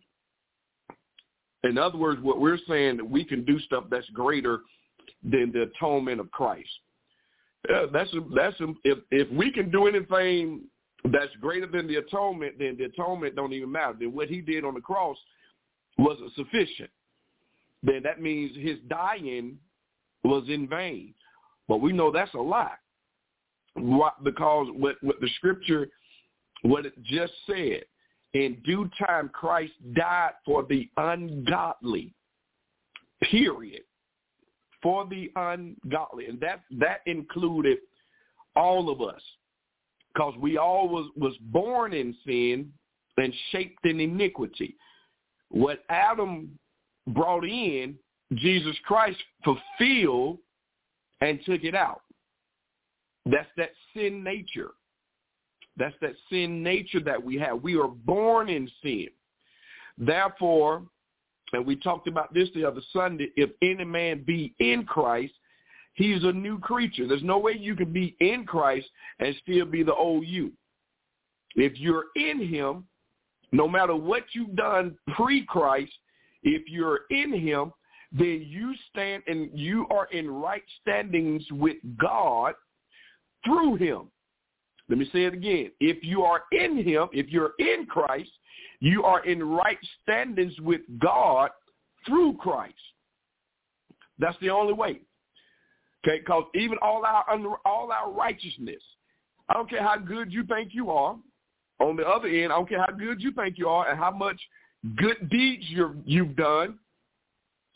in 1.67 1.79
other 1.79 1.99
words, 1.99 2.21
what 2.23 2.41
we're 2.41 2.59
saying 2.69 2.99
that 2.99 3.09
we 3.09 3.25
can 3.25 3.45
do 3.45 3.59
stuff 3.61 3.85
that's 3.91 4.09
greater 4.11 4.61
than 5.23 5.53
the 5.53 5.63
atonement 5.63 6.21
of 6.21 6.31
Christ. 6.31 6.69
Yeah, 7.69 7.87
that's 7.93 8.11
that's 8.35 8.57
if 8.85 8.99
if 9.11 9.31
we 9.31 9.51
can 9.51 9.71
do 9.71 9.87
anything 9.87 10.63
that's 11.05 11.35
greater 11.41 11.67
than 11.67 11.87
the 11.87 11.97
atonement, 11.97 12.59
then 12.59 12.77
the 12.77 12.85
atonement 12.85 13.37
don't 13.37 13.53
even 13.53 13.73
matter. 13.73 13.95
Then 13.99 14.15
what 14.15 14.29
he 14.29 14.41
did 14.41 14.65
on 14.65 14.75
the 14.75 14.81
cross 14.81 15.17
wasn't 15.99 16.33
sufficient. 16.35 16.91
Then 17.83 18.03
that 18.03 18.21
means 18.21 18.57
his 18.57 18.79
dying 18.89 19.59
was 20.25 20.45
in 20.49 20.69
vain. 20.69 21.15
But 21.69 21.81
we 21.81 21.93
know 21.93 22.11
that's 22.11 22.35
a 22.35 22.39
lie. 22.39 22.77
Why? 23.75 24.11
Because 24.23 24.69
what 24.73 24.97
what 25.03 25.21
the 25.21 25.29
scripture 25.37 25.89
what 26.63 26.87
it 26.87 26.95
just 27.05 27.33
said 27.47 27.85
in 28.37 28.61
due 28.67 28.91
time, 28.99 29.31
Christ 29.33 29.73
died 29.95 30.33
for 30.45 30.65
the 30.69 30.89
ungodly, 30.99 32.13
period. 33.23 33.83
For 34.83 35.07
the 35.07 35.33
ungodly. 35.37 36.27
And 36.27 36.39
that, 36.41 36.61
that 36.79 37.01
included 37.07 37.79
all 38.55 38.91
of 38.91 39.01
us 39.01 39.23
because 40.13 40.35
we 40.39 40.59
all 40.59 40.89
was, 40.89 41.11
was 41.17 41.35
born 41.41 41.95
in 41.95 42.15
sin 42.27 42.73
and 43.17 43.33
shaped 43.51 43.85
in 43.85 44.01
iniquity. 44.01 44.77
What 45.49 45.83
Adam 45.89 46.59
brought 47.07 47.45
in, 47.45 47.97
Jesus 48.35 48.77
Christ 48.85 49.19
fulfilled 49.45 50.39
and 51.23 51.41
took 51.47 51.65
it 51.65 51.75
out. 51.75 52.03
That's 53.25 53.49
that 53.57 53.71
sin 53.95 54.23
nature. 54.23 54.73
That's 55.77 55.95
that 56.01 56.15
sin 56.31 56.63
nature 56.63 57.01
that 57.01 57.23
we 57.23 57.37
have. 57.37 57.63
We 57.63 57.77
are 57.79 57.89
born 57.89 58.49
in 58.49 58.71
sin. 58.83 59.09
Therefore, 59.99 60.83
and 61.53 61.67
we 61.67 61.77
talked 61.77 62.09
about 62.09 62.35
this 62.35 62.49
the 62.55 62.65
other 62.65 62.81
Sunday, 62.93 63.29
if 63.37 63.51
any 63.63 63.85
man 63.85 64.25
be 64.27 64.55
in 64.59 64.85
Christ, 64.85 65.33
he's 65.95 66.25
a 66.25 66.33
new 66.33 66.59
creature. 66.59 67.07
There's 67.07 67.23
no 67.23 67.39
way 67.39 67.53
you 67.59 67.77
can 67.77 67.93
be 67.93 68.17
in 68.21 68.45
Christ 68.45 68.87
and 69.21 69.35
still 69.43 69.67
be 69.67 69.83
the 69.83 69.95
old 69.95 70.27
you. 70.27 70.53
If 71.55 71.79
you're 71.79 72.07
in 72.17 72.47
him, 72.47 72.85
no 73.53 73.69
matter 73.69 73.95
what 73.95 74.25
you've 74.33 74.57
done 74.57 74.97
pre-Christ, 75.15 75.93
if 76.43 76.69
you're 76.69 77.01
in 77.11 77.33
him, 77.33 77.73
then 78.13 78.45
you 78.47 78.75
stand 78.91 79.23
and 79.27 79.51
you 79.55 79.87
are 79.91 80.07
in 80.07 80.31
right 80.31 80.63
standings 80.81 81.45
with 81.51 81.77
God 81.99 82.55
through 83.45 83.77
him. 83.77 84.11
Let 84.89 84.99
me 84.99 85.09
say 85.13 85.25
it 85.25 85.35
again. 85.35 85.73
If 85.81 86.05
you 86.05 86.23
are 86.23 86.43
in 86.53 86.77
him, 86.83 87.09
if 87.13 87.29
you're 87.29 87.53
in 87.59 87.87
Christ, 87.87 88.31
you 88.81 89.05
are 89.05 89.25
in 89.25 89.43
right 89.43 89.79
standings 90.03 90.59
with 90.61 90.83
God 90.99 91.51
through 92.07 92.37
Christ. 92.39 92.75
That's 94.19 94.37
the 94.41 94.51
only 94.51 94.73
way. 94.73 95.01
Okay, 96.07 96.19
because 96.21 96.45
even 96.55 96.79
all 96.83 97.05
our 97.05 97.25
all 97.65 97.91
our 97.91 98.13
righteousness, 98.13 98.83
I 99.49 99.55
don't 99.55 99.69
care 99.69 99.83
how 99.83 99.97
good 99.97 100.33
you 100.33 100.45
think 100.45 100.71
you 100.73 100.91
are. 100.91 101.17
On 101.81 101.97
the 101.97 102.07
other 102.07 102.29
end, 102.29 102.53
I 102.53 102.57
don't 102.57 102.69
care 102.69 102.81
how 102.81 102.95
good 102.97 103.21
you 103.21 103.33
think 103.33 103.59
you 103.59 103.69
are 103.69 103.89
and 103.89 103.99
how 103.99 104.11
much 104.11 104.41
good 104.97 105.29
deeds 105.29 105.65
you're, 105.69 105.95
you've 106.05 106.37
done. 106.37 106.79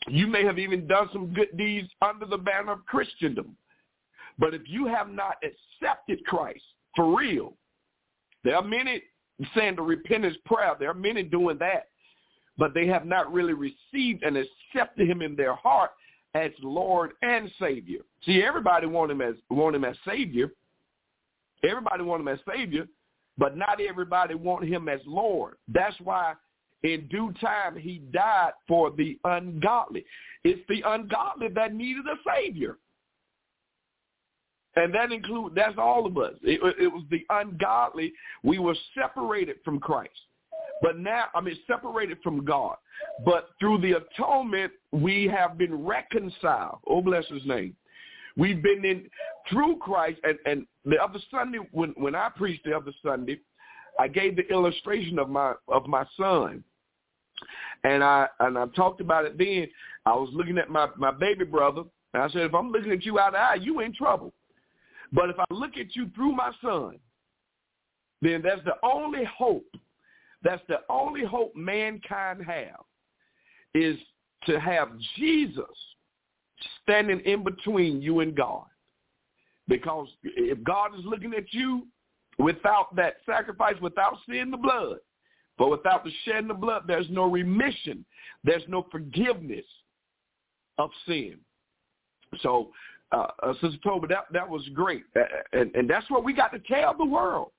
You 0.07 0.27
may 0.27 0.43
have 0.43 0.57
even 0.57 0.87
done 0.87 1.09
some 1.13 1.33
good 1.33 1.55
deeds 1.55 1.87
under 2.01 2.25
the 2.25 2.37
banner 2.37 2.71
of 2.71 2.85
Christendom. 2.85 3.55
But 4.39 4.55
if 4.55 4.63
you 4.65 4.87
have 4.87 5.09
not 5.09 5.35
accepted 5.43 6.25
Christ 6.25 6.63
for 6.95 7.17
real, 7.17 7.53
there 8.43 8.55
are 8.55 8.63
many 8.63 9.01
saying 9.55 9.75
the 9.75 9.81
repentance 9.81 10.37
prayer. 10.45 10.75
There 10.79 10.89
are 10.89 10.95
many 10.95 11.23
doing 11.23 11.57
that. 11.59 11.87
But 12.57 12.73
they 12.73 12.85
have 12.87 13.05
not 13.05 13.31
really 13.31 13.53
received 13.53 14.23
and 14.23 14.37
accepted 14.37 15.09
him 15.09 15.21
in 15.21 15.35
their 15.35 15.55
heart 15.55 15.91
as 16.35 16.51
Lord 16.61 17.11
and 17.21 17.51
Savior. 17.59 18.01
See, 18.25 18.43
everybody 18.43 18.87
want 18.87 19.11
him 19.11 19.21
as 19.21 19.35
want 19.49 19.75
him 19.75 19.85
as 19.85 19.95
Savior. 20.07 20.51
Everybody 21.63 22.03
want 22.03 22.21
him 22.21 22.27
as 22.27 22.39
Savior, 22.49 22.87
but 23.37 23.57
not 23.57 23.79
everybody 23.81 24.35
want 24.35 24.67
him 24.67 24.89
as 24.89 24.99
Lord. 25.05 25.55
That's 25.67 25.95
why 26.01 26.33
in 26.83 27.07
due 27.07 27.33
time 27.39 27.77
he 27.77 27.99
died 28.11 28.53
for 28.67 28.91
the 28.91 29.17
ungodly. 29.23 30.05
It's 30.43 30.61
the 30.67 30.83
ungodly 30.85 31.49
that 31.49 31.73
needed 31.73 32.05
a 32.07 32.17
Savior. 32.35 32.77
And 34.75 34.93
that 34.95 35.11
include 35.11 35.53
that's 35.55 35.77
all 35.77 36.05
of 36.05 36.17
us. 36.17 36.33
It, 36.43 36.61
it 36.79 36.87
was 36.87 37.03
the 37.11 37.25
ungodly. 37.29 38.13
We 38.43 38.59
were 38.59 38.75
separated 38.95 39.57
from 39.65 39.79
Christ. 39.79 40.11
But 40.81 40.97
now, 40.97 41.25
I 41.35 41.41
mean, 41.41 41.57
separated 41.67 42.17
from 42.23 42.43
God. 42.43 42.77
But 43.25 43.49
through 43.59 43.79
the 43.81 43.93
atonement, 43.93 44.71
we 44.91 45.27
have 45.27 45.57
been 45.57 45.85
reconciled. 45.85 46.79
Oh, 46.87 47.01
bless 47.01 47.27
his 47.27 47.45
name. 47.45 47.75
We've 48.37 48.63
been 48.63 48.85
in 48.85 49.07
through 49.49 49.77
Christ. 49.77 50.19
And, 50.23 50.39
and 50.45 50.65
the 50.85 50.97
other 51.01 51.19
Sunday, 51.29 51.59
when, 51.71 51.89
when 51.97 52.15
I 52.15 52.29
preached 52.29 52.63
the 52.63 52.75
other 52.75 52.91
Sunday, 53.03 53.39
I 53.99 54.07
gave 54.07 54.35
the 54.37 54.47
illustration 54.49 55.19
of 55.19 55.29
my 55.29 55.53
of 55.67 55.85
my 55.85 56.05
son. 56.17 56.63
And 57.83 58.03
I 58.03 58.27
and 58.39 58.57
I 58.57 58.65
talked 58.67 59.01
about 59.01 59.25
it 59.25 59.37
then. 59.37 59.67
I 60.05 60.13
was 60.13 60.29
looking 60.33 60.57
at 60.57 60.69
my, 60.69 60.87
my 60.97 61.11
baby 61.11 61.45
brother, 61.45 61.83
and 62.13 62.23
I 62.23 62.29
said, 62.29 62.43
if 62.43 62.55
I'm 62.55 62.71
looking 62.71 62.91
at 62.91 63.05
you 63.05 63.19
out 63.19 63.35
of 63.35 63.41
eye, 63.41 63.59
you 63.61 63.81
in 63.81 63.93
trouble. 63.93 64.33
But 65.11 65.29
if 65.29 65.39
I 65.39 65.45
look 65.49 65.77
at 65.77 65.95
you 65.95 66.09
through 66.15 66.33
my 66.33 66.51
son, 66.63 66.97
then 68.21 68.41
that's 68.43 68.63
the 68.63 68.75
only 68.83 69.23
hope. 69.25 69.75
That's 70.43 70.61
the 70.67 70.79
only 70.89 71.23
hope 71.23 71.55
mankind 71.55 72.43
have 72.45 72.81
is 73.73 73.97
to 74.45 74.59
have 74.59 74.89
Jesus 75.17 75.65
standing 76.81 77.19
in 77.21 77.43
between 77.43 78.01
you 78.01 78.19
and 78.21 78.35
God. 78.35 78.65
Because 79.67 80.07
if 80.23 80.61
God 80.63 80.97
is 80.97 81.05
looking 81.05 81.33
at 81.33 81.53
you 81.53 81.87
without 82.37 82.95
that 82.95 83.15
sacrifice, 83.25 83.75
without 83.81 84.17
seeing 84.27 84.51
the 84.51 84.57
blood, 84.57 84.97
but 85.57 85.69
without 85.69 86.03
the 86.03 86.11
shedding 86.25 86.49
of 86.49 86.59
blood, 86.59 86.83
there's 86.87 87.09
no 87.09 87.25
remission. 87.29 88.03
There's 88.43 88.63
no 88.67 88.87
forgiveness 88.91 89.65
of 90.77 90.89
sin. 91.05 91.37
So, 92.41 92.71
uh, 93.11 93.27
uh, 93.43 93.53
Sister 93.53 93.77
Tolbert, 93.85 94.09
that, 94.09 94.25
that 94.31 94.47
was 94.47 94.67
great. 94.73 95.03
And, 95.53 95.73
and 95.75 95.89
that's 95.89 96.09
what 96.09 96.23
we 96.23 96.33
got 96.33 96.51
to 96.53 96.59
tell 96.59 96.95
the 96.97 97.05
world. 97.05 97.51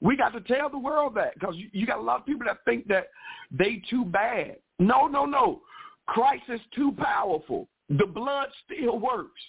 We 0.00 0.16
got 0.16 0.30
to 0.30 0.40
tell 0.40 0.70
the 0.70 0.78
world 0.78 1.14
that 1.16 1.34
because 1.34 1.56
you, 1.56 1.68
you 1.72 1.86
got 1.86 1.98
a 1.98 2.02
lot 2.02 2.20
of 2.20 2.26
people 2.26 2.46
that 2.46 2.58
think 2.64 2.86
that 2.88 3.08
they 3.50 3.82
too 3.90 4.04
bad. 4.04 4.56
No, 4.78 5.06
no, 5.06 5.26
no. 5.26 5.60
Christ 6.06 6.44
is 6.48 6.60
too 6.74 6.92
powerful. 6.98 7.68
The 7.90 8.06
blood 8.06 8.48
still 8.64 8.98
works. 8.98 9.40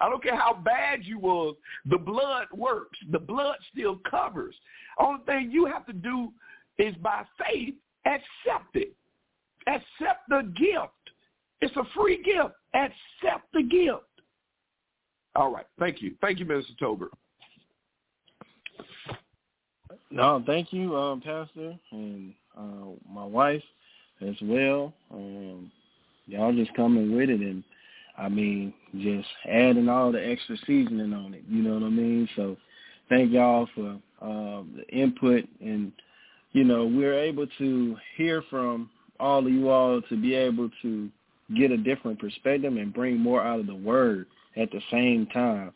I 0.00 0.10
don't 0.10 0.22
care 0.22 0.36
how 0.36 0.54
bad 0.54 1.04
you 1.04 1.18
was, 1.18 1.54
the 1.86 1.98
blood 1.98 2.48
works. 2.52 2.98
The 3.12 3.18
blood 3.18 3.56
still 3.72 4.00
covers. 4.10 4.54
Only 4.98 5.24
thing 5.24 5.50
you 5.50 5.66
have 5.66 5.86
to 5.86 5.92
do 5.92 6.32
is 6.78 6.94
by 6.96 7.24
faith 7.38 7.74
accept 8.04 8.74
it. 8.74 8.92
Accept 9.66 10.28
the 10.28 10.52
gift. 10.54 10.92
It's 11.60 11.74
a 11.76 11.84
free 11.94 12.22
gift. 12.22 12.54
Accept 12.74 13.46
the 13.52 13.62
gift. 13.62 14.04
All 15.36 15.52
right. 15.52 15.66
Thank 15.78 16.00
you. 16.00 16.14
Thank 16.22 16.38
you, 16.38 16.46
Mr. 16.46 16.76
Tolbert. 16.80 17.10
No, 20.10 20.42
thank 20.46 20.72
you, 20.72 20.96
um, 20.96 21.20
Pastor, 21.20 21.74
and 21.92 22.32
uh, 22.56 22.94
my 23.10 23.24
wife 23.24 23.62
as 24.26 24.34
well. 24.40 24.94
Um, 25.12 25.70
y'all 26.26 26.54
just 26.54 26.72
coming 26.74 27.14
with 27.14 27.28
it, 27.28 27.40
and 27.40 27.62
I 28.16 28.30
mean, 28.30 28.72
just 28.98 29.28
adding 29.46 29.88
all 29.90 30.10
the 30.10 30.26
extra 30.26 30.56
seasoning 30.66 31.12
on 31.12 31.34
it. 31.34 31.42
You 31.48 31.62
know 31.62 31.74
what 31.74 31.82
I 31.82 31.90
mean? 31.90 32.28
So, 32.34 32.56
thank 33.10 33.32
y'all 33.32 33.68
for 33.74 33.98
uh, 34.22 34.62
the 34.74 34.86
input, 34.90 35.44
and 35.60 35.92
you 36.52 36.64
know, 36.64 36.86
we're 36.86 37.18
able 37.18 37.46
to 37.58 37.96
hear 38.16 38.42
from 38.48 38.88
all 39.20 39.46
of 39.46 39.52
you 39.52 39.68
all 39.68 40.00
to 40.00 40.16
be 40.16 40.34
able 40.34 40.70
to 40.80 41.10
get 41.54 41.72
a 41.72 41.76
different 41.76 42.18
perspective 42.18 42.74
and 42.74 42.94
bring 42.94 43.18
more 43.18 43.42
out 43.42 43.60
of 43.60 43.66
the 43.66 43.74
word 43.74 44.26
at 44.56 44.70
the 44.70 44.80
same 44.90 45.26
time. 45.26 45.72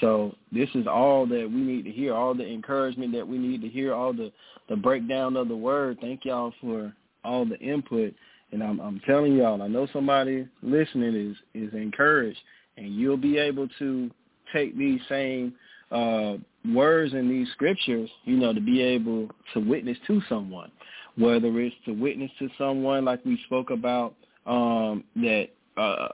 So 0.00 0.34
this 0.50 0.68
is 0.74 0.86
all 0.86 1.26
that 1.26 1.50
we 1.50 1.60
need 1.60 1.84
to 1.84 1.90
hear, 1.90 2.14
all 2.14 2.34
the 2.34 2.46
encouragement 2.46 3.12
that 3.12 3.26
we 3.26 3.38
need 3.38 3.60
to 3.62 3.68
hear, 3.68 3.94
all 3.94 4.12
the, 4.12 4.32
the 4.68 4.76
breakdown 4.76 5.36
of 5.36 5.48
the 5.48 5.56
word. 5.56 5.98
Thank 6.00 6.24
y'all 6.24 6.52
for 6.60 6.92
all 7.24 7.44
the 7.44 7.58
input. 7.58 8.14
And 8.52 8.62
I'm, 8.62 8.80
I'm 8.80 9.00
telling 9.06 9.34
y'all, 9.34 9.62
I 9.62 9.68
know 9.68 9.86
somebody 9.92 10.46
listening 10.62 11.14
is, 11.14 11.36
is 11.54 11.74
encouraged, 11.74 12.38
and 12.76 12.94
you'll 12.94 13.16
be 13.16 13.38
able 13.38 13.68
to 13.78 14.10
take 14.52 14.76
these 14.76 15.00
same 15.08 15.54
uh, 15.90 16.34
words 16.72 17.12
in 17.12 17.28
these 17.28 17.48
scriptures, 17.52 18.10
you 18.24 18.36
know, 18.36 18.52
to 18.52 18.60
be 18.60 18.80
able 18.82 19.28
to 19.54 19.60
witness 19.60 19.98
to 20.06 20.22
someone, 20.28 20.70
whether 21.16 21.48
it's 21.60 21.74
to 21.86 21.92
witness 21.92 22.30
to 22.38 22.48
someone 22.56 23.04
like 23.04 23.24
we 23.24 23.38
spoke 23.46 23.70
about 23.70 24.14
um, 24.46 25.04
that, 25.16 25.48
uh, 25.76 26.08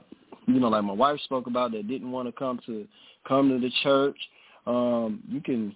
you 0.53 0.59
know, 0.59 0.69
like 0.69 0.83
my 0.83 0.93
wife 0.93 1.19
spoke 1.21 1.47
about 1.47 1.71
that 1.71 1.87
didn't 1.87 2.11
want 2.11 2.27
to 2.27 2.31
come 2.31 2.59
to 2.65 2.87
come 3.27 3.49
to 3.49 3.59
the 3.59 3.71
church. 3.83 4.17
Um, 4.65 5.21
you 5.29 5.41
can 5.41 5.75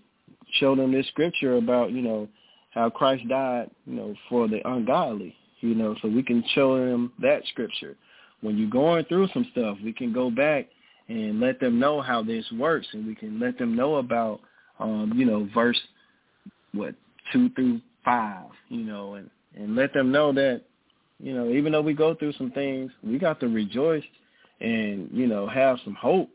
show 0.60 0.76
them 0.76 0.92
this 0.92 1.08
scripture 1.08 1.58
about, 1.58 1.92
you 1.92 2.02
know, 2.02 2.28
how 2.72 2.90
Christ 2.90 3.28
died, 3.28 3.70
you 3.86 3.94
know, 3.94 4.16
for 4.30 4.48
the 4.48 4.68
ungodly, 4.68 5.36
you 5.62 5.76
know, 5.76 5.96
so 6.02 6.08
we 6.08 6.24
can 6.24 6.44
show 6.54 6.78
them 6.78 7.14
that 7.22 7.44
scripture. 7.50 7.96
When 8.42 8.58
you're 8.58 8.70
going 8.70 9.06
through 9.06 9.30
some 9.34 9.48
stuff, 9.52 9.78
we 9.84 9.94
can 9.94 10.12
go 10.12 10.30
back 10.30 10.68
and 11.08 11.40
let 11.40 11.60
them 11.60 11.80
know 11.80 12.02
how 12.02 12.24
this 12.24 12.46
works 12.58 12.88
and 12.94 13.06
we 13.06 13.16
can 13.16 13.40
let 13.40 13.58
them 13.58 13.76
know 13.76 13.96
about, 13.96 14.42
um, 14.80 15.14
you 15.16 15.26
know, 15.26 15.48
verse, 15.54 15.80
what, 16.74 16.96
two 17.32 17.50
through 17.50 17.80
five, 18.04 18.48
you 18.70 18.84
know, 18.84 19.16
and, 19.16 19.30
and 19.56 19.76
let 19.76 19.94
them 19.94 20.12
know 20.12 20.34
that, 20.34 20.62
you 21.20 21.34
know, 21.34 21.50
even 21.50 21.72
though 21.72 21.82
we 21.82 21.94
go 21.94 22.16
through 22.16 22.34
some 22.34 22.52
things, 22.52 22.92
we 23.04 23.18
got 23.18 23.40
to 23.40 23.48
rejoice 23.48 24.04
and, 24.62 25.10
you 25.12 25.28
know, 25.28 25.48
have 25.48 25.78
some 25.84 25.96
hope 25.96 26.30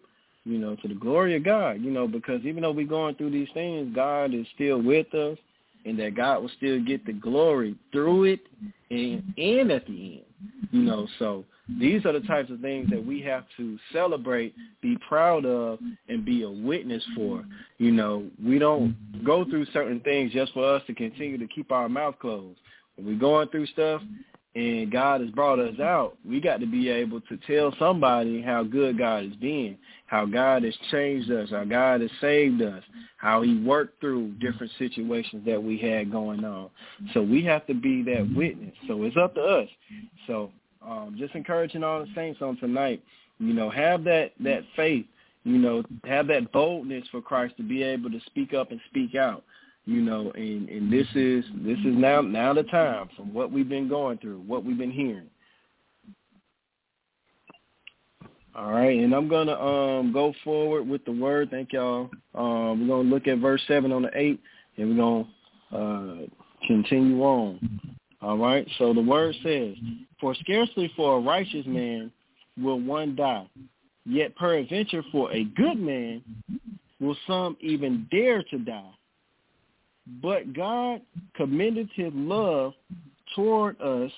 you 0.48 0.58
know, 0.58 0.74
to 0.76 0.88
the 0.88 0.94
glory 0.94 1.36
of 1.36 1.44
God, 1.44 1.82
you 1.82 1.90
know, 1.90 2.08
because 2.08 2.40
even 2.44 2.62
though 2.62 2.72
we're 2.72 2.86
going 2.86 3.14
through 3.16 3.30
these 3.30 3.48
things, 3.52 3.94
God 3.94 4.32
is 4.32 4.46
still 4.54 4.80
with 4.80 5.12
us 5.14 5.36
and 5.84 5.98
that 5.98 6.16
God 6.16 6.40
will 6.40 6.50
still 6.56 6.82
get 6.82 7.04
the 7.04 7.12
glory 7.12 7.76
through 7.92 8.24
it 8.24 8.40
and, 8.90 9.22
and 9.36 9.70
at 9.70 9.86
the 9.86 9.92
end, 9.92 10.24
you 10.70 10.82
know, 10.82 11.06
so 11.18 11.44
these 11.78 12.04
are 12.06 12.12
the 12.12 12.20
types 12.20 12.50
of 12.50 12.60
things 12.60 12.88
that 12.90 13.04
we 13.04 13.20
have 13.22 13.44
to 13.58 13.78
celebrate, 13.92 14.54
be 14.80 14.96
proud 15.06 15.44
of, 15.44 15.78
and 16.08 16.24
be 16.24 16.42
a 16.42 16.50
witness 16.50 17.04
for. 17.14 17.44
You 17.76 17.92
know, 17.92 18.26
we 18.42 18.58
don't 18.58 18.96
go 19.24 19.44
through 19.44 19.66
certain 19.66 20.00
things 20.00 20.32
just 20.32 20.52
for 20.54 20.64
us 20.74 20.82
to 20.86 20.94
continue 20.94 21.36
to 21.36 21.46
keep 21.46 21.70
our 21.70 21.88
mouth 21.88 22.14
closed. 22.20 22.58
When 22.96 23.06
we're 23.06 23.18
going 23.18 23.48
through 23.48 23.66
stuff, 23.66 24.00
and 24.54 24.90
God 24.90 25.20
has 25.20 25.30
brought 25.30 25.58
us 25.58 25.78
out, 25.78 26.16
we 26.26 26.40
got 26.40 26.60
to 26.60 26.66
be 26.66 26.88
able 26.88 27.20
to 27.22 27.36
tell 27.46 27.74
somebody 27.78 28.40
how 28.40 28.62
good 28.62 28.98
God 28.98 29.24
has 29.24 29.36
been, 29.36 29.76
how 30.06 30.24
God 30.24 30.64
has 30.64 30.74
changed 30.90 31.30
us, 31.30 31.50
how 31.50 31.64
God 31.64 32.00
has 32.00 32.10
saved 32.20 32.62
us, 32.62 32.82
how 33.18 33.42
he 33.42 33.58
worked 33.58 34.00
through 34.00 34.32
different 34.40 34.72
situations 34.78 35.44
that 35.46 35.62
we 35.62 35.76
had 35.78 36.10
going 36.10 36.44
on. 36.44 36.70
So 37.12 37.22
we 37.22 37.44
have 37.44 37.66
to 37.66 37.74
be 37.74 38.02
that 38.04 38.28
witness. 38.34 38.74
So 38.86 39.02
it's 39.04 39.16
up 39.16 39.34
to 39.34 39.42
us. 39.42 39.68
So 40.26 40.50
um, 40.84 41.14
just 41.18 41.34
encouraging 41.34 41.84
all 41.84 42.00
the 42.00 42.08
saints 42.14 42.40
on 42.40 42.56
tonight, 42.56 43.02
you 43.38 43.52
know, 43.52 43.68
have 43.70 44.02
that, 44.04 44.32
that 44.40 44.62
faith, 44.74 45.06
you 45.44 45.58
know, 45.58 45.82
have 46.04 46.26
that 46.28 46.50
boldness 46.52 47.06
for 47.10 47.20
Christ 47.20 47.56
to 47.58 47.62
be 47.62 47.82
able 47.82 48.10
to 48.10 48.20
speak 48.26 48.54
up 48.54 48.70
and 48.70 48.80
speak 48.90 49.14
out 49.14 49.44
You 49.88 50.02
know, 50.02 50.30
and 50.34 50.68
and 50.68 50.92
this 50.92 51.06
is 51.14 51.46
this 51.64 51.78
is 51.78 51.96
now 51.96 52.20
now 52.20 52.52
the 52.52 52.64
time 52.64 53.08
from 53.16 53.32
what 53.32 53.50
we've 53.50 53.70
been 53.70 53.88
going 53.88 54.18
through, 54.18 54.40
what 54.40 54.62
we've 54.62 54.76
been 54.76 54.90
hearing. 54.90 55.30
All 58.54 58.70
right, 58.70 58.98
and 58.98 59.14
I'm 59.14 59.28
gonna 59.28 59.58
um 59.58 60.12
go 60.12 60.34
forward 60.44 60.86
with 60.86 61.02
the 61.06 61.12
word. 61.12 61.48
Thank 61.50 61.72
y'all. 61.72 62.10
Um, 62.34 62.82
we're 62.82 62.96
gonna 62.96 63.08
look 63.08 63.28
at 63.28 63.38
verse 63.38 63.62
seven 63.66 63.90
on 63.90 64.02
the 64.02 64.10
eight, 64.12 64.38
and 64.76 64.90
we're 64.90 65.26
gonna 65.72 66.22
uh, 66.22 66.26
continue 66.66 67.22
on. 67.22 67.80
All 68.20 68.36
right. 68.36 68.68
So 68.76 68.92
the 68.92 69.00
word 69.00 69.34
says, 69.42 69.74
"For 70.20 70.34
scarcely 70.34 70.92
for 70.96 71.16
a 71.16 71.20
righteous 71.20 71.64
man 71.64 72.12
will 72.60 72.78
one 72.78 73.16
die, 73.16 73.48
yet 74.04 74.36
peradventure 74.36 75.02
for 75.10 75.32
a 75.32 75.44
good 75.44 75.78
man 75.78 76.22
will 77.00 77.16
some 77.26 77.56
even 77.62 78.06
dare 78.10 78.42
to 78.42 78.58
die. 78.58 78.92
But 80.22 80.52
God 80.52 81.02
commended 81.34 81.88
his 81.94 82.12
love 82.14 82.72
toward 83.34 83.80
us 83.80 84.10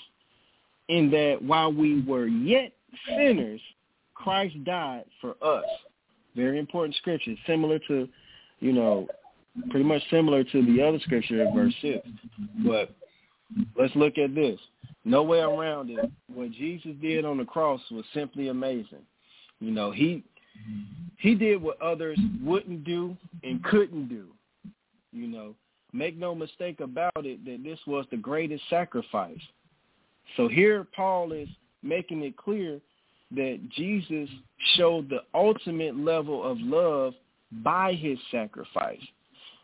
in 0.88 1.10
that 1.10 1.38
while 1.40 1.72
we 1.72 2.02
were 2.02 2.26
yet 2.26 2.72
sinners, 3.08 3.60
Christ 4.14 4.62
died 4.64 5.04
for 5.20 5.36
us. 5.42 5.64
Very 6.36 6.58
important 6.58 6.94
scripture, 6.96 7.34
similar 7.46 7.78
to, 7.88 8.08
you 8.60 8.72
know, 8.72 9.08
pretty 9.70 9.84
much 9.84 10.02
similar 10.10 10.44
to 10.44 10.64
the 10.64 10.82
other 10.82 10.98
scripture 11.00 11.42
in 11.42 11.54
verse 11.54 11.74
6. 11.82 12.06
But 12.64 12.94
let's 13.76 13.94
look 13.96 14.18
at 14.18 14.34
this. 14.34 14.58
No 15.04 15.22
way 15.22 15.40
around 15.40 15.90
it. 15.90 16.10
What 16.32 16.52
Jesus 16.52 16.92
did 17.00 17.24
on 17.24 17.38
the 17.38 17.44
cross 17.44 17.80
was 17.90 18.04
simply 18.14 18.48
amazing. 18.48 19.02
You 19.60 19.70
know, 19.70 19.90
he 19.90 20.22
he 21.18 21.34
did 21.34 21.62
what 21.62 21.80
others 21.80 22.18
wouldn't 22.42 22.84
do 22.84 23.16
and 23.42 23.62
couldn't 23.64 24.08
do. 24.08 24.26
You 25.12 25.26
know, 25.26 25.54
make 25.92 26.16
no 26.16 26.34
mistake 26.34 26.80
about 26.80 27.12
it 27.24 27.44
that 27.44 27.62
this 27.64 27.78
was 27.86 28.06
the 28.10 28.16
greatest 28.16 28.62
sacrifice. 28.68 29.40
So 30.36 30.48
here 30.48 30.86
Paul 30.94 31.32
is 31.32 31.48
making 31.82 32.22
it 32.22 32.36
clear 32.36 32.80
that 33.32 33.60
Jesus 33.76 34.28
showed 34.76 35.08
the 35.08 35.20
ultimate 35.34 35.96
level 35.96 36.42
of 36.42 36.58
love 36.60 37.14
by 37.62 37.94
his 37.94 38.18
sacrifice. 38.30 39.00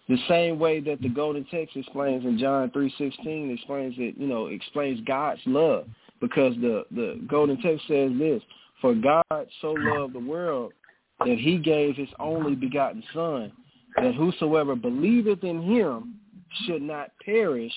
The 0.08 0.18
same 0.28 0.58
way 0.58 0.80
that 0.80 1.00
the 1.02 1.08
golden 1.08 1.44
text 1.46 1.76
explains 1.76 2.24
in 2.24 2.38
John 2.38 2.70
3:16 2.70 3.50
explains 3.52 3.94
it, 3.98 4.16
you 4.16 4.28
know, 4.28 4.46
explains 4.46 5.00
God's 5.00 5.40
love 5.46 5.88
because 6.20 6.54
the 6.56 6.84
the 6.92 7.20
golden 7.26 7.60
text 7.60 7.86
says 7.88 8.12
this, 8.16 8.42
for 8.80 8.94
God 8.94 9.48
so 9.60 9.72
loved 9.72 10.14
the 10.14 10.20
world 10.20 10.72
that 11.20 11.38
he 11.38 11.58
gave 11.58 11.96
his 11.96 12.08
only 12.18 12.54
begotten 12.54 13.02
son, 13.12 13.52
that 13.96 14.14
whosoever 14.14 14.74
believeth 14.74 15.42
in 15.44 15.62
him 15.62 16.16
should 16.64 16.82
not 16.82 17.10
perish, 17.24 17.72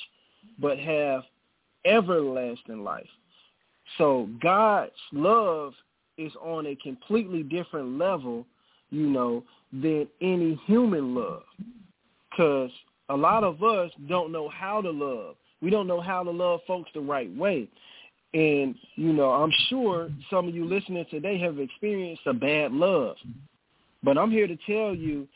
but 0.59 0.77
have 0.77 1.23
everlasting 1.85 2.83
life. 2.83 3.07
So 3.97 4.29
God's 4.41 4.91
love 5.11 5.73
is 6.17 6.31
on 6.41 6.67
a 6.67 6.75
completely 6.75 7.43
different 7.43 7.97
level, 7.97 8.45
you 8.89 9.07
know, 9.07 9.43
than 9.71 10.07
any 10.21 10.59
human 10.65 11.15
love. 11.15 11.43
Because 12.29 12.71
a 13.09 13.15
lot 13.15 13.43
of 13.43 13.63
us 13.63 13.91
don't 14.07 14.31
know 14.31 14.49
how 14.49 14.81
to 14.81 14.89
love. 14.89 15.35
We 15.61 15.69
don't 15.69 15.87
know 15.87 16.01
how 16.01 16.23
to 16.23 16.31
love 16.31 16.61
folks 16.67 16.89
the 16.93 17.01
right 17.01 17.33
way. 17.35 17.67
And, 18.33 18.75
you 18.95 19.11
know, 19.11 19.31
I'm 19.31 19.51
sure 19.69 20.09
some 20.29 20.47
of 20.47 20.53
you 20.53 20.65
listening 20.65 21.05
today 21.09 21.39
have 21.39 21.59
experienced 21.59 22.21
a 22.27 22.33
bad 22.33 22.71
love. 22.71 23.15
But 24.03 24.17
I'm 24.17 24.31
here 24.31 24.47
to 24.47 24.57
tell 24.67 24.93
you 24.93 25.27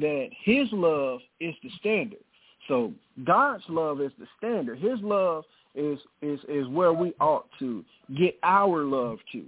that 0.00 0.28
his 0.44 0.68
love 0.72 1.20
is 1.40 1.54
the 1.62 1.70
standard. 1.78 2.20
So 2.68 2.92
God's 3.24 3.64
love 3.68 4.00
is 4.00 4.12
the 4.18 4.26
standard. 4.38 4.78
His 4.78 5.00
love 5.00 5.44
is 5.74 5.98
is 6.22 6.40
is 6.48 6.66
where 6.68 6.92
we 6.92 7.12
ought 7.20 7.46
to 7.58 7.84
get 8.16 8.38
our 8.42 8.84
love 8.84 9.18
to 9.32 9.44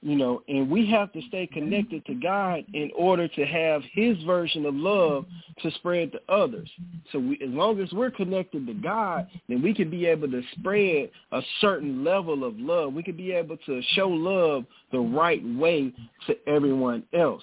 you 0.00 0.14
know, 0.14 0.42
and 0.46 0.70
we 0.70 0.88
have 0.90 1.12
to 1.12 1.20
stay 1.22 1.46
connected 1.46 2.06
to 2.06 2.14
God 2.14 2.64
in 2.72 2.90
order 2.96 3.26
to 3.26 3.44
have 3.44 3.82
his 3.92 4.16
version 4.22 4.64
of 4.64 4.74
love 4.74 5.26
to 5.60 5.70
spread 5.72 6.12
to 6.12 6.20
others. 6.32 6.70
So 7.10 7.18
we, 7.18 7.34
as 7.42 7.50
long 7.50 7.80
as 7.80 7.90
we're 7.92 8.12
connected 8.12 8.66
to 8.68 8.74
God, 8.74 9.26
then 9.48 9.60
we 9.60 9.74
can 9.74 9.90
be 9.90 10.06
able 10.06 10.30
to 10.30 10.40
spread 10.52 11.10
a 11.32 11.40
certain 11.60 12.04
level 12.04 12.44
of 12.44 12.56
love. 12.58 12.92
We 12.92 13.02
can 13.02 13.16
be 13.16 13.32
able 13.32 13.56
to 13.66 13.82
show 13.94 14.08
love 14.08 14.66
the 14.92 15.00
right 15.00 15.42
way 15.56 15.92
to 16.28 16.36
everyone 16.48 17.02
else. 17.12 17.42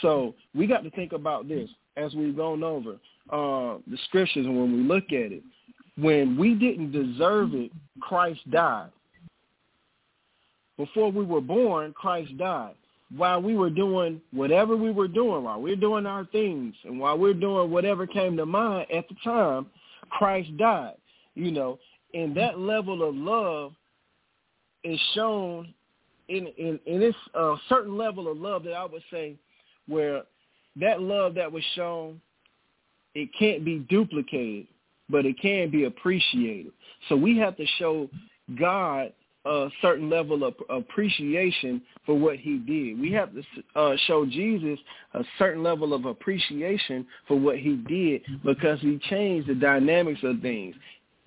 So 0.00 0.34
we 0.54 0.66
got 0.66 0.82
to 0.84 0.90
think 0.90 1.12
about 1.12 1.48
this 1.48 1.68
as 1.98 2.14
we've 2.14 2.36
gone 2.36 2.62
over 2.62 2.92
uh, 3.30 3.78
the 3.86 3.98
scriptures 4.06 4.46
and 4.46 4.58
when 4.58 4.72
we 4.72 4.82
look 4.82 5.04
at 5.08 5.32
it. 5.32 5.42
When 5.98 6.38
we 6.38 6.54
didn't 6.54 6.92
deserve 6.92 7.52
it, 7.54 7.70
Christ 8.00 8.40
died. 8.50 8.90
Before 10.80 11.12
we 11.12 11.26
were 11.26 11.42
born, 11.42 11.92
Christ 11.92 12.38
died. 12.38 12.72
While 13.14 13.42
we 13.42 13.54
were 13.54 13.68
doing 13.68 14.18
whatever 14.32 14.78
we 14.78 14.90
were 14.90 15.08
doing, 15.08 15.44
while 15.44 15.60
we 15.60 15.72
we're 15.72 15.76
doing 15.76 16.06
our 16.06 16.24
things, 16.24 16.74
and 16.84 16.98
while 16.98 17.18
we're 17.18 17.34
doing 17.34 17.70
whatever 17.70 18.06
came 18.06 18.34
to 18.38 18.46
mind 18.46 18.86
at 18.90 19.06
the 19.10 19.14
time, 19.22 19.66
Christ 20.08 20.56
died. 20.56 20.94
You 21.34 21.50
know, 21.50 21.78
and 22.14 22.34
that 22.34 22.58
level 22.58 23.06
of 23.06 23.14
love 23.14 23.74
is 24.82 24.98
shown 25.14 25.74
in 26.28 26.46
in, 26.56 26.80
in 26.86 26.98
this 26.98 27.14
uh, 27.34 27.56
certain 27.68 27.98
level 27.98 28.32
of 28.32 28.38
love 28.38 28.64
that 28.64 28.72
I 28.72 28.86
would 28.86 29.02
say, 29.10 29.34
where 29.86 30.22
that 30.76 31.02
love 31.02 31.34
that 31.34 31.52
was 31.52 31.64
shown, 31.74 32.22
it 33.14 33.28
can't 33.38 33.66
be 33.66 33.80
duplicated, 33.90 34.66
but 35.10 35.26
it 35.26 35.38
can 35.42 35.70
be 35.70 35.84
appreciated. 35.84 36.72
So 37.10 37.16
we 37.16 37.36
have 37.36 37.58
to 37.58 37.66
show 37.78 38.08
God 38.58 39.12
a 39.44 39.68
certain 39.80 40.10
level 40.10 40.44
of 40.44 40.54
appreciation 40.68 41.80
for 42.04 42.18
what 42.18 42.36
he 42.36 42.58
did. 42.58 43.00
We 43.00 43.10
have 43.12 43.30
to 43.32 43.42
uh, 43.74 43.96
show 44.06 44.26
Jesus 44.26 44.78
a 45.14 45.24
certain 45.38 45.62
level 45.62 45.94
of 45.94 46.04
appreciation 46.04 47.06
for 47.26 47.38
what 47.38 47.58
he 47.58 47.76
did 47.76 48.22
because 48.44 48.80
he 48.80 48.98
changed 49.08 49.48
the 49.48 49.54
dynamics 49.54 50.20
of 50.22 50.40
things. 50.40 50.74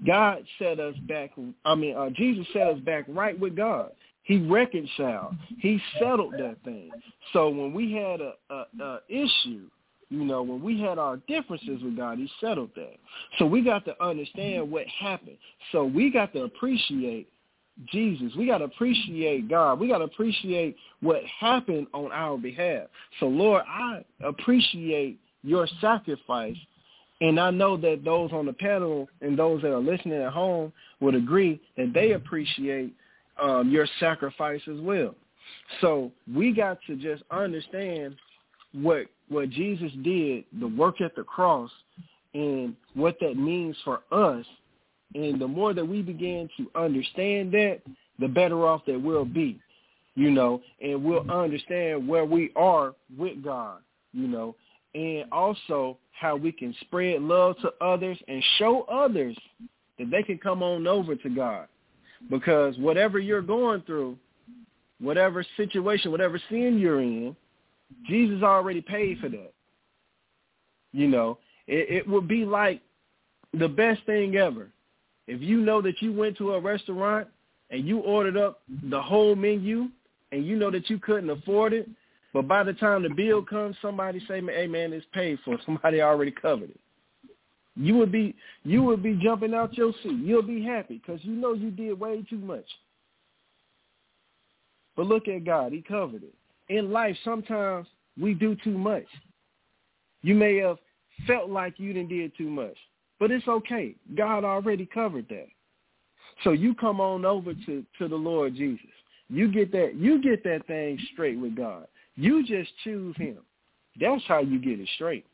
God 0.06 0.44
set 0.60 0.80
us 0.80 0.96
back, 1.08 1.32
I 1.66 1.76
mean, 1.76 1.96
uh, 1.96 2.10
Jesus 2.12 2.46
set 2.54 2.68
us 2.68 2.80
back 2.80 3.06
right 3.08 3.40
with 3.40 3.56
God. 3.56 3.92
He 4.24 4.38
reconciled. 4.38 5.36
He 5.60 5.82
settled 6.00 6.34
that 6.34 6.58
thing. 6.64 6.92
So 7.34 7.50
when 7.50 7.74
we 7.74 7.94
had 7.94 8.22
a, 8.22 8.34
a, 8.50 8.66
a 8.82 9.00
issue, 9.10 9.70
you 10.10 10.24
know, 10.24 10.44
when 10.44 10.62
we 10.62 10.80
had 10.80 10.98
our 10.98 11.18
differences 11.28 11.82
with 11.82 11.98
God, 11.98 12.20
he 12.20 12.30
settled 12.40 12.70
that. 12.76 12.96
So 13.40 13.46
we 13.46 13.64
got 13.64 13.84
to 13.86 14.04
understand 14.04 14.70
what 14.70 14.86
happened. 14.88 15.38
So 15.72 15.84
we 15.84 16.12
got 16.12 16.32
to 16.34 16.44
appreciate 16.44 17.28
Jesus. 17.92 18.36
We 18.36 18.48
got 18.48 18.60
to 18.60 18.66
appreciate 18.66 19.50
God. 19.50 19.80
We 19.80 19.88
got 19.88 20.00
to 20.00 20.04
appreciate 20.06 20.76
what 21.02 21.22
happened 21.40 21.88
on 21.94 22.12
our 22.12 22.38
behalf. 22.38 22.88
So, 23.20 23.28
Lord, 23.28 23.64
I 23.68 24.04
appreciate 24.24 25.20
your 25.44 25.68
sacrifice. 25.82 26.58
And 27.22 27.40
I 27.40 27.52
know 27.52 27.78
that 27.78 28.02
those 28.04 28.32
on 28.34 28.46
the 28.46 28.54
panel 28.54 29.08
and 29.22 29.38
those 29.38 29.62
that 29.62 29.72
are 29.72 29.80
listening 29.80 30.22
at 30.22 30.34
home 30.34 30.74
would 31.00 31.16
agree 31.16 31.62
that 31.78 31.94
they 31.94 32.12
appreciate 32.14 32.94
um, 33.42 33.70
your 33.70 33.88
sacrifice 34.00 34.62
as 34.68 34.80
well. 34.82 35.16
So 35.82 36.12
we 36.34 36.54
got 36.54 36.80
to 36.88 36.96
just 36.96 37.24
understand 37.32 38.16
what 38.74 39.08
what 39.30 39.50
Jesus 39.50 39.92
did, 40.04 40.44
the 40.60 40.68
work 40.68 41.02
at 41.02 41.16
the 41.16 41.24
cross, 41.24 41.72
and 42.34 42.76
what 42.94 43.16
that 43.22 43.36
means 43.36 43.76
for 43.84 44.02
us 44.12 44.46
and 45.16 45.40
the 45.40 45.48
more 45.48 45.74
that 45.74 45.86
we 45.88 46.02
begin 46.02 46.50
to 46.58 46.70
understand 46.76 47.52
that, 47.54 47.82
the 48.20 48.28
better 48.28 48.66
off 48.66 48.82
that 48.86 49.02
we'll 49.02 49.26
be, 49.26 49.60
you 50.16 50.32
know, 50.32 50.62
and 50.82 51.04
we'll 51.04 51.30
understand 51.30 52.08
where 52.08 52.26
we 52.26 52.52
are 52.56 52.94
with 53.18 53.44
God, 53.44 53.80
you 54.12 54.28
know, 54.28 54.56
and 54.96 55.26
also 55.32 55.98
how 56.12 56.36
we 56.36 56.52
can 56.52 56.76
spread 56.82 57.22
love 57.22 57.56
to 57.62 57.72
others 57.82 58.18
and 58.28 58.44
show 58.58 58.84
others 58.84 59.38
that 60.00 60.10
they 60.12 60.24
can 60.24 60.38
come 60.38 60.62
on 60.62 60.88
over 60.88 61.16
to 61.16 61.30
God. 61.30 61.68
Because 62.30 62.78
whatever 62.78 63.20
you're 63.20 63.42
going 63.42 63.82
through, 63.82 64.18
whatever 65.00 65.46
situation, 65.58 66.12
whatever 66.12 66.40
sin 66.50 66.78
you're 66.80 67.02
in, 67.02 67.36
Jesus 68.08 68.42
already 68.44 68.82
paid 68.82 69.20
for 69.20 69.30
that. 69.30 69.52
You 70.94 71.08
know, 71.08 71.40
it, 71.68 71.90
it 71.90 72.08
would 72.08 72.28
be 72.28 72.46
like 72.46 72.82
the 73.54 73.68
best 73.68 74.06
thing 74.06 74.36
ever 74.36 74.70
if 75.28 75.42
you 75.42 75.58
know 75.58 75.82
that 75.82 76.02
you 76.02 76.14
went 76.14 76.38
to 76.38 76.54
a 76.54 76.60
restaurant 76.60 77.28
and 77.70 77.88
you 77.88 78.00
ordered 78.00 78.38
up 78.38 78.62
the 78.90 79.02
whole 79.02 79.36
menu 79.36 79.90
and 80.32 80.46
you 80.46 80.56
know 80.56 80.72
that 80.72 80.90
you 80.90 81.00
couldn't 81.00 81.30
afford 81.30 81.74
it, 81.74 81.88
but 82.34 82.48
by 82.48 82.64
the 82.64 82.74
time 82.74 83.04
the 83.04 83.10
bill 83.10 83.44
comes, 83.44 83.76
somebody 83.82 84.20
say, 84.28 84.42
"Hey 84.42 84.68
man, 84.68 84.92
it's 84.92 85.06
paid 85.14 85.40
for." 85.46 85.58
Somebody 85.66 86.02
already 86.02 86.32
covered 86.32 86.72
it. 86.72 86.80
You 87.76 87.96
would 87.98 88.12
be 88.12 88.36
you 88.64 88.84
would 88.84 89.02
be 89.02 89.20
jumping 89.22 89.54
out 89.54 89.78
your 89.78 89.94
seat. 90.04 90.20
You'll 90.20 90.42
be 90.42 90.64
happy 90.64 91.02
because 91.06 91.24
you 91.24 91.34
know 91.34 91.54
you 91.54 91.72
did 91.72 92.00
way 92.00 92.24
too 92.30 92.38
much. 92.38 92.66
But 94.96 95.06
look 95.08 95.28
at 95.28 95.46
God; 95.46 95.72
He 95.72 95.82
covered 95.82 96.24
it. 96.24 96.34
In 96.70 96.92
life, 96.92 97.16
sometimes 97.24 97.88
we 98.20 98.34
do 98.34 98.56
too 98.64 98.78
much. 98.78 99.06
You 100.22 100.36
may 100.36 100.58
have 100.58 100.78
felt 101.28 101.50
like 101.50 101.80
you 101.80 101.94
didn't 101.94 102.10
did 102.10 102.36
too 102.38 102.50
much, 102.50 102.78
But 103.24 103.32
it's 103.32 103.48
okay. 103.48 103.96
God 104.18 104.44
already 104.44 104.86
covered 104.86 105.30
that. 105.30 105.48
So 106.44 106.52
you 106.52 106.76
come 106.76 107.00
on 107.00 107.24
over 107.24 107.54
to, 107.54 107.86
to 107.98 108.08
the 108.10 108.18
Lord 108.18 108.54
Jesus. 108.54 108.90
You 109.30 109.50
get 109.50 109.72
that 109.72 109.96
you 109.96 110.22
get 110.22 110.44
that 110.44 110.68
thing 110.68 111.00
straight 111.14 111.40
with 111.40 111.56
God. 111.56 111.88
You 112.18 112.46
just 112.46 112.70
choose 112.84 113.16
him. 113.16 113.38
That's 113.98 114.22
how 114.28 114.40
you 114.42 114.60
get 114.60 114.82
it 114.82 114.90
straight. 114.96 115.26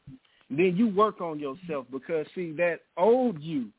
Then 0.52 0.76
you 0.78 0.90
work 0.90 1.20
on 1.20 1.40
yourself 1.40 1.88
because 1.92 2.28
see 2.36 2.52
that 2.58 2.82
old 2.96 3.42
you, 3.42 3.70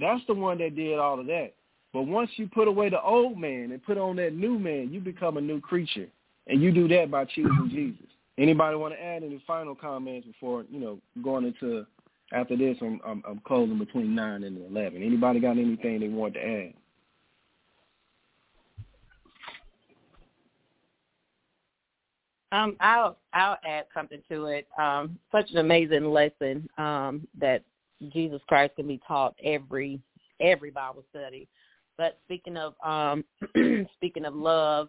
that's 0.00 0.26
the 0.26 0.34
one 0.34 0.58
that 0.58 0.74
did 0.74 0.98
all 0.98 1.20
of 1.20 1.26
that. 1.26 1.52
But 1.92 2.08
once 2.08 2.30
you 2.34 2.48
put 2.48 2.66
away 2.66 2.88
the 2.88 3.00
old 3.00 3.38
man 3.38 3.70
and 3.70 3.80
put 3.80 3.96
on 3.96 4.16
that 4.16 4.34
new 4.34 4.58
man, 4.58 4.92
you 4.92 4.98
become 4.98 5.36
a 5.36 5.40
new 5.40 5.60
creature. 5.60 6.08
And 6.48 6.60
you 6.60 6.72
do 6.72 6.88
that 6.88 7.12
by 7.12 7.26
choosing 7.26 7.70
Jesus. 7.70 8.10
Anybody 8.38 8.76
want 8.76 8.92
to 8.94 9.00
add 9.00 9.22
any 9.22 9.40
final 9.46 9.76
comments 9.76 10.26
before, 10.26 10.64
you 10.68 10.80
know, 10.80 10.98
going 11.22 11.44
into 11.44 11.86
after 12.32 12.56
this 12.56 12.76
I'm 12.80 13.00
I'm, 13.04 13.22
I'm 13.28 13.40
closing 13.46 13.78
between 13.78 14.14
nine 14.14 14.44
and 14.44 14.58
eleven. 14.58 15.02
Anybody 15.02 15.40
got 15.40 15.58
anything 15.58 16.00
they 16.00 16.08
want 16.08 16.34
to 16.34 16.40
add? 16.40 16.74
Um, 22.52 22.76
I'll 22.80 23.18
I'll 23.32 23.58
add 23.66 23.86
something 23.92 24.22
to 24.30 24.46
it. 24.46 24.68
Um, 24.78 25.18
such 25.32 25.50
an 25.50 25.58
amazing 25.58 26.04
lesson 26.04 26.68
um, 26.78 27.26
that 27.38 27.64
Jesus 28.12 28.40
Christ 28.46 28.76
can 28.76 28.86
be 28.86 29.00
taught 29.06 29.34
every 29.42 30.00
every 30.40 30.70
Bible 30.70 31.04
study. 31.10 31.48
But 31.96 32.18
speaking 32.24 32.56
of 32.56 32.74
um, 32.84 33.24
speaking 33.96 34.24
of 34.24 34.34
love, 34.34 34.88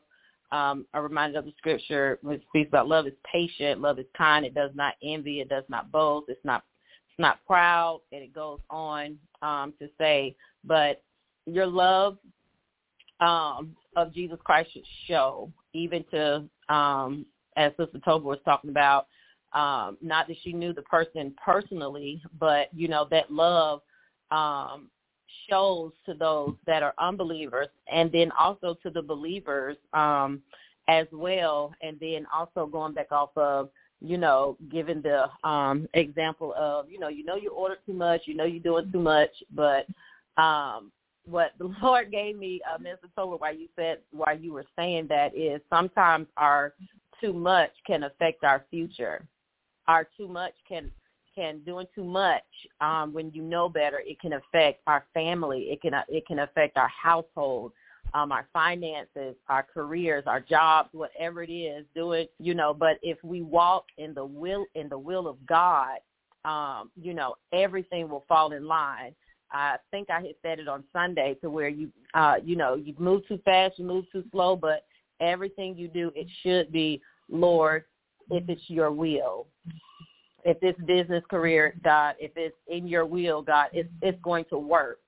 um, 0.52 0.86
I'm 0.94 1.04
reminded 1.04 1.38
of 1.38 1.46
the 1.46 1.54
scripture 1.58 2.20
which 2.22 2.44
speaks 2.50 2.70
about 2.70 2.88
love 2.88 3.08
is 3.08 3.14
patient, 3.32 3.82
love 3.82 3.98
is 4.00 4.06
kind, 4.16 4.46
it 4.46 4.54
does 4.54 4.72
not 4.76 4.94
envy, 5.04 5.42
it 5.42 5.50
does 5.50 5.64
not 5.68 5.92
boast, 5.92 6.30
it's 6.30 6.44
not 6.44 6.64
not 7.18 7.40
proud, 7.46 8.02
and 8.12 8.22
it 8.22 8.34
goes 8.34 8.60
on 8.70 9.18
um, 9.42 9.74
to 9.80 9.90
say, 9.98 10.36
but 10.64 11.04
your 11.46 11.66
love 11.66 12.18
um, 13.20 13.76
of 13.96 14.14
Jesus 14.14 14.38
Christ 14.44 14.72
should 14.74 14.84
show, 15.08 15.52
even 15.74 16.04
to 16.12 16.44
um, 16.74 17.26
as 17.56 17.72
Sister 17.78 18.00
Tolbert 18.00 18.24
was 18.24 18.40
talking 18.44 18.70
about, 18.70 19.08
um, 19.54 19.98
not 20.02 20.28
that 20.28 20.38
she 20.44 20.52
knew 20.52 20.74
the 20.74 20.82
person 20.82 21.34
personally, 21.44 22.22
but 22.40 22.68
you 22.74 22.88
know 22.88 23.08
that 23.10 23.32
love 23.32 23.82
um, 24.32 24.90
shows 25.50 25.94
to 26.06 26.14
those 26.14 26.56
that 26.66 26.84
are 26.84 26.94
unbelievers, 27.00 27.68
and 27.92 28.12
then 28.12 28.32
also 28.38 28.76
to 28.84 28.90
the 28.90 29.02
believers 29.02 29.78
um, 29.94 30.42
as 30.90 31.08
well. 31.12 31.74
And 31.82 31.98
then 32.02 32.28
also 32.34 32.66
going 32.66 32.94
back 32.94 33.12
off 33.12 33.30
of 33.38 33.70
you 34.02 34.18
know, 34.18 34.58
given 34.72 35.02
the 35.02 35.26
um 35.48 35.88
example 35.94 36.54
of, 36.58 36.90
you 36.90 37.00
know, 37.00 37.08
you 37.08 37.24
know 37.24 37.36
you 37.36 37.52
order 37.52 37.78
too 37.86 37.94
much, 37.94 38.22
you 38.26 38.36
know 38.36 38.46
you're 38.46 38.62
doing 38.62 38.92
too 38.92 39.00
much, 39.00 39.32
but 39.54 39.86
um 40.42 40.92
what 41.26 41.52
the 41.58 41.74
Lord 41.82 42.12
gave 42.12 42.38
me, 42.38 42.62
uh, 42.72 42.78
Mr. 42.78 43.10
Tolbert, 43.18 43.40
why 43.40 43.52
you 43.52 43.68
said, 43.76 44.00
why 44.12 44.34
you 44.34 44.54
were 44.54 44.66
saying 44.78 45.08
that 45.10 45.36
is 45.36 45.62
sometimes 45.70 46.28
our 46.38 46.74
too 47.22 47.34
much 47.34 47.72
can 47.86 48.04
affect 48.04 48.44
our 48.44 48.66
future. 48.70 49.26
Our 49.88 50.08
too 50.18 50.28
much 50.28 50.54
can 50.68 50.92
can 51.36 51.60
doing 51.66 51.86
too 51.94 52.04
much 52.04 52.44
um, 52.80 53.14
when 53.14 53.30
you 53.32 53.42
know 53.42 53.68
better. 53.68 54.02
It 54.06 54.20
can 54.20 54.34
affect 54.34 54.82
our 54.88 55.06
family. 55.14 55.68
It 55.72 55.82
can 55.82 55.94
it 56.08 56.26
can 56.26 56.40
affect 56.40 56.78
our 56.78 56.88
household, 56.90 57.74
um, 58.14 58.32
our 58.32 58.48
finances, 58.54 59.36
our 59.50 59.64
careers, 59.64 60.24
our 60.28 60.40
jobs, 60.40 60.90
whatever 60.94 61.44
it 61.44 61.52
is. 61.52 61.86
Do 61.96 62.14
it, 62.14 62.32
you 62.40 62.54
know. 62.54 62.74
But 62.74 62.98
if 63.02 63.18
we 63.24 63.42
walk 63.42 63.86
in 63.98 64.14
the 64.14 64.26
will 64.26 64.66
in 64.76 64.90
the 64.90 64.98
will 64.98 65.28
of 65.28 65.38
God, 65.46 65.98
um, 66.46 66.92
you 67.00 67.14
know, 67.14 67.36
everything 67.52 68.08
will 68.08 68.24
fall 68.28 68.54
in 68.54 68.68
line. 68.68 69.16
I 69.52 69.78
think 69.92 70.10
I 70.10 70.22
had 70.22 70.36
said 70.42 70.60
it 70.60 70.68
on 70.68 70.84
Sunday 70.92 71.36
to 71.42 71.50
where 71.50 71.70
you, 71.70 71.90
uh, 72.14 72.36
you 72.44 72.56
know, 72.56 72.76
you 72.76 72.94
move 72.98 73.28
too 73.28 73.40
fast, 73.46 73.80
you 73.80 73.86
move 73.86 74.06
too 74.12 74.24
slow, 74.32 74.56
but 74.56 74.86
everything 75.22 75.78
you 75.78 75.88
do, 75.88 76.12
it 76.16 76.28
should 76.42 76.72
be, 76.72 77.02
Lord, 77.30 77.86
if 78.32 78.48
it's 78.50 78.62
your 78.68 78.92
will. 78.92 79.48
If 80.44 80.60
this 80.60 80.76
business 80.86 81.24
career, 81.30 81.76
God, 81.84 82.16
if 82.20 82.32
it's 82.36 82.56
in 82.68 82.88
your 82.88 83.06
will, 83.06 83.42
God, 83.42 83.70
it's 83.74 83.90
it's 84.02 84.22
going 84.22 84.46
to 84.50 84.58
work. 84.58 85.00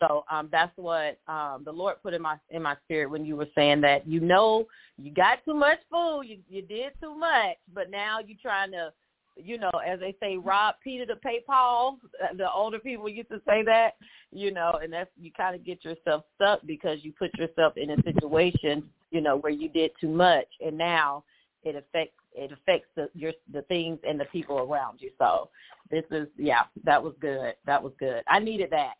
So 0.00 0.24
um, 0.30 0.48
that's 0.50 0.72
what 0.76 1.18
um, 1.28 1.62
the 1.64 1.72
Lord 1.72 1.96
put 2.02 2.14
in 2.14 2.22
my 2.22 2.36
in 2.50 2.62
my 2.62 2.76
spirit 2.84 3.10
when 3.10 3.24
you 3.24 3.36
were 3.36 3.48
saying 3.54 3.80
that. 3.82 4.06
You 4.06 4.20
know, 4.20 4.66
you 4.98 5.12
got 5.12 5.44
too 5.44 5.54
much 5.54 5.78
food, 5.90 6.22
you 6.22 6.38
you 6.48 6.62
did 6.62 6.92
too 7.00 7.14
much, 7.14 7.56
but 7.72 7.90
now 7.90 8.18
you're 8.18 8.38
trying 8.42 8.72
to 8.72 8.92
you 9.36 9.58
know, 9.58 9.70
as 9.84 10.00
they 10.00 10.14
say, 10.20 10.36
rob 10.36 10.76
Peter 10.82 11.06
to 11.06 11.16
pay 11.16 11.42
Paul. 11.46 11.98
The 12.36 12.50
older 12.50 12.78
people 12.78 13.08
used 13.08 13.28
to 13.30 13.40
say 13.46 13.62
that, 13.64 13.94
you 14.32 14.50
know, 14.52 14.78
and 14.82 14.92
that's 14.92 15.10
you 15.20 15.30
kind 15.32 15.54
of 15.54 15.64
get 15.64 15.84
yourself 15.84 16.24
stuck 16.36 16.60
because 16.66 16.98
you 17.02 17.12
put 17.12 17.36
yourself 17.38 17.74
in 17.76 17.90
a 17.90 18.02
situation, 18.02 18.84
you 19.10 19.20
know, 19.20 19.36
where 19.36 19.52
you 19.52 19.68
did 19.68 19.92
too 20.00 20.08
much, 20.08 20.46
and 20.64 20.76
now 20.76 21.24
it 21.64 21.76
affects 21.76 22.16
it 22.34 22.50
affects 22.50 22.88
the 22.96 23.08
your 23.14 23.32
the 23.52 23.62
things 23.62 23.98
and 24.06 24.18
the 24.18 24.24
people 24.26 24.58
around 24.58 25.00
you. 25.00 25.10
So 25.18 25.50
this 25.90 26.04
is 26.10 26.28
yeah, 26.36 26.62
that 26.84 27.02
was 27.02 27.14
good. 27.20 27.54
That 27.66 27.82
was 27.82 27.92
good. 27.98 28.22
I 28.28 28.38
needed 28.38 28.70
that. 28.70 28.94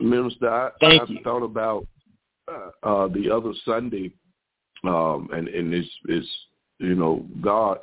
Minister, 0.00 0.48
I, 0.48 0.70
Thank 0.80 1.02
I 1.02 1.12
you. 1.12 1.18
thought 1.22 1.42
about 1.42 1.86
uh, 2.48 2.70
uh, 2.82 3.08
the 3.08 3.30
other 3.30 3.52
Sunday, 3.64 4.12
um, 4.84 5.28
and 5.32 5.48
and 5.48 5.74
it's 5.74 5.88
it's 6.06 6.28
you 6.78 6.94
know, 6.94 7.26
God 7.40 7.78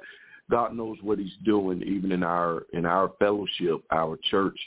God 0.50 0.76
knows 0.76 0.98
what 1.02 1.20
he's 1.20 1.36
doing 1.44 1.82
even 1.84 2.12
in 2.12 2.24
our 2.24 2.66
in 2.74 2.86
our 2.86 3.12
fellowship, 3.20 3.82
our 3.92 4.18
church. 4.30 4.60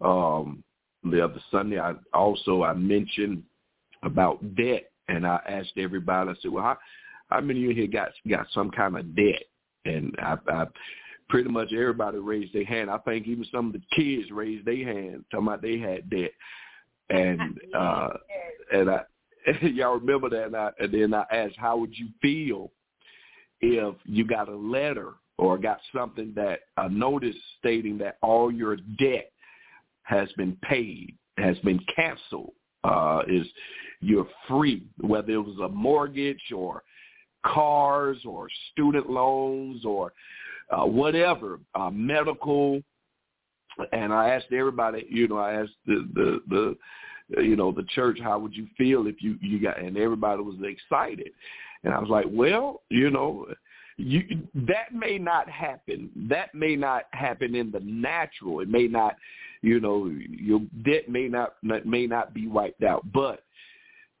Um 0.00 0.62
the 1.04 1.24
other 1.24 1.40
Sunday 1.50 1.78
I 1.78 1.94
also 2.12 2.62
I 2.62 2.74
mentioned 2.74 3.42
about 4.02 4.54
debt 4.56 4.90
and 5.08 5.26
I 5.26 5.40
asked 5.48 5.72
everybody, 5.76 6.30
I 6.30 6.34
said, 6.40 6.50
Well 6.50 6.64
how 6.64 6.78
how 7.28 7.40
many 7.40 7.60
of 7.60 7.70
you 7.70 7.74
here 7.74 7.86
got 7.86 8.10
got 8.28 8.46
some 8.52 8.70
kind 8.70 8.96
of 8.96 9.14
debt? 9.16 9.44
And 9.84 10.14
I, 10.20 10.36
I 10.48 10.66
pretty 11.32 11.48
much 11.48 11.72
everybody 11.72 12.18
raised 12.18 12.52
their 12.52 12.66
hand. 12.66 12.90
I 12.90 12.98
think 12.98 13.26
even 13.26 13.46
some 13.50 13.68
of 13.68 13.72
the 13.72 13.80
kids 13.96 14.30
raised 14.30 14.66
their 14.66 14.84
hand 14.84 15.24
talking 15.30 15.46
about 15.46 15.62
they 15.62 15.78
had 15.78 16.10
debt. 16.10 16.30
And 17.08 17.58
uh 17.74 18.10
and 18.70 18.90
I 18.90 19.00
y'all 19.62 19.98
remember 19.98 20.28
that 20.28 20.44
and, 20.44 20.56
I, 20.56 20.70
and 20.78 20.92
then 20.92 21.14
I 21.14 21.24
asked 21.32 21.56
how 21.56 21.78
would 21.78 21.98
you 21.98 22.08
feel 22.20 22.70
if 23.62 23.94
you 24.04 24.26
got 24.26 24.50
a 24.50 24.54
letter 24.54 25.14
or 25.38 25.56
got 25.56 25.80
something 25.96 26.34
that 26.36 26.60
a 26.76 26.90
notice 26.90 27.34
stating 27.58 27.96
that 27.98 28.18
all 28.20 28.52
your 28.52 28.76
debt 28.98 29.32
has 30.02 30.30
been 30.32 30.54
paid, 30.62 31.16
has 31.38 31.58
been 31.60 31.80
canceled, 31.96 32.52
uh, 32.84 33.22
is 33.26 33.46
you're 34.00 34.28
free, 34.46 34.86
whether 35.00 35.32
it 35.32 35.38
was 35.38 35.58
a 35.64 35.68
mortgage 35.68 36.52
or 36.54 36.82
cars 37.46 38.18
or 38.26 38.48
student 38.72 39.08
loans 39.08 39.84
or 39.86 40.12
uh, 40.70 40.86
whatever, 40.86 41.60
uh, 41.74 41.90
medical. 41.90 42.82
And 43.92 44.12
I 44.12 44.30
asked 44.30 44.52
everybody, 44.52 45.06
you 45.08 45.28
know, 45.28 45.38
I 45.38 45.54
asked 45.54 45.72
the, 45.86 46.08
the, 46.14 46.76
the, 47.30 47.42
you 47.42 47.56
know, 47.56 47.72
the 47.72 47.84
church, 47.94 48.18
how 48.22 48.38
would 48.38 48.54
you 48.54 48.66
feel 48.76 49.06
if 49.06 49.16
you, 49.22 49.36
you 49.40 49.60
got, 49.60 49.80
and 49.80 49.96
everybody 49.96 50.42
was 50.42 50.56
excited. 50.62 51.30
And 51.84 51.92
I 51.92 51.98
was 51.98 52.10
like, 52.10 52.26
well, 52.28 52.82
you 52.90 53.10
know, 53.10 53.46
you 53.96 54.22
that 54.54 54.94
may 54.94 55.18
not 55.18 55.48
happen. 55.48 56.10
That 56.28 56.54
may 56.54 56.76
not 56.76 57.04
happen 57.12 57.54
in 57.54 57.70
the 57.70 57.80
natural. 57.80 58.60
It 58.60 58.68
may 58.68 58.86
not, 58.86 59.16
you 59.62 59.80
know, 59.80 60.10
your 60.28 60.60
debt 60.84 61.08
may 61.08 61.28
not 61.28 61.54
may 61.62 62.06
not 62.06 62.34
be 62.34 62.46
wiped 62.46 62.82
out, 62.82 63.04
but 63.12 63.44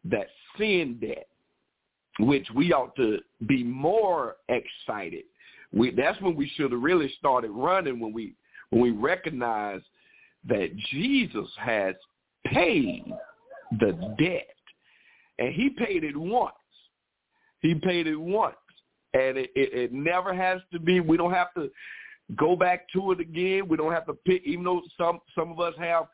that 0.04 0.28
sin 0.58 0.98
debt, 1.00 1.26
which 2.20 2.46
we 2.54 2.72
ought 2.72 2.94
to 2.96 3.18
be 3.46 3.62
more 3.62 4.36
excited. 4.48 5.24
We 5.72 5.90
that's 5.90 6.20
when 6.20 6.36
we 6.36 6.48
should 6.54 6.72
have 6.72 6.82
really 6.82 7.12
started 7.18 7.50
running 7.50 8.00
when 8.00 8.12
we 8.12 8.34
when 8.70 8.82
we 8.82 8.90
recognize 8.90 9.80
that 10.48 10.76
Jesus 10.90 11.48
has 11.58 11.94
paid 12.46 13.04
the 13.80 13.92
debt, 14.18 14.56
and 15.38 15.54
He 15.54 15.70
paid 15.70 16.04
it 16.04 16.16
once. 16.16 16.54
He 17.60 17.74
paid 17.74 18.06
it 18.06 18.16
once. 18.16 18.56
And 19.14 19.38
it, 19.38 19.50
it, 19.54 19.72
it 19.72 19.92
never 19.92 20.34
has 20.34 20.60
to 20.72 20.80
be, 20.80 21.00
we 21.00 21.16
don't 21.16 21.32
have 21.32 21.52
to 21.54 21.70
go 22.36 22.56
back 22.56 22.86
to 22.94 23.12
it 23.12 23.20
again. 23.20 23.68
We 23.68 23.76
don't 23.76 23.92
have 23.92 24.06
to 24.06 24.14
pick, 24.14 24.42
even 24.44 24.64
though 24.64 24.82
some, 24.98 25.20
some 25.34 25.52
of 25.52 25.60
us 25.60 25.74
have 25.78 26.06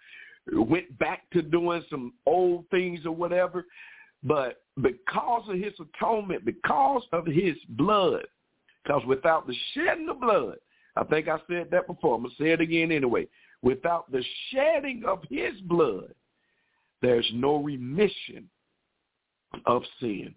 went 0.52 0.98
back 0.98 1.30
to 1.32 1.42
doing 1.42 1.84
some 1.90 2.12
old 2.26 2.64
things 2.70 3.00
or 3.06 3.12
whatever. 3.12 3.66
But 4.22 4.62
because 4.82 5.48
of 5.48 5.56
his 5.56 5.74
atonement, 5.80 6.44
because 6.44 7.02
of 7.12 7.24
his 7.26 7.56
blood, 7.70 8.24
because 8.82 9.02
without 9.06 9.46
the 9.46 9.54
shedding 9.74 10.08
of 10.08 10.20
blood, 10.20 10.56
I 10.96 11.04
think 11.04 11.28
I 11.28 11.38
said 11.48 11.68
that 11.70 11.86
before. 11.86 12.16
I'm 12.16 12.22
going 12.22 12.34
to 12.36 12.42
say 12.42 12.50
it 12.50 12.60
again 12.60 12.90
anyway. 12.90 13.28
Without 13.62 14.10
the 14.10 14.24
shedding 14.50 15.04
of 15.06 15.20
his 15.30 15.60
blood, 15.62 16.14
there's 17.02 17.28
no 17.34 17.56
remission 17.56 18.48
of 19.66 19.82
sin. 20.00 20.34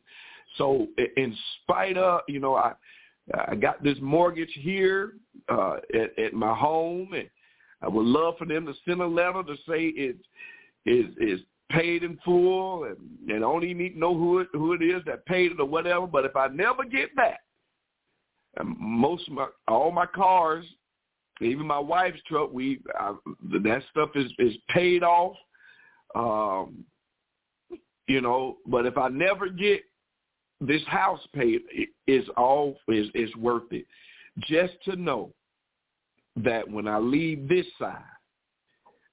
So 0.58 0.88
in 1.18 1.36
spite 1.64 1.98
of, 1.98 2.22
you 2.28 2.40
know, 2.40 2.56
I 2.56 2.74
I 3.48 3.56
got 3.56 3.84
this 3.84 3.98
mortgage 4.02 4.52
here 4.54 5.14
uh, 5.50 5.78
at, 5.94 6.18
at 6.20 6.34
my 6.34 6.54
home, 6.54 7.14
and 7.14 7.30
I 7.82 7.88
would 7.88 8.06
love 8.06 8.36
for 8.38 8.46
them 8.46 8.66
to 8.66 8.74
send 8.86 9.02
a 9.02 9.08
letter 9.08 9.44
to 9.44 9.56
say 9.68 9.86
it 9.88 10.18
is 10.86 11.06
is 11.20 11.40
paid 11.70 12.04
in 12.04 12.18
full, 12.26 12.86
and 12.86 12.98
and 13.30 13.38
I 13.38 13.40
don't 13.40 13.64
even 13.64 13.78
need 13.78 13.94
to 13.94 14.00
know 14.00 14.18
who 14.18 14.40
it 14.40 14.48
who 14.54 14.74
it 14.74 14.82
is 14.82 15.02
that 15.06 15.26
paid 15.26 15.52
it 15.52 15.60
or 15.60 15.66
whatever. 15.66 16.08
But 16.08 16.26
if 16.26 16.36
I 16.36 16.48
never 16.48 16.84
get 16.84 17.16
back, 17.16 17.40
and 18.58 18.76
most 18.80 19.28
of 19.28 19.34
my 19.34 19.48
all 19.68 19.92
my 19.92 20.06
cars, 20.06 20.66
even 21.42 21.66
my 21.66 21.80
wife's 21.80 22.22
truck, 22.28 22.52
we 22.52 22.80
I, 23.00 23.16
that 23.64 23.84
stuff 23.92 24.10
is 24.16 24.32
is 24.40 24.56
paid 24.70 25.04
off. 25.04 25.36
Um, 26.16 26.86
you 28.08 28.22
know, 28.22 28.58
but 28.66 28.86
if 28.86 28.98
I 28.98 29.08
never 29.08 29.48
get 29.48 29.82
this 30.60 30.84
house 30.88 31.22
paid 31.34 31.62
is 32.08 32.26
all 32.38 32.78
is 32.88 33.08
is 33.16 33.36
worth 33.36 33.72
it. 33.72 33.86
Just 34.40 34.74
to 34.86 34.96
know 34.96 35.34
that 36.38 36.70
when 36.70 36.88
I 36.88 36.98
leave 37.00 37.50
this 37.50 37.66
side, 37.80 37.98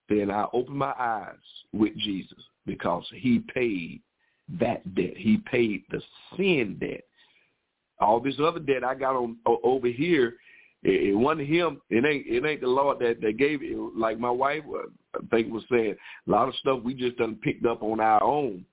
then 0.09 0.30
I 0.30 0.47
open 0.53 0.76
my 0.76 0.95
eyes 0.99 1.34
with 1.72 1.97
Jesus 1.97 2.39
because 2.66 3.05
he 3.12 3.41
paid 3.53 4.03
that 4.61 4.95
debt. 4.95 5.16
He 5.16 5.39
paid 5.51 5.84
the 5.91 6.01
sin 6.36 6.76
debt. 6.80 7.05
All 8.01 8.20
this 8.20 8.36
other 8.42 8.61
debt 8.61 8.84
I 8.84 8.94
got 8.94 9.16
on 9.16 9.36
over 9.64 9.88
here, 9.88 10.34
it, 10.82 11.11
it 11.11 11.14
wasn't 11.14 11.49
him. 11.49 11.80
It 11.90 12.05
ain't 12.05 12.26
it 12.26 12.49
ain't 12.49 12.61
the 12.61 12.68
Lord 12.68 12.99
that 13.01 13.20
that 13.20 13.38
gave 13.38 13.62
it. 13.62 13.76
Like 13.96 14.18
my 14.18 14.30
wife, 14.30 14.62
uh, 14.68 14.88
I 15.16 15.26
think 15.30 15.53
was 15.53 15.64
saying, 15.70 15.96
a 16.26 16.30
lot 16.30 16.49
of 16.49 16.55
stuff 16.57 16.80
we 16.82 16.94
just 16.94 17.18
done 17.18 17.38
picked 17.42 17.66
up 17.66 17.82
on 17.82 18.01
our 18.01 18.22
own. 18.22 18.64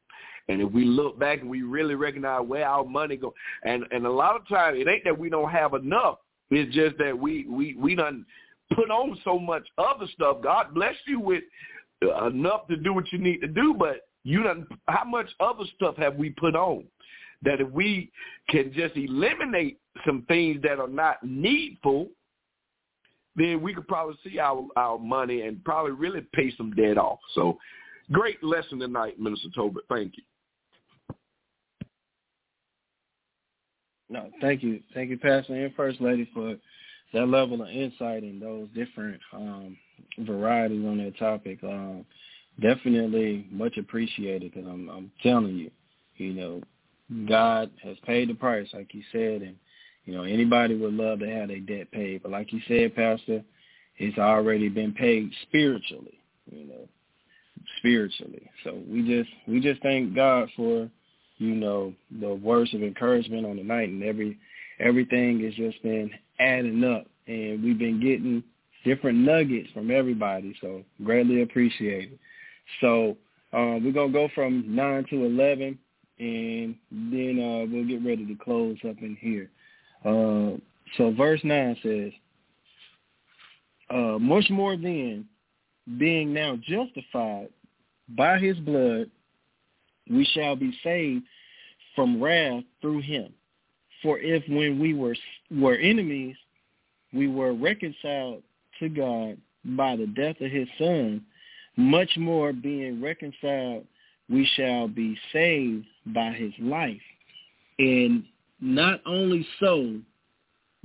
And 0.48 0.62
if 0.62 0.72
we 0.72 0.86
look 0.86 1.20
back 1.20 1.42
and 1.42 1.50
we 1.50 1.64
really 1.64 1.96
recognize 1.96 2.46
where 2.46 2.68
our 2.68 2.86
money 2.86 3.16
go, 3.16 3.34
and 3.64 3.84
and 3.92 4.06
a 4.06 4.12
lot 4.12 4.36
of 4.36 4.48
times 4.48 4.78
it 4.80 4.88
ain't 4.88 5.04
that 5.06 5.18
we 5.18 5.30
don't 5.30 5.50
have 5.50 5.74
enough. 5.74 6.20
It's 6.52 6.74
just 6.74 6.98
that 7.00 7.18
we 7.18 7.46
we 7.50 7.76
we 7.76 7.96
done 7.96 8.26
put 8.76 8.92
on 8.92 9.18
so 9.24 9.40
much 9.40 9.64
other 9.78 10.06
stuff. 10.14 10.38
God 10.44 10.74
bless 10.74 10.96
you 11.08 11.20
with 11.20 11.44
enough 12.02 12.68
to 12.68 12.78
do 12.78 12.94
what 12.94 13.12
you 13.12 13.18
need 13.18 13.40
to 13.42 13.48
do, 13.48 13.74
but 13.78 14.08
you 14.24 14.44
done 14.44 14.68
how 14.88 15.04
much 15.06 15.28
other 15.40 15.64
stuff 15.76 15.96
have 15.98 16.16
we 16.16 16.32
put 16.32 16.56
on? 16.56 16.84
That 17.46 17.62
if 17.62 17.70
we 17.72 18.12
can 18.50 18.74
just 18.74 18.96
eliminate 18.98 19.80
some 20.06 20.24
things 20.28 20.62
that 20.64 20.80
are 20.80 20.88
not 20.88 21.24
needful, 21.24 22.10
then 23.36 23.62
we 23.62 23.74
could 23.74 23.88
probably 23.88 24.16
see 24.24 24.40
our 24.40 24.66
our 24.76 24.98
money 24.98 25.42
and 25.42 25.64
probably 25.64 25.92
really 25.92 26.22
pay 26.34 26.54
some 26.58 26.72
debt 26.74 26.98
off. 26.98 27.20
So 27.34 27.58
great 28.12 28.44
lesson 28.44 28.80
tonight, 28.80 29.20
Minister 29.20 29.50
Tolbert. 29.56 29.88
Thank 29.90 30.14
you. 30.18 30.24
No, 34.10 34.30
thank 34.40 34.62
you, 34.62 34.82
thank 34.94 35.10
you, 35.10 35.18
Pastor 35.18 35.56
and 35.56 35.74
First 35.74 36.00
Lady, 36.00 36.30
for 36.34 36.56
that 37.14 37.28
level 37.28 37.62
of 37.62 37.70
insight 37.70 38.24
and 38.24 38.42
those 38.42 38.68
different 38.76 39.20
um, 39.34 39.78
varieties 40.20 40.86
on 40.86 40.98
that 41.00 41.18
topic. 41.18 41.60
Um, 41.64 42.06
definitely 42.62 43.48
much 43.52 43.78
appreciated 43.78 44.54
because 44.54 44.68
I'm, 44.70 44.90
I'm 44.90 45.12
telling 45.24 45.56
you, 45.56 45.72
you 46.18 46.34
know, 46.34 46.62
God 47.28 47.72
has 47.84 47.98
paid 48.06 48.30
the 48.30 48.34
price, 48.34 48.68
like 48.74 48.94
you 48.94 49.04
said, 49.12 49.42
and 49.42 49.56
you 50.06 50.14
know 50.14 50.24
anybody 50.24 50.76
would 50.76 50.94
love 50.94 51.20
to 51.20 51.30
have 51.30 51.50
their 51.50 51.60
debt 51.60 51.92
paid, 51.92 52.24
but 52.24 52.32
like 52.32 52.52
you 52.52 52.62
said, 52.68 52.96
Pastor, 52.96 53.44
it's 53.98 54.18
already 54.18 54.70
been 54.70 54.94
paid 54.94 55.32
spiritually, 55.44 56.20
you 56.52 56.66
know, 56.66 56.88
spiritually. 57.78 58.50
So 58.64 58.82
we 58.90 59.02
just 59.08 59.30
we 59.48 59.60
just 59.60 59.82
thank 59.82 60.16
God 60.16 60.50
for 60.56 60.90
you 61.38 61.56
know, 61.56 61.94
the 62.22 62.34
words 62.34 62.74
of 62.74 62.82
encouragement 62.82 63.46
on 63.46 63.58
the 63.58 63.64
night 63.64 63.90
and 63.90 64.04
every 64.04 64.38
everything 64.80 65.44
has 65.44 65.54
just 65.54 65.82
been 65.84 66.12
adding 66.40 66.84
up 66.84 67.06
and 67.28 67.64
we've 67.64 67.80
been 67.80 68.00
getting 68.00 68.44
different 68.84 69.18
nuggets 69.18 69.70
from 69.74 69.90
everybody, 69.90 70.56
so 70.62 70.84
greatly 71.04 71.42
appreciated. 71.42 72.20
So 72.82 73.18
um, 73.52 73.84
we're 73.84 73.92
gonna 73.92 74.14
go 74.14 74.30
from 74.36 74.64
nine 74.76 75.06
to 75.10 75.26
eleven 75.26 75.80
and 76.20 76.76
then 76.92 77.40
uh, 77.40 77.72
we'll 77.72 77.88
get 77.88 78.06
ready 78.06 78.26
to 78.26 78.36
close 78.36 78.78
up 78.88 78.98
in 79.02 79.18
here. 79.20 79.50
Uh, 80.04 80.58
so 80.98 81.12
verse 81.12 81.42
nine 81.44 81.76
says, 81.84 82.12
uh, 83.90 84.18
much 84.20 84.50
more 84.50 84.76
then, 84.78 85.26
being 85.98 86.34
now 86.34 86.58
justified 86.68 87.50
by 88.10 88.38
his 88.38 88.58
blood 88.60 89.10
we 90.10 90.26
shall 90.34 90.56
be 90.56 90.78
saved 90.84 91.24
from 91.96 92.22
wrath 92.22 92.64
through 92.82 93.02
him. 93.02 93.34
For 94.02 94.20
if 94.20 94.44
when 94.48 94.80
we 94.80 94.94
were 94.94 95.16
were 95.52 95.76
enemies, 95.76 96.36
we 97.14 97.28
were 97.28 97.54
reconciled 97.54 98.44
to 98.80 98.90
God 98.90 99.38
by 99.64 99.96
the 99.96 100.08
death 100.08 100.40
of 100.42 100.52
his 100.52 100.68
son, 100.78 101.26
much 101.76 102.10
more 102.18 102.54
being 102.54 103.02
reconciled, 103.02 103.86
we 104.30 104.48
shall 104.56 104.88
be 104.88 105.18
saved 105.34 105.86
by 106.08 106.32
his 106.32 106.54
life. 106.60 107.02
And 107.80 108.24
not 108.62 109.02
only 109.06 109.46
so, 109.60 110.00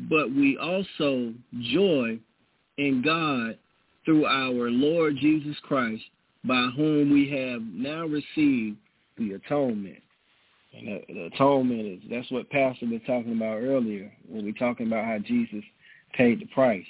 but 0.08 0.30
we 0.34 0.56
also 0.56 1.32
joy 1.60 2.18
in 2.78 3.02
God 3.04 3.58
through 4.04 4.24
our 4.26 4.70
Lord 4.70 5.16
Jesus 5.20 5.56
Christ, 5.62 6.02
by 6.44 6.68
whom 6.74 7.12
we 7.12 7.28
have 7.30 7.62
now 7.62 8.06
received 8.06 8.78
the 9.18 9.32
atonement. 9.32 10.02
And 10.72 11.02
the, 11.08 11.26
atonement 11.34 11.80
is 11.80 12.00
that's 12.10 12.30
what 12.30 12.48
Pastor 12.50 12.86
was 12.86 13.00
talking 13.06 13.36
about 13.36 13.58
earlier 13.58 14.10
when 14.28 14.44
we 14.44 14.52
talking 14.52 14.86
about 14.86 15.04
how 15.04 15.18
Jesus 15.18 15.62
paid 16.14 16.40
the 16.40 16.46
price. 16.46 16.84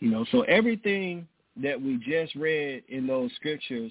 You 0.00 0.10
know, 0.10 0.24
so 0.30 0.42
everything 0.42 1.26
that 1.56 1.80
we 1.80 1.96
just 1.96 2.34
read 2.34 2.84
in 2.88 3.06
those 3.06 3.30
scriptures 3.36 3.90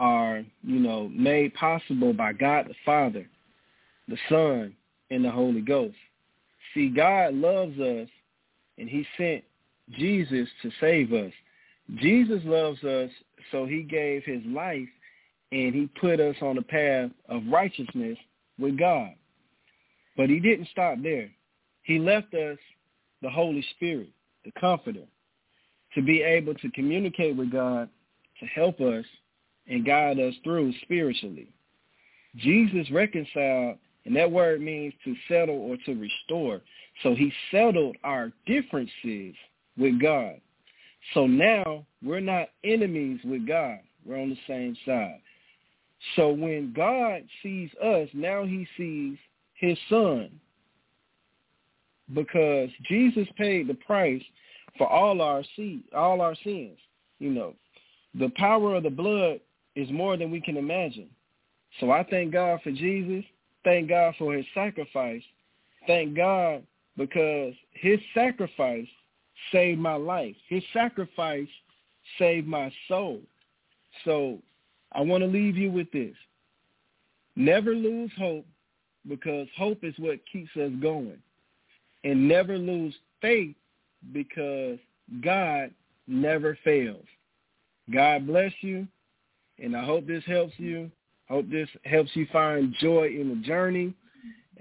are, 0.00 0.42
you 0.62 0.80
know, 0.80 1.08
made 1.14 1.54
possible 1.54 2.12
by 2.12 2.32
God 2.32 2.66
the 2.66 2.74
Father, 2.84 3.28
the 4.08 4.16
Son, 4.28 4.74
and 5.10 5.24
the 5.24 5.30
Holy 5.30 5.60
Ghost. 5.60 5.96
See, 6.74 6.88
God 6.88 7.34
loves 7.34 7.78
us 7.78 8.08
and 8.78 8.88
he 8.88 9.06
sent 9.16 9.44
Jesus 9.90 10.48
to 10.62 10.70
save 10.80 11.12
us. 11.12 11.32
Jesus 11.96 12.40
loves 12.44 12.82
us, 12.84 13.10
so 13.52 13.66
he 13.66 13.82
gave 13.82 14.24
his 14.24 14.42
life 14.46 14.88
and 15.52 15.74
he 15.74 15.88
put 16.00 16.18
us 16.18 16.36
on 16.40 16.56
the 16.56 16.62
path 16.62 17.10
of 17.28 17.42
righteousness 17.50 18.16
with 18.58 18.78
God. 18.78 19.10
But 20.16 20.30
he 20.30 20.40
didn't 20.40 20.68
stop 20.70 20.98
there. 21.02 21.28
He 21.82 21.98
left 21.98 22.32
us 22.34 22.58
the 23.20 23.30
Holy 23.30 23.64
Spirit, 23.76 24.08
the 24.44 24.52
Comforter, 24.58 25.04
to 25.94 26.02
be 26.02 26.22
able 26.22 26.54
to 26.54 26.70
communicate 26.70 27.36
with 27.36 27.50
God, 27.50 27.88
to 28.38 28.46
help 28.46 28.80
us 28.80 29.04
and 29.68 29.84
guide 29.84 30.18
us 30.18 30.34
through 30.42 30.72
spiritually. 30.82 31.48
Jesus 32.36 32.90
reconciled, 32.90 33.78
and 34.04 34.16
that 34.16 34.30
word 34.30 34.60
means 34.60 34.94
to 35.04 35.14
settle 35.28 35.56
or 35.56 35.76
to 35.86 35.94
restore. 35.94 36.60
So 37.02 37.14
he 37.14 37.32
settled 37.50 37.96
our 38.04 38.32
differences 38.46 39.34
with 39.76 40.00
God. 40.00 40.40
So 41.14 41.26
now 41.26 41.84
we're 42.02 42.20
not 42.20 42.48
enemies 42.64 43.20
with 43.24 43.46
God. 43.46 43.78
We're 44.04 44.20
on 44.20 44.30
the 44.30 44.38
same 44.46 44.76
side. 44.86 45.20
So 46.16 46.30
when 46.30 46.72
God 46.74 47.22
sees 47.42 47.70
us, 47.82 48.08
now 48.14 48.44
he 48.44 48.66
sees 48.76 49.18
his 49.54 49.76
son. 49.88 50.30
Because 52.14 52.70
Jesus 52.88 53.28
paid 53.36 53.68
the 53.68 53.74
price 53.74 54.22
for 54.76 54.88
all 54.88 55.20
our 55.20 55.42
seed, 55.56 55.82
all 55.94 56.20
our 56.20 56.34
sins. 56.42 56.78
You 57.18 57.30
know, 57.30 57.54
the 58.14 58.30
power 58.36 58.74
of 58.74 58.82
the 58.82 58.90
blood 58.90 59.40
is 59.76 59.90
more 59.90 60.16
than 60.16 60.30
we 60.30 60.40
can 60.40 60.56
imagine. 60.56 61.08
So 61.78 61.90
I 61.90 62.02
thank 62.04 62.32
God 62.32 62.60
for 62.62 62.70
Jesus. 62.70 63.24
Thank 63.64 63.88
God 63.88 64.14
for 64.18 64.34
his 64.34 64.46
sacrifice. 64.54 65.22
Thank 65.86 66.16
God 66.16 66.62
because 66.96 67.54
his 67.72 67.98
sacrifice 68.14 68.86
saved 69.52 69.80
my 69.80 69.94
life. 69.94 70.34
His 70.48 70.62
sacrifice 70.72 71.48
saved 72.18 72.46
my 72.46 72.72
soul. 72.88 73.20
So 74.04 74.38
I 74.92 75.00
want 75.02 75.22
to 75.22 75.28
leave 75.28 75.56
you 75.56 75.70
with 75.70 75.90
this. 75.92 76.14
Never 77.36 77.74
lose 77.74 78.10
hope 78.18 78.46
because 79.08 79.46
hope 79.56 79.82
is 79.82 79.94
what 79.98 80.18
keeps 80.30 80.50
us 80.56 80.72
going. 80.82 81.18
And 82.04 82.28
never 82.28 82.58
lose 82.58 82.94
faith 83.20 83.54
because 84.12 84.78
God 85.22 85.70
never 86.06 86.58
fails. 86.64 87.04
God 87.92 88.26
bless 88.26 88.52
you, 88.60 88.86
and 89.62 89.76
I 89.76 89.84
hope 89.84 90.06
this 90.06 90.24
helps 90.26 90.54
you. 90.58 90.90
Hope 91.28 91.48
this 91.50 91.68
helps 91.84 92.10
you 92.14 92.26
find 92.32 92.74
joy 92.80 93.06
in 93.08 93.28
the 93.28 93.46
journey. 93.46 93.94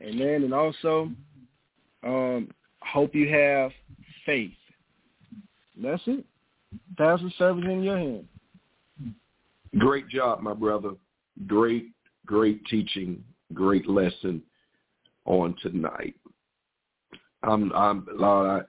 Amen. 0.01 0.43
And 0.43 0.53
also, 0.53 1.11
um, 2.03 2.49
hope 2.81 3.15
you 3.15 3.27
have 3.29 3.71
faith. 4.25 4.51
That's 5.81 6.01
it. 6.05 6.25
Pastor 6.97 7.29
service 7.37 7.65
in 7.65 7.83
your 7.83 7.97
hand. 7.97 8.25
Great 9.77 10.07
job, 10.09 10.41
my 10.41 10.53
brother. 10.53 10.91
Great, 11.47 11.91
great 12.25 12.63
teaching, 12.65 13.23
great 13.53 13.87
lesson 13.89 14.41
on 15.25 15.55
tonight. 15.61 16.15
I'm, 17.43 17.71
I'm, 17.73 18.05
Lord, 18.13 18.65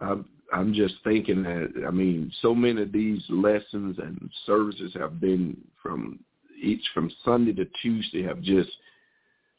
I, 0.00 0.04
I'm, 0.04 0.26
I'm 0.52 0.74
just 0.74 0.94
thinking 1.04 1.42
that 1.44 1.84
I 1.86 1.90
mean, 1.90 2.32
so 2.42 2.54
many 2.54 2.82
of 2.82 2.92
these 2.92 3.22
lessons 3.28 3.98
and 3.98 4.30
services 4.46 4.92
have 4.94 5.20
been 5.20 5.56
from 5.82 6.20
each 6.60 6.82
from 6.92 7.10
Sunday 7.24 7.52
to 7.54 7.66
Tuesday 7.82 8.22
have 8.22 8.40
just 8.42 8.70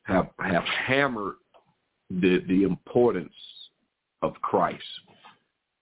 have 0.03 0.29
have 0.39 0.63
hammered 0.63 1.35
the 2.09 2.43
the 2.47 2.63
importance 2.63 3.33
of 4.21 4.33
Christ, 4.41 4.83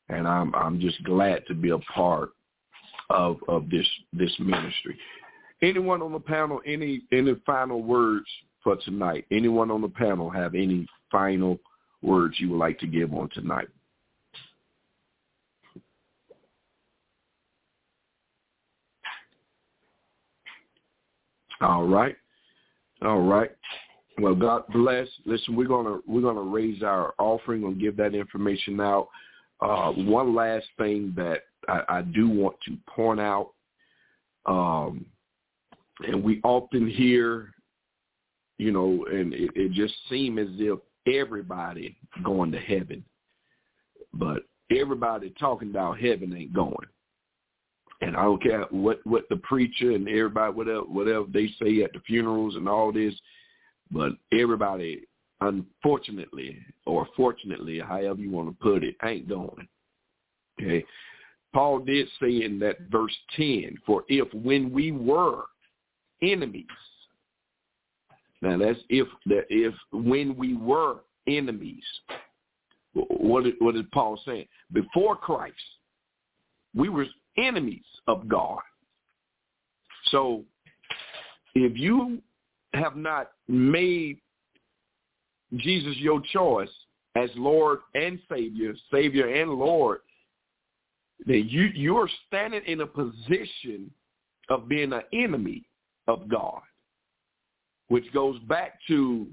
and 0.09 0.27
I'm 0.27 0.53
I'm 0.55 0.79
just 0.79 1.03
glad 1.03 1.45
to 1.47 1.53
be 1.53 1.69
a 1.69 1.79
part 1.79 2.31
of 3.09 3.37
of 3.47 3.69
this 3.69 3.87
this 4.13 4.33
ministry. 4.39 4.97
Anyone 5.61 6.01
on 6.01 6.13
the 6.13 6.19
panel, 6.19 6.61
any 6.65 7.01
any 7.11 7.35
final 7.45 7.81
words 7.81 8.27
for 8.63 8.75
tonight? 8.77 9.25
Anyone 9.31 9.71
on 9.71 9.81
the 9.81 9.89
panel 9.89 10.29
have 10.29 10.55
any 10.55 10.87
final 11.11 11.59
words 12.01 12.35
you 12.39 12.49
would 12.49 12.59
like 12.59 12.79
to 12.79 12.87
give 12.87 13.13
on 13.13 13.29
tonight? 13.33 13.67
All 21.61 21.85
right. 21.85 22.15
All 23.01 23.21
right. 23.21 23.51
Well, 24.19 24.35
God 24.35 24.63
bless. 24.73 25.07
Listen, 25.25 25.55
we're 25.55 25.67
gonna 25.67 25.99
we're 26.07 26.21
gonna 26.21 26.41
raise 26.41 26.83
our 26.83 27.13
offering 27.17 27.63
and 27.63 27.79
give 27.79 27.95
that 27.97 28.13
information 28.13 28.79
out. 28.79 29.07
Uh, 29.61 29.91
one 29.91 30.35
last 30.35 30.65
thing 30.77 31.13
that 31.15 31.43
I, 31.67 31.81
I, 31.89 32.01
do 32.01 32.29
want 32.29 32.55
to 32.65 32.77
point 32.87 33.19
out, 33.19 33.51
um, 34.45 35.05
and 36.07 36.23
we 36.23 36.39
often 36.45 36.89
hear, 36.89 37.53
you 38.57 38.71
know, 38.71 39.05
and 39.11 39.33
it, 39.33 39.51
it 39.55 39.73
just 39.73 39.93
seems 40.09 40.39
as 40.39 40.55
if 40.59 40.79
everybody 41.13 41.97
going 42.23 42.53
to 42.53 42.59
heaven, 42.59 43.03
but 44.13 44.43
everybody 44.71 45.33
talking 45.37 45.71
about 45.71 45.99
heaven 45.99 46.33
ain't 46.33 46.53
going. 46.53 46.87
And 48.01 48.15
I 48.15 48.23
don't 48.23 48.41
care 48.41 48.65
what 48.71 48.99
what 49.05 49.27
the 49.29 49.37
preacher 49.37 49.91
and 49.91 50.07
everybody 50.07 50.53
whatever 50.53 50.81
whatever 50.81 51.25
they 51.31 51.49
say 51.61 51.83
at 51.83 51.91
the 51.93 51.99
funerals 52.07 52.55
and 52.55 52.67
all 52.67 52.93
this, 52.93 53.13
but 53.91 54.13
everybody 54.31 55.03
unfortunately 55.41 56.57
or 56.85 57.07
fortunately, 57.15 57.79
however 57.79 58.19
you 58.19 58.31
want 58.31 58.49
to 58.49 58.63
put 58.63 58.83
it, 58.83 58.95
ain't 59.03 59.29
going. 59.29 59.67
Okay. 60.61 60.83
Paul 61.53 61.79
did 61.79 62.07
say 62.21 62.43
in 62.43 62.59
that 62.59 62.81
verse 62.91 63.15
10, 63.35 63.77
for 63.85 64.03
if 64.07 64.31
when 64.33 64.71
we 64.71 64.91
were 64.91 65.45
enemies, 66.21 66.65
now 68.41 68.57
that's 68.57 68.79
if 68.89 69.07
that 69.25 69.45
if 69.49 69.73
when 69.91 70.37
we 70.37 70.55
were 70.55 70.97
enemies, 71.27 71.83
what 72.93 73.45
what 73.59 73.75
is 73.75 73.83
Paul 73.91 74.19
saying? 74.25 74.45
Before 74.71 75.15
Christ, 75.15 75.55
we 76.75 76.89
were 76.89 77.05
enemies 77.37 77.85
of 78.07 78.27
God. 78.27 78.59
So 80.05 80.43
if 81.55 81.77
you 81.77 82.21
have 82.73 82.95
not 82.95 83.31
made 83.47 84.19
Jesus 85.57 85.95
your 85.97 86.21
choice 86.31 86.69
as 87.15 87.29
Lord 87.35 87.79
and 87.95 88.19
Savior, 88.29 88.73
Savior 88.91 89.27
and 89.27 89.51
Lord, 89.51 89.99
then 91.25 91.47
you 91.49 91.63
you're 91.73 92.09
standing 92.27 92.61
in 92.65 92.81
a 92.81 92.87
position 92.87 93.91
of 94.49 94.69
being 94.69 94.93
an 94.93 95.01
enemy 95.11 95.63
of 96.07 96.29
God, 96.29 96.61
which 97.89 98.11
goes 98.13 98.39
back 98.47 98.79
to 98.87 99.27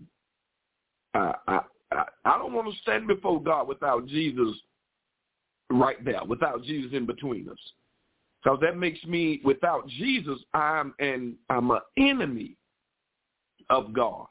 uh, 1.14 1.32
I, 1.46 1.60
I 1.92 2.04
I 2.24 2.38
don't 2.38 2.52
want 2.52 2.72
to 2.72 2.80
stand 2.80 3.06
before 3.06 3.42
God 3.42 3.68
without 3.68 4.06
Jesus 4.06 4.56
right 5.70 6.02
there, 6.04 6.24
without 6.24 6.64
Jesus 6.64 6.92
in 6.92 7.06
between 7.06 7.48
us. 7.48 7.58
Because 8.42 8.58
that 8.60 8.76
makes 8.76 9.02
me, 9.04 9.40
without 9.44 9.88
Jesus, 9.88 10.38
I'm 10.54 10.94
an 11.00 11.36
I'm 11.50 11.70
an 11.70 11.80
enemy 11.96 12.56
of 13.70 13.92
God. 13.92 14.26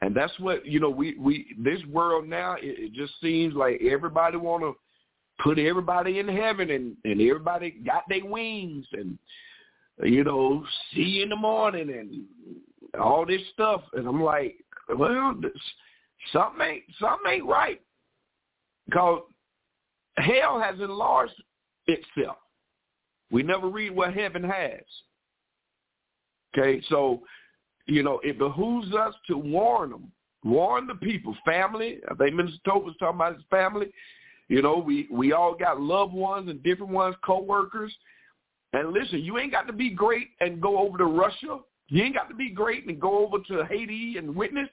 And 0.00 0.14
that's 0.14 0.38
what 0.38 0.66
you 0.66 0.80
know. 0.80 0.90
We 0.90 1.16
we 1.18 1.54
this 1.58 1.80
world 1.86 2.28
now 2.28 2.54
it, 2.54 2.78
it 2.78 2.92
just 2.92 3.12
seems 3.20 3.54
like 3.54 3.80
everybody 3.80 4.36
want 4.36 4.62
to 4.62 4.74
put 5.42 5.58
everybody 5.58 6.18
in 6.18 6.28
heaven, 6.28 6.70
and 6.70 6.96
and 7.04 7.20
everybody 7.20 7.70
got 7.84 8.02
their 8.08 8.24
wings, 8.24 8.86
and 8.92 9.18
you 10.02 10.24
know, 10.24 10.64
see 10.92 11.02
you 11.02 11.22
in 11.22 11.28
the 11.30 11.36
morning, 11.36 11.90
and 11.90 13.00
all 13.00 13.24
this 13.24 13.40
stuff. 13.52 13.82
And 13.94 14.06
I'm 14.06 14.22
like, 14.22 14.56
well, 14.94 15.34
this, 15.40 15.52
something 16.32 16.66
ain't 16.66 16.84
something 17.00 17.32
ain't 17.32 17.46
right, 17.46 17.80
because 18.86 19.22
hell 20.18 20.60
has 20.60 20.78
enlarged 20.80 21.42
itself. 21.86 22.36
We 23.30 23.42
never 23.42 23.68
read 23.68 23.94
what 23.94 24.14
heaven 24.14 24.44
has. 24.44 24.82
Okay, 26.56 26.82
so, 26.88 27.22
you 27.86 28.02
know, 28.02 28.20
it 28.24 28.38
behooves 28.38 28.94
us 28.94 29.14
to 29.28 29.36
warn 29.36 29.90
them, 29.90 30.12
warn 30.44 30.86
the 30.86 30.94
people, 30.94 31.36
family. 31.44 32.00
I 32.10 32.14
think 32.14 32.34
Minister 32.34 32.58
Tolbert 32.66 32.84
was 32.84 32.96
talking 32.98 33.16
about 33.16 33.34
his 33.34 33.44
family. 33.50 33.90
You 34.48 34.62
know, 34.62 34.78
we, 34.78 35.08
we 35.10 35.32
all 35.32 35.54
got 35.54 35.80
loved 35.80 36.14
ones 36.14 36.48
and 36.48 36.62
different 36.62 36.92
ones, 36.92 37.16
co-workers. 37.24 37.94
And 38.72 38.92
listen, 38.92 39.20
you 39.20 39.38
ain't 39.38 39.52
got 39.52 39.66
to 39.66 39.72
be 39.72 39.90
great 39.90 40.28
and 40.40 40.60
go 40.60 40.78
over 40.78 40.98
to 40.98 41.04
Russia. 41.04 41.58
You 41.88 42.02
ain't 42.02 42.14
got 42.14 42.28
to 42.28 42.34
be 42.34 42.50
great 42.50 42.86
and 42.86 43.00
go 43.00 43.24
over 43.24 43.38
to 43.48 43.64
Haiti 43.66 44.16
and 44.18 44.34
witness. 44.34 44.68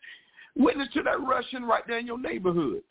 Witness 0.56 0.90
to 0.94 1.04
that 1.04 1.22
Russian 1.22 1.64
right 1.64 1.84
there 1.88 2.00
in 2.00 2.08
your 2.08 2.20
neighborhood. 2.20 2.82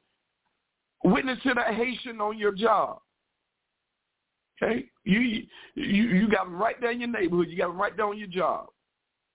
Witness 1.05 1.39
to 1.45 1.55
that 1.55 1.75
Haitian 1.75 2.21
on 2.21 2.39
your 2.39 2.53
job. 2.53 3.01
Okay, 4.61 4.87
you 5.05 5.21
you 5.75 6.05
you 6.05 6.31
got 6.31 6.45
them 6.45 6.61
right 6.61 6.81
there 6.81 6.91
in 6.91 7.01
your 7.01 7.09
neighborhood. 7.09 7.49
You 7.49 7.57
got 7.57 7.69
them 7.69 7.81
right 7.81 7.97
there 7.97 8.07
on 8.07 8.19
your 8.19 8.29
job. 8.29 8.67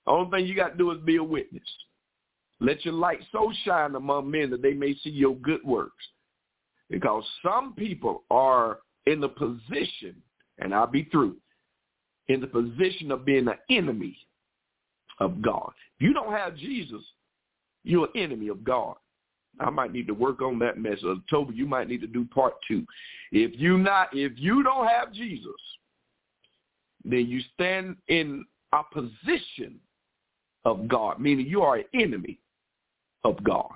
The 0.05 0.11
only 0.11 0.31
thing 0.31 0.47
you 0.47 0.55
got 0.55 0.69
to 0.69 0.77
do 0.77 0.91
is 0.91 0.99
be 1.01 1.17
a 1.17 1.23
witness. 1.23 1.63
Let 2.59 2.83
your 2.85 2.93
light 2.93 3.19
so 3.31 3.51
shine 3.63 3.95
among 3.95 4.31
men 4.31 4.49
that 4.51 4.61
they 4.61 4.73
may 4.73 4.95
see 4.95 5.09
your 5.09 5.35
good 5.35 5.63
works. 5.63 6.03
Because 6.89 7.23
some 7.43 7.73
people 7.73 8.23
are 8.31 8.79
in 9.05 9.19
the 9.19 9.29
position, 9.29 10.15
and 10.59 10.73
I'll 10.73 10.87
be 10.87 11.03
through, 11.05 11.35
in 12.29 12.41
the 12.41 12.47
position 12.47 13.11
of 13.11 13.25
being 13.25 13.47
an 13.47 13.57
enemy 13.69 14.17
of 15.19 15.41
God. 15.41 15.71
If 15.99 16.07
you 16.07 16.13
don't 16.13 16.31
have 16.31 16.55
Jesus, 16.55 17.01
you're 17.83 18.05
an 18.05 18.21
enemy 18.21 18.47
of 18.47 18.63
God. 18.63 18.95
I 19.59 19.69
might 19.69 19.91
need 19.91 20.07
to 20.07 20.13
work 20.13 20.41
on 20.41 20.59
that 20.59 20.77
message. 20.77 21.03
Toby, 21.29 21.55
you 21.55 21.65
might 21.65 21.87
need 21.87 22.01
to 22.01 22.07
do 22.07 22.25
part 22.25 22.53
two. 22.67 22.85
If 23.31 23.59
you 23.59 23.77
not, 23.77 24.09
if 24.13 24.33
you 24.35 24.63
don't 24.63 24.87
have 24.87 25.13
Jesus, 25.13 25.51
then 27.03 27.27
you 27.27 27.41
stand 27.53 27.95
in 28.07 28.45
opposition 28.73 29.79
of 30.65 30.87
God, 30.87 31.19
meaning 31.19 31.47
you 31.47 31.61
are 31.61 31.77
an 31.77 31.85
enemy 31.93 32.39
of 33.23 33.41
God. 33.43 33.71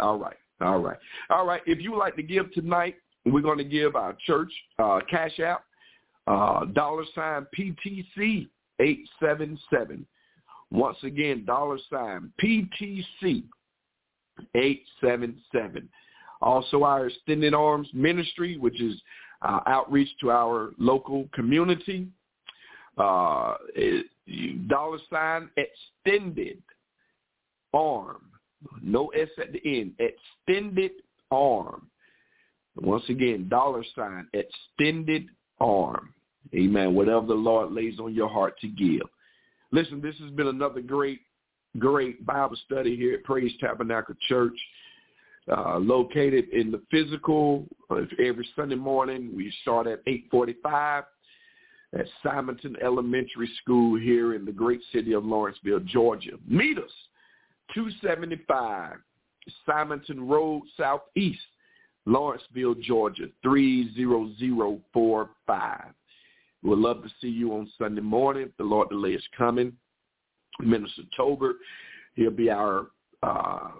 All 0.00 0.18
right, 0.18 0.36
all 0.60 0.78
right, 0.78 0.98
all 1.30 1.46
right. 1.46 1.62
If 1.66 1.80
you 1.80 1.96
like 1.96 2.16
to 2.16 2.22
give 2.22 2.52
tonight, 2.52 2.96
we're 3.24 3.40
going 3.40 3.58
to 3.58 3.64
give 3.64 3.96
our 3.96 4.16
church 4.26 4.52
uh, 4.78 5.00
cash 5.08 5.38
app 5.40 5.64
uh, 6.26 6.64
dollar 6.66 7.04
sign 7.14 7.46
PTC 7.56 8.48
eight 8.80 9.08
seven 9.20 9.58
seven. 9.70 10.06
Once 10.70 10.96
again, 11.02 11.44
dollar 11.44 11.78
sign 11.90 12.32
PTC 12.42 13.44
877. 14.54 15.88
Also 16.42 16.82
our 16.84 17.06
Extended 17.06 17.54
Arms 17.54 17.88
Ministry, 17.94 18.56
which 18.58 18.80
is 18.80 19.00
uh, 19.42 19.60
outreach 19.66 20.08
to 20.20 20.30
our 20.30 20.70
local 20.78 21.28
community. 21.32 22.08
Uh, 22.96 23.54
dollar 24.68 24.98
sign 25.10 25.50
extended 25.56 26.62
arm. 27.72 28.22
No 28.82 29.08
S 29.08 29.28
at 29.38 29.52
the 29.52 29.60
end. 29.64 29.92
Extended 29.98 30.92
arm. 31.30 31.88
Once 32.76 33.04
again, 33.08 33.48
dollar 33.48 33.84
sign, 33.94 34.26
extended 34.32 35.28
arm. 35.60 36.12
Amen. 36.54 36.94
Whatever 36.94 37.26
the 37.26 37.34
Lord 37.34 37.72
lays 37.72 37.98
on 37.98 38.14
your 38.14 38.28
heart 38.28 38.58
to 38.60 38.68
give. 38.68 39.02
Listen, 39.70 40.00
this 40.00 40.16
has 40.20 40.30
been 40.30 40.48
another 40.48 40.80
great 40.80 41.20
great 41.78 42.24
Bible 42.24 42.56
study 42.64 42.96
here 42.96 43.14
at 43.14 43.24
Praise 43.24 43.52
Tabernacle 43.60 44.14
Church, 44.28 44.56
uh, 45.54 45.78
located 45.78 46.48
in 46.50 46.70
the 46.70 46.80
physical. 46.90 47.66
Uh, 47.90 48.02
every 48.18 48.48
Sunday 48.56 48.76
morning, 48.76 49.30
we 49.34 49.52
start 49.62 49.86
at 49.86 50.00
8:45 50.06 51.04
at 51.92 52.06
Simonton 52.22 52.76
Elementary 52.82 53.48
School 53.62 53.98
here 53.98 54.34
in 54.34 54.44
the 54.44 54.52
great 54.52 54.82
city 54.92 55.12
of 55.12 55.24
Lawrenceville, 55.24 55.80
Georgia. 55.80 56.38
Meet 56.46 56.78
us, 56.78 56.92
275 57.74 58.98
Simonton 59.66 60.26
Road 60.26 60.62
Southeast, 60.76 61.46
Lawrenceville, 62.06 62.74
Georgia, 62.74 63.28
30045. 63.42 65.94
We'd 66.62 66.78
love 66.78 67.02
to 67.02 67.10
see 67.20 67.28
you 67.28 67.52
on 67.54 67.70
Sunday 67.76 68.00
morning. 68.00 68.50
The 68.56 68.64
Lord 68.64 68.88
delay 68.88 69.12
is 69.12 69.28
coming. 69.36 69.76
Minister 70.60 71.02
Tolbert. 71.18 71.54
He'll 72.14 72.30
be 72.30 72.50
our 72.50 72.88
uh, 73.22 73.70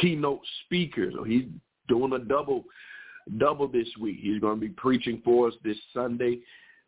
keynote 0.00 0.40
speaker. 0.64 1.10
So 1.14 1.24
he's 1.24 1.44
doing 1.88 2.12
a 2.12 2.18
double 2.18 2.64
double 3.38 3.68
this 3.68 3.88
week. 4.00 4.18
He's 4.20 4.40
going 4.40 4.60
to 4.60 4.60
be 4.60 4.72
preaching 4.72 5.20
for 5.24 5.48
us 5.48 5.54
this 5.64 5.76
Sunday. 5.92 6.38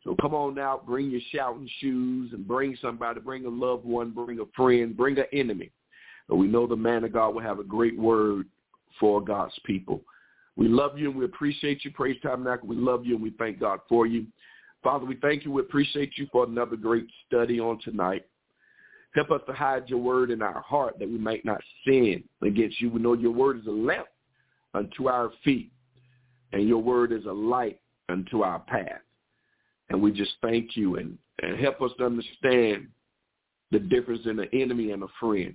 So 0.05 0.15
come 0.21 0.35
on 0.35 0.59
out, 0.59 0.87
bring 0.87 1.11
your 1.11 1.21
shouting 1.33 1.69
shoes 1.81 2.33
and 2.33 2.47
bring 2.47 2.77
somebody, 2.81 3.21
bring 3.21 3.45
a 3.47 3.51
loved 3.51 3.85
one, 3.85 4.11
bring 4.11 4.39
a 4.41 4.45
friend, 4.55 4.97
bring 4.97 5.19
an 5.19 5.25
enemy. 5.33 5.71
We 6.29 6.47
know 6.47 6.67
the 6.67 6.77
man 6.77 7.05
of 7.05 7.13
God 7.13 7.35
will 7.35 7.43
have 7.43 7.59
a 7.59 7.65
great 7.65 7.99
word 7.99 8.47
for 9.01 9.21
God's 9.21 9.59
people. 9.65 10.03
We 10.57 10.69
love 10.69 10.99
you 10.99 11.11
and 11.11 11.19
we 11.19 11.25
appreciate 11.25 11.85
you, 11.85 11.91
Praise 11.91 12.17
Tabernacle. 12.23 12.69
We 12.69 12.77
love 12.77 13.07
you 13.07 13.15
and 13.15 13.23
we 13.23 13.31
thank 13.39 13.59
God 13.61 13.81
for 13.89 14.07
you. 14.07 14.27
Father, 14.83 15.05
we 15.05 15.17
thank 15.17 15.45
you. 15.45 15.53
We 15.53 15.63
appreciate 15.63 16.13
you 16.17 16.29
for 16.31 16.45
another 16.45 16.77
great 16.77 17.07
study 17.27 17.59
on 17.59 17.81
tonight. 17.81 18.27
Help 19.15 19.31
us 19.31 19.41
to 19.47 19.53
hide 19.53 19.89
your 19.89 20.01
word 20.01 20.31
in 20.31 20.43
our 20.43 20.61
heart 20.61 20.99
that 20.99 21.09
we 21.09 21.19
might 21.19 21.45
not 21.45 21.61
sin 21.87 22.23
against 22.43 22.81
you. 22.81 22.91
We 22.91 23.01
know 23.01 23.15
your 23.15 23.33
word 23.33 23.59
is 23.59 23.67
a 23.67 23.71
lamp 23.71 24.07
unto 24.75 25.09
our 25.09 25.31
feet 25.45 25.71
and 26.53 26.69
your 26.69 26.79
word 26.79 27.13
is 27.13 27.25
a 27.25 27.33
light 27.33 27.81
unto 28.09 28.43
our 28.43 28.61
path. 28.61 29.01
And 29.91 30.03
we 30.03 30.13
just 30.13 30.33
thank 30.43 30.77
you 30.77 30.97
and, 30.97 31.17
and 31.43 31.59
help 31.59 31.81
us 31.81 31.91
to 31.99 32.07
understand 32.07 32.89
the 33.71 33.79
difference 33.79 34.23
in 34.27 34.39
an 34.39 34.49
enemy 34.53 34.93
and 34.93 35.03
a 35.03 35.09
friend. 35.19 35.55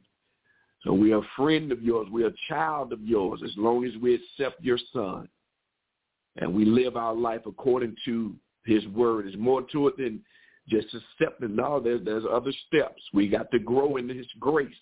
So 0.84 0.92
we 0.92 1.14
are 1.14 1.20
a 1.20 1.28
friend 1.36 1.72
of 1.72 1.82
yours. 1.82 2.08
We 2.12 2.24
are 2.24 2.28
a 2.28 2.50
child 2.50 2.92
of 2.92 3.02
yours 3.02 3.42
as 3.44 3.52
long 3.56 3.86
as 3.86 3.94
we 4.02 4.16
accept 4.16 4.64
your 4.64 4.80
son 4.92 5.30
and 6.38 6.54
we 6.54 6.66
live 6.66 6.98
our 6.98 7.14
life 7.14 7.42
according 7.46 7.96
to 8.06 8.34
his 8.66 8.86
word. 8.88 9.26
There's 9.26 9.38
more 9.38 9.62
to 9.72 9.88
it 9.88 9.98
than 9.98 10.22
just 10.70 10.88
accepting. 10.94 11.56
No, 11.56 11.80
there's, 11.80 12.04
there's 12.06 12.24
other 12.32 12.52
steps. 12.68 13.02
We 13.14 13.28
got 13.28 13.52
to 13.52 13.60
grow 13.60 13.98
in 13.98 14.10
his 14.10 14.28
grace. 14.40 14.74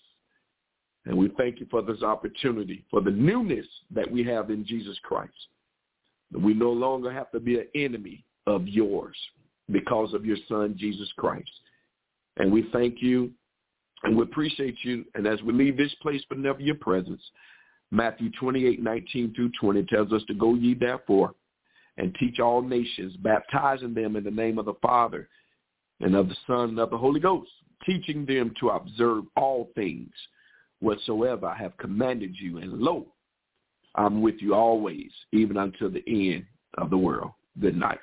And 1.04 1.16
we 1.16 1.30
thank 1.36 1.58
you 1.58 1.66
for 1.70 1.82
this 1.82 2.02
opportunity, 2.02 2.84
for 2.90 3.00
the 3.00 3.10
newness 3.10 3.66
that 3.92 4.10
we 4.10 4.22
have 4.24 4.50
in 4.50 4.64
Jesus 4.64 4.96
Christ. 5.02 5.32
We 6.32 6.54
no 6.54 6.70
longer 6.70 7.12
have 7.12 7.30
to 7.32 7.40
be 7.40 7.58
an 7.58 7.66
enemy 7.74 8.24
of 8.46 8.68
yours 8.68 9.16
because 9.70 10.14
of 10.14 10.24
your 10.24 10.36
son, 10.48 10.76
Jesus 10.78 11.10
Christ. 11.16 11.50
And 12.36 12.52
we 12.52 12.68
thank 12.72 12.96
you 13.00 13.30
and 14.04 14.16
we 14.16 14.22
appreciate 14.22 14.76
you. 14.82 15.04
And 15.14 15.26
as 15.26 15.42
we 15.42 15.52
leave 15.52 15.76
this 15.76 15.94
place, 16.00 16.22
but 16.28 16.38
never 16.38 16.60
your 16.60 16.76
presence, 16.76 17.22
Matthew 17.90 18.30
28, 18.40 18.82
19 18.82 19.34
through 19.34 19.50
20 19.60 19.84
tells 19.84 20.12
us 20.12 20.22
to 20.28 20.34
go 20.34 20.54
ye 20.54 20.74
therefore 20.74 21.34
and 21.98 22.14
teach 22.18 22.40
all 22.40 22.62
nations, 22.62 23.14
baptizing 23.16 23.92
them 23.92 24.16
in 24.16 24.24
the 24.24 24.30
name 24.30 24.58
of 24.58 24.64
the 24.64 24.74
Father 24.80 25.28
and 26.02 26.14
of 26.14 26.28
the 26.28 26.36
Son 26.46 26.70
and 26.70 26.78
of 26.78 26.90
the 26.90 26.98
Holy 26.98 27.20
Ghost, 27.20 27.50
teaching 27.86 28.26
them 28.26 28.52
to 28.60 28.70
observe 28.70 29.24
all 29.36 29.70
things 29.74 30.12
whatsoever 30.80 31.46
I 31.46 31.56
have 31.56 31.76
commanded 31.78 32.36
you. 32.38 32.58
And 32.58 32.72
lo, 32.74 33.06
I'm 33.94 34.20
with 34.20 34.36
you 34.40 34.54
always, 34.54 35.10
even 35.32 35.56
until 35.56 35.90
the 35.90 36.04
end 36.06 36.44
of 36.78 36.90
the 36.90 36.98
world. 36.98 37.30
Good 37.60 37.76
night. 37.76 37.98